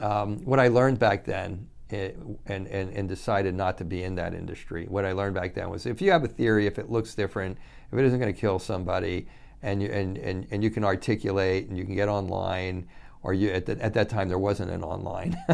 um, 0.00 0.38
what 0.44 0.60
I 0.60 0.68
learned 0.68 0.98
back 0.98 1.24
then 1.24 1.68
it, 1.90 2.18
and, 2.46 2.66
and, 2.66 2.90
and 2.90 3.08
decided 3.08 3.54
not 3.54 3.78
to 3.78 3.84
be 3.84 4.02
in 4.02 4.14
that 4.16 4.34
industry. 4.34 4.86
What 4.88 5.04
I 5.04 5.12
learned 5.12 5.34
back 5.34 5.54
then 5.54 5.70
was 5.70 5.86
if 5.86 6.00
you 6.00 6.10
have 6.10 6.24
a 6.24 6.28
theory, 6.28 6.66
if 6.66 6.78
it 6.78 6.90
looks 6.90 7.14
different, 7.14 7.58
if 7.92 7.98
it 7.98 8.04
isn't 8.04 8.18
going 8.18 8.32
to 8.32 8.38
kill 8.38 8.58
somebody, 8.58 9.28
and 9.62 9.82
you, 9.82 9.88
and, 9.88 10.18
and, 10.18 10.46
and 10.50 10.62
you 10.62 10.70
can 10.70 10.84
articulate 10.84 11.68
and 11.68 11.78
you 11.78 11.84
can 11.84 11.94
get 11.94 12.08
online, 12.08 12.86
or 13.22 13.32
you 13.32 13.50
at, 13.50 13.64
the, 13.64 13.80
at 13.82 13.94
that 13.94 14.08
time 14.08 14.28
there 14.28 14.38
wasn't 14.38 14.70
an 14.70 14.82
online. 14.82 15.38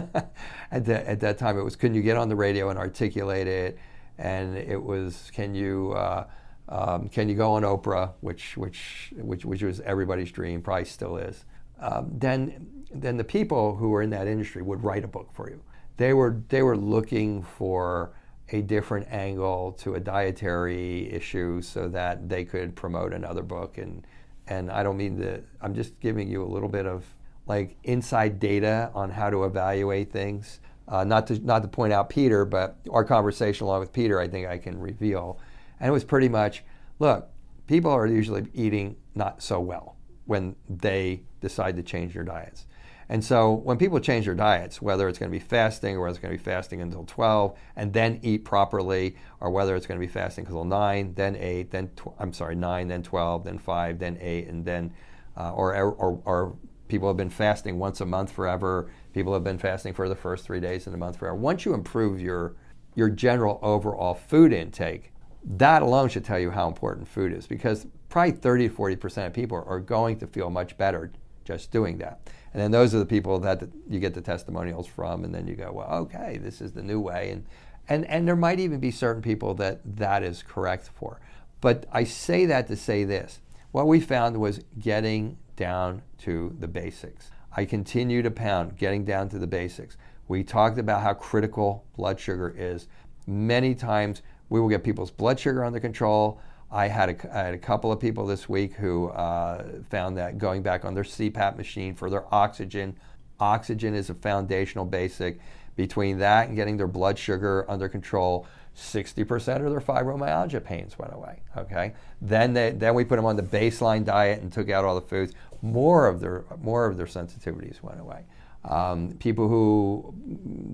at, 0.73 0.85
the, 0.85 1.09
at 1.09 1.21
that 1.21 1.39
time 1.39 1.59
it 1.59 1.63
was 1.63 1.77
can 1.77 1.95
you 1.95 2.03
get 2.03 2.17
on 2.17 2.29
the 2.29 2.37
radio 2.37 2.71
and 2.71 2.79
articulate 2.79 3.47
it, 3.47 3.79
and 4.19 4.57
it 4.57 4.83
was 4.83 5.31
can 5.33 5.55
you 5.55 5.93
uh, 5.93 6.27
um, 6.69 7.09
can 7.09 7.29
you 7.29 7.35
go 7.35 7.53
on 7.53 7.63
Oprah, 7.63 8.13
which 8.21 8.57
which 8.57 9.13
which 9.17 9.45
which 9.45 9.63
was 9.63 9.81
everybody's 9.81 10.33
dream, 10.33 10.63
probably 10.63 10.85
still 10.85 11.17
is. 11.17 11.45
Um, 11.79 12.11
then 12.13 12.80
then 12.91 13.17
the 13.17 13.25
people 13.25 13.77
who 13.77 13.91
were 13.91 14.03
in 14.03 14.11
that 14.11 14.27
industry 14.27 14.63
would 14.63 14.83
write 14.83 15.05
a 15.05 15.09
book 15.09 15.29
for 15.33 15.49
you. 15.49 15.63
They 15.97 16.13
were 16.13 16.43
they 16.49 16.63
were 16.63 16.77
looking 16.77 17.43
for 17.43 18.13
a 18.49 18.63
different 18.63 19.07
angle 19.11 19.73
to 19.73 19.95
a 19.95 20.01
dietary 20.01 21.13
issue 21.13 21.63
so 21.63 21.89
that 21.89 22.29
they 22.29 22.45
could 22.45 22.75
promote 22.75 23.13
another 23.13 23.43
book. 23.43 23.79
And 23.79 24.07
and 24.49 24.71
I 24.71 24.83
don't 24.83 24.97
mean 24.97 25.19
to 25.19 25.43
I'm 25.61 25.75
just 25.75 25.99
giving 26.01 26.29
you 26.29 26.43
a 26.43 26.49
little 26.49 26.69
bit 26.69 26.87
of 26.87 27.05
like 27.47 27.77
inside 27.85 28.41
data 28.41 28.91
on 28.95 29.11
how 29.11 29.31
to 29.31 29.45
evaluate 29.45 30.13
things. 30.13 30.61
Uh, 30.89 31.05
not 31.05 31.27
to 31.29 31.39
not 31.39 31.63
to 31.63 31.69
point 31.69 31.93
out 31.93 32.09
Peter 32.11 32.45
but 32.45 32.79
our 32.91 33.05
conversation 33.05 33.67
along 33.67 33.81
with 33.81 33.93
Peter 33.93 34.19
I 34.19 34.27
think 34.27 34.49
I 34.49 34.59
can 34.59 34.79
reveal. 34.79 35.39
And 35.79 35.89
it 35.89 35.93
was 35.93 36.05
pretty 36.05 36.29
much 36.29 36.65
look 36.99 37.29
people 37.69 37.93
are 37.93 38.07
usually 38.07 38.49
eating 38.53 38.97
not 39.15 39.41
so 39.43 39.61
well 39.61 39.97
when 40.27 40.57
they 40.69 41.23
decide 41.41 41.77
to 41.77 41.83
change 41.83 42.15
their 42.15 42.25
diets 42.25 42.67
and 43.11 43.25
so 43.25 43.51
when 43.53 43.77
people 43.77 43.99
change 43.99 44.27
their 44.27 44.37
diets, 44.37 44.81
whether 44.81 45.09
it's 45.09 45.19
going 45.19 45.33
to 45.33 45.37
be 45.37 45.45
fasting 45.45 45.97
or 45.97 46.03
whether 46.03 46.11
it's 46.11 46.21
going 46.21 46.33
to 46.33 46.39
be 46.39 46.45
fasting 46.45 46.81
until 46.81 47.03
12 47.05 47.59
and 47.75 47.93
then 47.93 48.21
eat 48.23 48.45
properly, 48.45 49.17
or 49.41 49.51
whether 49.51 49.75
it's 49.75 49.85
going 49.85 50.01
to 50.01 50.07
be 50.07 50.11
fasting 50.11 50.47
until 50.47 50.65
9, 50.65 51.15
then 51.15 51.35
8, 51.35 51.73
then 51.73 51.89
tw- 51.97 52.15
I'm 52.21 52.33
sorry, 52.33 52.55
9, 52.55 52.87
then 52.87 53.03
12, 53.03 53.43
then 53.43 53.59
5, 53.59 53.99
then 53.99 54.17
8, 54.21 54.47
and 54.47 54.65
then, 54.65 54.95
uh, 55.37 55.53
or, 55.53 55.75
or, 55.75 56.23
or 56.25 56.57
people 56.87 57.09
have 57.09 57.17
been 57.17 57.31
fasting 57.31 57.81
once 57.81 58.01
a 58.01 58.07
month 58.07 58.31
forever. 58.31 58.93
People 59.13 59.35
have 59.35 59.43
been 59.43 59.59
fasting 59.59 59.93
for 59.93 60.09
the 60.09 60.15
first 60.15 60.45
three 60.45 60.61
days 60.61 60.87
in 60.87 60.93
the 60.93 60.99
month 60.99 61.19
forever. 61.19 61.35
Once 61.35 61.65
you 61.65 61.75
improve 61.75 62.21
your, 62.21 62.55
your 62.95 63.11
general 63.11 63.59
overall 63.61 64.15
food 64.15 64.53
intake, 64.53 65.13
that 65.45 65.83
alone 65.83 66.09
should 66.09 66.25
tell 66.25 66.39
you 66.39 66.53
how 66.53 66.69
important 66.69 67.09
food 67.09 67.33
is 67.33 67.49
because 67.49 67.89
probably 68.09 68.31
30 68.31 68.69
to 68.69 68.75
40% 68.75 69.27
of 69.27 69.33
people 69.33 69.65
are 69.67 69.81
going 69.81 70.17
to 70.19 70.29
feel 70.29 70.49
much 70.49 70.79
better 70.79 71.11
just 71.51 71.71
doing 71.71 71.99
that. 71.99 72.21
And 72.53 72.63
then 72.63 72.71
those 72.71 72.95
are 72.95 72.99
the 72.99 73.07
people 73.07 73.39
that 73.41 73.63
you 73.89 74.01
get 74.01 74.15
the 74.15 74.21
testimonials 74.21 74.87
from, 74.87 75.25
and 75.25 75.35
then 75.35 75.47
you 75.47 75.55
go, 75.55 75.73
well, 75.73 75.91
okay, 75.91 76.39
this 76.39 76.61
is 76.61 76.73
the 76.73 76.83
new 76.83 77.01
way. 77.01 77.31
And, 77.31 77.47
and, 77.89 78.05
and 78.07 78.27
there 78.27 78.37
might 78.37 78.61
even 78.61 78.81
be 78.81 78.91
certain 78.91 79.23
people 79.23 79.55
that 79.55 79.81
that 79.97 80.23
is 80.23 80.43
correct 80.43 80.91
for. 80.95 81.21
But 81.61 81.87
I 81.93 82.05
say 82.05 82.47
that 82.47 82.67
to 82.69 82.77
say 82.77 83.05
this 83.05 83.41
what 83.73 83.87
we 83.87 84.01
found 84.01 84.37
was 84.37 84.61
getting 84.79 85.39
down 85.57 86.03
to 86.19 86.57
the 86.59 86.67
basics. 86.67 87.31
I 87.57 87.65
continue 87.65 88.23
to 88.23 88.31
pound 88.31 88.77
getting 88.77 89.05
down 89.05 89.29
to 89.31 89.39
the 89.39 89.47
basics. 89.47 89.97
We 90.29 90.43
talked 90.43 90.79
about 90.79 91.03
how 91.03 91.15
critical 91.15 91.85
blood 91.97 92.19
sugar 92.19 92.55
is. 92.57 92.89
Many 93.27 93.75
times 93.75 94.23
we 94.49 94.61
will 94.61 94.69
get 94.69 94.83
people's 94.83 95.11
blood 95.11 95.39
sugar 95.39 95.65
under 95.65 95.81
control. 95.81 96.41
I 96.73 96.87
had 96.87 97.11
a, 97.11 97.37
I 97.37 97.45
had 97.45 97.55
a 97.55 97.59
couple 97.59 97.91
of 97.91 97.99
people 97.99 98.27
this 98.27 98.49
week 98.49 98.75
who 98.75 99.09
uh, 99.09 99.65
found 99.89 100.17
that 100.19 100.39
going 100.39 100.63
back 100.63 100.85
on 100.85 100.95
their 100.95 101.05
CPAP 101.05 101.57
machine 101.57 101.95
for 101.95 102.09
their 102.09 102.33
oxygen, 102.33 102.97
oxygen 103.41 103.95
is 103.95 104.11
a 104.11 104.15
foundational 104.15 104.85
basic. 104.85 105.41
Between 105.77 106.19
that 106.19 106.49
and 106.49 106.57
getting 106.57 106.77
their 106.77 106.87
blood 106.87 107.19
sugar 107.19 107.65
under 107.69 107.89
control, 107.89 108.47
60% 108.77 109.65
of 109.65 109.71
their 109.71 109.81
fibromyalgia 109.81 110.63
pains 110.63 110.99
went 110.99 111.13
away. 111.13 111.41
Okay, 111.57 111.95
then 112.21 112.53
they, 112.53 112.71
then 112.73 112.95
we 112.95 113.05
put 113.05 113.17
them 113.17 113.25
on 113.25 113.37
the 113.37 113.43
baseline 113.43 114.05
diet 114.05 114.41
and 114.43 114.53
took 114.53 114.71
out 114.71 114.85
all 114.85 114.95
the 114.95 115.01
foods. 115.01 115.33
More 115.63 116.07
of 116.07 116.21
their 116.21 116.45
more 116.63 116.87
of 116.87 116.97
their 116.97 117.07
sensitivities 117.07 117.83
went 117.83 118.01
away. 118.01 118.25
Um, 118.63 119.13
people 119.19 119.49
who 119.49 120.15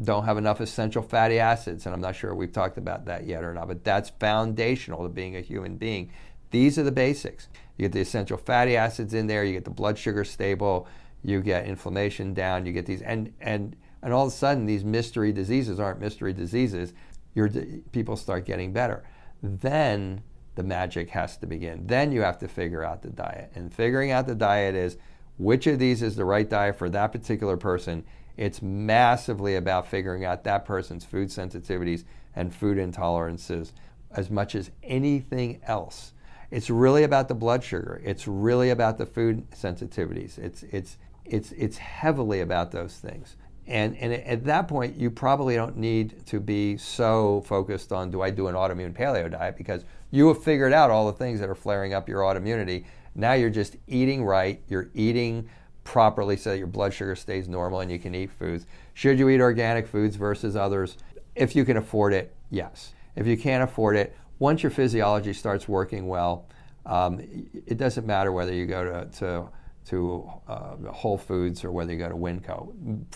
don't 0.02 0.24
have 0.24 0.38
enough 0.38 0.60
essential 0.60 1.02
fatty 1.02 1.38
acids, 1.38 1.86
and 1.86 1.94
I'm 1.94 2.00
not 2.00 2.16
sure 2.16 2.34
we've 2.34 2.52
talked 2.52 2.78
about 2.78 3.04
that 3.04 3.26
yet 3.26 3.44
or 3.44 3.54
not, 3.54 3.68
but 3.68 3.84
that's 3.84 4.10
foundational 4.10 5.04
to 5.04 5.08
being 5.08 5.36
a 5.36 5.40
human 5.40 5.76
being. 5.76 6.10
These 6.50 6.78
are 6.78 6.82
the 6.82 6.92
basics. 6.92 7.48
You 7.76 7.84
get 7.84 7.92
the 7.92 8.00
essential 8.00 8.38
fatty 8.38 8.76
acids 8.76 9.14
in 9.14 9.28
there, 9.28 9.44
you 9.44 9.52
get 9.52 9.64
the 9.64 9.70
blood 9.70 9.98
sugar 9.98 10.24
stable, 10.24 10.88
you 11.22 11.40
get 11.40 11.66
inflammation 11.66 12.34
down, 12.34 12.66
you 12.66 12.72
get 12.72 12.86
these, 12.86 13.02
and, 13.02 13.32
and, 13.40 13.76
and 14.02 14.12
all 14.12 14.26
of 14.26 14.32
a 14.32 14.36
sudden, 14.36 14.66
these 14.66 14.84
mystery 14.84 15.32
diseases 15.32 15.78
aren't 15.78 16.00
mystery 16.00 16.32
diseases. 16.32 16.92
Your, 17.34 17.48
people 17.92 18.16
start 18.16 18.46
getting 18.46 18.72
better. 18.72 19.04
Then 19.42 20.22
the 20.54 20.62
magic 20.62 21.10
has 21.10 21.36
to 21.36 21.46
begin. 21.46 21.86
Then 21.86 22.10
you 22.10 22.22
have 22.22 22.38
to 22.38 22.48
figure 22.48 22.82
out 22.82 23.02
the 23.02 23.10
diet. 23.10 23.52
And 23.54 23.72
figuring 23.72 24.10
out 24.10 24.26
the 24.26 24.34
diet 24.34 24.74
is 24.74 24.96
which 25.38 25.66
of 25.66 25.78
these 25.78 26.02
is 26.02 26.16
the 26.16 26.24
right 26.24 26.48
diet 26.48 26.76
for 26.76 26.88
that 26.90 27.12
particular 27.12 27.56
person. 27.56 28.04
It's 28.36 28.60
massively 28.62 29.56
about 29.56 29.88
figuring 29.88 30.24
out 30.24 30.44
that 30.44 30.64
person's 30.64 31.04
food 31.04 31.28
sensitivities 31.28 32.04
and 32.34 32.54
food 32.54 32.78
intolerances 32.78 33.72
as 34.10 34.30
much 34.30 34.54
as 34.54 34.70
anything 34.82 35.60
else. 35.66 36.12
It's 36.50 36.70
really 36.70 37.02
about 37.02 37.28
the 37.28 37.34
blood 37.34 37.64
sugar. 37.64 38.00
It's 38.04 38.28
really 38.28 38.70
about 38.70 38.98
the 38.98 39.06
food 39.06 39.50
sensitivities. 39.50 40.38
It's, 40.38 40.62
it's, 40.64 40.96
it's, 41.24 41.52
it's 41.52 41.78
heavily 41.78 42.40
about 42.40 42.70
those 42.70 42.94
things. 42.96 43.36
And, 43.66 43.96
and 43.96 44.12
at 44.12 44.44
that 44.44 44.68
point, 44.68 44.96
you 44.96 45.10
probably 45.10 45.56
don't 45.56 45.76
need 45.76 46.24
to 46.26 46.38
be 46.38 46.76
so 46.76 47.42
focused 47.46 47.92
on 47.92 48.12
do 48.12 48.22
I 48.22 48.30
do 48.30 48.46
an 48.46 48.54
autoimmune 48.54 48.92
paleo 48.92 49.28
diet 49.28 49.56
because 49.56 49.84
you 50.12 50.28
have 50.28 50.42
figured 50.42 50.72
out 50.72 50.90
all 50.90 51.06
the 51.06 51.12
things 51.12 51.40
that 51.40 51.48
are 51.48 51.56
flaring 51.56 51.92
up 51.92 52.08
your 52.08 52.20
autoimmunity 52.20 52.84
now 53.16 53.32
you're 53.32 53.50
just 53.50 53.76
eating 53.86 54.24
right, 54.24 54.62
you're 54.68 54.90
eating 54.94 55.48
properly 55.84 56.36
so 56.36 56.50
that 56.50 56.58
your 56.58 56.66
blood 56.66 56.92
sugar 56.92 57.16
stays 57.16 57.48
normal 57.48 57.80
and 57.80 57.90
you 57.90 57.98
can 57.98 58.14
eat 58.14 58.30
foods. 58.30 58.66
Should 58.94 59.18
you 59.18 59.28
eat 59.28 59.40
organic 59.40 59.86
foods 59.86 60.16
versus 60.16 60.56
others? 60.56 60.98
If 61.34 61.56
you 61.56 61.64
can 61.64 61.76
afford 61.76 62.12
it, 62.12 62.34
yes. 62.50 62.92
If 63.14 63.26
you 63.26 63.36
can't 63.36 63.62
afford 63.62 63.96
it, 63.96 64.16
once 64.38 64.62
your 64.62 64.70
physiology 64.70 65.32
starts 65.32 65.66
working 65.66 66.06
well, 66.06 66.46
um, 66.84 67.20
it 67.66 67.78
doesn't 67.78 68.06
matter 68.06 68.32
whether 68.32 68.52
you 68.52 68.66
go 68.66 68.84
to, 68.84 69.18
to, 69.18 69.48
to 69.86 70.30
uh, 70.46 70.76
Whole 70.92 71.18
Foods 71.18 71.64
or 71.64 71.72
whether 71.72 71.92
you 71.92 71.98
go 71.98 72.08
to 72.08 72.14
Winco. 72.14 72.72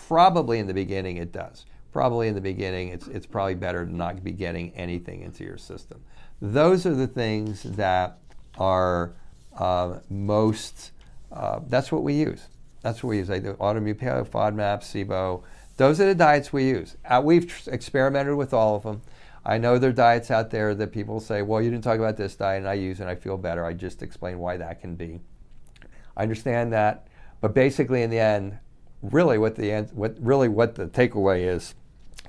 Probably 0.07 0.59
in 0.59 0.67
the 0.67 0.75
beginning 0.75 1.19
it 1.19 1.33
does. 1.33 1.67
Probably 1.93 2.29
in 2.29 2.35
the 2.35 2.41
beginning 2.41 2.89
it's, 2.89 3.07
it's 3.09 3.27
probably 3.27 3.55
better 3.55 3.85
to 3.85 3.95
not 3.95 4.23
be 4.25 4.33
getting 4.33 4.73
anything 4.75 5.23
into 5.23 5.45
your 5.45 5.59
system. 5.59 6.01
Those 6.41 6.87
are 6.87 6.95
the 6.95 7.07
things 7.09 7.65
that 7.65 8.19
are 8.59 9.13
uh, 9.61 9.99
most, 10.09 10.93
uh, 11.31 11.61
that's 11.69 11.93
what 11.93 12.03
we 12.03 12.15
use. 12.15 12.49
That's 12.81 13.03
what 13.03 13.11
we 13.11 13.19
use. 13.19 13.31
I 13.31 13.39
do 13.39 13.53
autoimmune 13.55 13.99
paleo, 13.99 14.27
FODMAP, 14.27 14.81
SIBO. 14.81 15.43
those 15.77 16.01
are 16.01 16.07
the 16.07 16.15
diets 16.15 16.51
we 16.51 16.67
use. 16.67 16.97
Uh, 17.05 17.21
we've 17.23 17.69
experimented 17.71 18.35
with 18.37 18.55
all 18.55 18.75
of 18.75 18.85
them. 18.85 19.03
I 19.45 19.59
know 19.59 19.79
there 19.79 19.91
are 19.91 19.93
diets 19.93 20.31
out 20.31 20.51
there 20.51 20.75
that 20.75 20.93
people 20.93 21.21
say, 21.21 21.43
well, 21.43 21.61
you 21.61 21.71
didn't 21.71 21.85
talk 21.85 21.99
about 21.99 22.17
this 22.17 22.37
diet, 22.37 22.61
and 22.61 22.69
I 22.69 22.75
use 22.75 23.01
it, 23.01 23.03
and 23.03 23.11
I 23.11 23.15
feel 23.15 23.37
better. 23.37 23.65
I 23.65 23.75
just 23.75 24.03
explain 24.03 24.39
why 24.39 24.57
that 24.57 24.81
can 24.81 24.97
be. 24.97 25.21
I 26.17 26.23
understand 26.23 26.73
that, 26.73 27.07
but 27.43 27.55
basically, 27.55 28.03
in 28.03 28.09
the 28.09 28.19
end, 28.19 28.59
really, 29.03 29.37
what 29.37 29.57
the 29.57 29.89
what 29.93 30.17
really 30.21 30.49
what 30.49 30.75
the 30.75 30.87
takeaway 30.87 31.43
is 31.43 31.75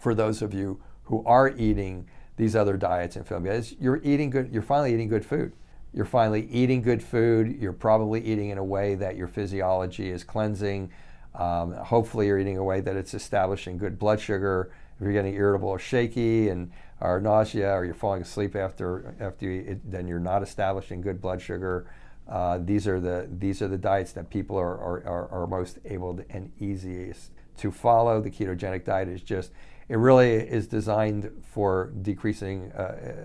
for 0.01 0.13
those 0.13 0.41
of 0.41 0.53
you 0.53 0.82
who 1.03 1.23
are 1.25 1.49
eating 1.49 2.09
these 2.38 2.55
other 2.55 2.77
diets 2.77 3.15
and 3.15 3.27
feeling 3.27 3.45
is 3.47 3.75
you're 3.79 4.01
eating 4.03 4.29
good. 4.29 4.51
You're 4.51 4.61
finally 4.61 4.93
eating 4.93 5.09
good 5.09 5.25
food. 5.25 5.53
You're 5.93 6.05
finally 6.05 6.47
eating 6.49 6.81
good 6.81 7.03
food. 7.03 7.57
You're 7.59 7.73
probably 7.73 8.21
eating 8.21 8.49
in 8.49 8.57
a 8.57 8.63
way 8.63 8.95
that 8.95 9.17
your 9.17 9.27
physiology 9.27 10.09
is 10.09 10.23
cleansing. 10.23 10.91
Um, 11.35 11.73
hopefully, 11.73 12.27
you're 12.27 12.39
eating 12.39 12.55
in 12.55 12.59
a 12.59 12.63
way 12.63 12.81
that 12.81 12.95
it's 12.95 13.13
establishing 13.13 13.77
good 13.77 13.99
blood 13.99 14.19
sugar. 14.19 14.71
If 14.95 15.03
you're 15.03 15.13
getting 15.13 15.33
irritable 15.33 15.69
or 15.69 15.79
shaky 15.79 16.49
and 16.49 16.71
or 16.99 17.19
nausea, 17.19 17.71
or 17.73 17.83
you're 17.83 17.93
falling 17.93 18.21
asleep 18.21 18.55
after 18.55 19.15
after 19.19 19.45
you 19.45 19.71
eat, 19.71 19.91
then 19.91 20.07
you're 20.07 20.19
not 20.19 20.43
establishing 20.43 21.01
good 21.01 21.19
blood 21.19 21.41
sugar. 21.41 21.89
Uh, 22.27 22.59
these 22.63 22.87
are 22.87 22.99
the 22.99 23.27
these 23.39 23.61
are 23.61 23.67
the 23.67 23.77
diets 23.77 24.13
that 24.13 24.29
people 24.29 24.55
are, 24.55 24.77
are, 24.77 25.27
are, 25.31 25.47
most 25.47 25.79
able 25.85 26.15
to, 26.15 26.25
and 26.29 26.51
easiest 26.59 27.31
to 27.57 27.71
follow. 27.71 28.21
The 28.21 28.29
ketogenic 28.29 28.85
diet 28.85 29.09
is 29.09 29.21
just 29.21 29.51
it 29.89 29.97
really 29.97 30.35
is 30.35 30.67
designed 30.67 31.31
for 31.51 31.91
decreasing 32.01 32.71
uh, 32.71 32.81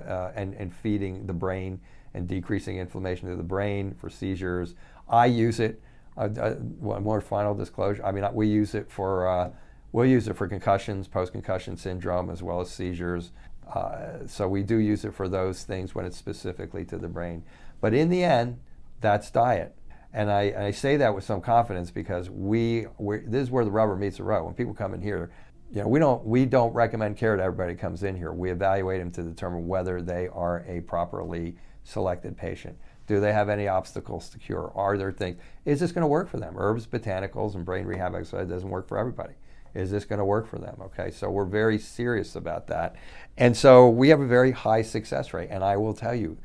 uh, 0.08 0.32
and, 0.34 0.54
and 0.54 0.74
feeding 0.74 1.26
the 1.26 1.32
brain 1.32 1.80
and 2.16 2.26
decreasing 2.26 2.78
inflammation 2.78 3.30
of 3.30 3.36
the 3.36 3.44
brain 3.44 3.94
for 4.00 4.08
seizures. 4.08 4.74
I 5.08 5.26
use 5.26 5.60
it. 5.60 5.80
Uh, 6.16 6.28
uh, 6.40 6.54
one 6.54 7.02
more 7.02 7.20
final 7.20 7.54
disclosure. 7.54 8.04
I 8.04 8.10
mean, 8.10 8.26
we 8.32 8.46
use 8.48 8.74
it 8.74 8.90
for 8.90 9.28
uh, 9.28 9.50
we'll 9.92 10.06
use 10.06 10.28
it 10.28 10.36
for 10.36 10.48
concussions, 10.48 11.08
post-concussion 11.08 11.76
syndrome, 11.76 12.30
as 12.30 12.42
well 12.42 12.60
as 12.60 12.70
seizures. 12.70 13.32
Uh, 13.72 14.26
so 14.26 14.48
we 14.48 14.62
do 14.62 14.76
use 14.76 15.04
it 15.04 15.14
for 15.14 15.28
those 15.28 15.64
things 15.64 15.94
when 15.94 16.06
it's 16.06 16.16
specifically 16.16 16.84
to 16.86 16.96
the 16.96 17.08
brain. 17.08 17.42
But 17.80 17.92
in 17.92 18.08
the 18.08 18.24
end, 18.24 18.58
that's 19.00 19.30
diet. 19.30 19.74
And 20.12 20.30
I, 20.30 20.54
I 20.68 20.70
say 20.70 20.96
that 20.96 21.14
with 21.14 21.24
some 21.24 21.42
confidence 21.42 21.90
because 21.90 22.30
we 22.30 22.86
this 23.26 23.42
is 23.42 23.50
where 23.50 23.64
the 23.66 23.70
rubber 23.70 23.96
meets 23.96 24.16
the 24.16 24.22
road. 24.22 24.44
When 24.44 24.54
people 24.54 24.72
come 24.72 24.94
in 24.94 25.02
here, 25.02 25.30
you 25.70 25.82
know, 25.82 25.88
we 25.88 25.98
don't 25.98 26.24
we 26.24 26.46
don't 26.46 26.72
recommend 26.72 27.18
care 27.18 27.36
to 27.36 27.42
everybody 27.42 27.74
comes 27.74 28.02
in 28.02 28.16
here. 28.16 28.32
We 28.32 28.50
evaluate 28.50 29.00
them 29.00 29.10
to 29.12 29.22
determine 29.22 29.68
whether 29.68 30.00
they 30.00 30.28
are 30.28 30.64
a 30.66 30.80
properly 30.80 31.56
selected 31.86 32.36
patient. 32.36 32.76
Do 33.06 33.20
they 33.20 33.32
have 33.32 33.48
any 33.48 33.68
obstacles 33.68 34.28
to 34.30 34.38
cure? 34.38 34.72
Are 34.74 34.98
there 34.98 35.12
things? 35.12 35.40
Is 35.64 35.80
this 35.80 35.92
going 35.92 36.02
to 36.02 36.08
work 36.08 36.28
for 36.28 36.38
them? 36.38 36.54
Herbs, 36.58 36.86
botanicals, 36.86 37.54
and 37.54 37.64
brain 37.64 37.86
rehab 37.86 38.14
exercise 38.14 38.48
doesn't 38.48 38.68
work 38.68 38.88
for 38.88 38.98
everybody. 38.98 39.34
Is 39.74 39.90
this 39.90 40.04
going 40.04 40.18
to 40.18 40.24
work 40.24 40.48
for 40.48 40.58
them? 40.58 40.76
Okay, 40.80 41.10
so 41.10 41.30
we're 41.30 41.44
very 41.44 41.78
serious 41.78 42.34
about 42.34 42.66
that. 42.68 42.96
And 43.36 43.56
so 43.56 43.88
we 43.88 44.08
have 44.08 44.20
a 44.20 44.26
very 44.26 44.50
high 44.50 44.82
success 44.82 45.32
rate. 45.32 45.48
And 45.50 45.62
I 45.62 45.76
will 45.76 45.94
tell 45.94 46.14
you, 46.14 46.38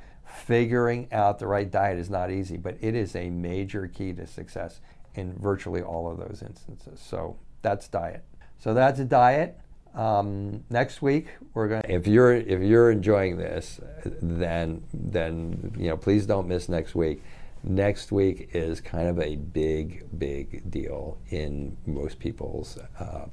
figuring 0.45 1.07
out 1.11 1.39
the 1.39 1.47
right 1.47 1.69
diet 1.69 1.97
is 1.97 2.09
not 2.09 2.29
easy, 2.29 2.57
but 2.57 2.77
it 2.81 2.93
is 2.93 3.15
a 3.15 3.29
major 3.29 3.87
key 3.87 4.13
to 4.13 4.27
success 4.27 4.81
in 5.15 5.33
virtually 5.39 5.81
all 5.81 6.11
of 6.11 6.17
those 6.17 6.43
instances. 6.45 6.99
So 6.99 7.37
that's 7.61 7.87
diet. 7.87 8.23
So 8.59 8.73
that's 8.73 8.99
a 8.99 9.05
diet. 9.05 9.57
Um, 9.93 10.63
next 10.69 11.01
week 11.01 11.27
we're 11.53 11.67
going. 11.67 11.83
If 11.87 12.07
you're 12.07 12.33
if 12.33 12.61
you're 12.61 12.91
enjoying 12.91 13.37
this, 13.37 13.79
then 14.21 14.83
then 14.93 15.73
you 15.77 15.89
know 15.89 15.97
please 15.97 16.25
don't 16.25 16.47
miss 16.47 16.69
next 16.69 16.95
week. 16.95 17.21
Next 17.63 18.11
week 18.11 18.49
is 18.53 18.81
kind 18.81 19.07
of 19.07 19.19
a 19.19 19.35
big 19.35 20.05
big 20.17 20.69
deal 20.71 21.17
in 21.29 21.77
most 21.85 22.19
people's 22.19 22.77
uh, 22.99 23.25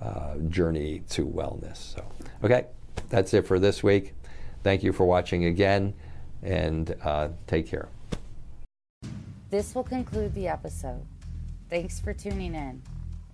uh, 0.00 0.36
journey 0.48 1.02
to 1.10 1.26
wellness. 1.26 1.76
So 1.76 2.04
okay, 2.44 2.66
that's 3.08 3.32
it 3.34 3.46
for 3.46 3.58
this 3.58 3.82
week. 3.82 4.14
Thank 4.62 4.82
you 4.82 4.92
for 4.92 5.06
watching 5.06 5.46
again, 5.46 5.94
and 6.42 6.94
uh, 7.02 7.28
take 7.46 7.66
care. 7.66 7.88
This 9.50 9.74
will 9.74 9.84
conclude 9.84 10.34
the 10.34 10.48
episode. 10.48 11.04
Thanks 11.70 11.98
for 12.00 12.12
tuning 12.12 12.54
in. 12.54 12.82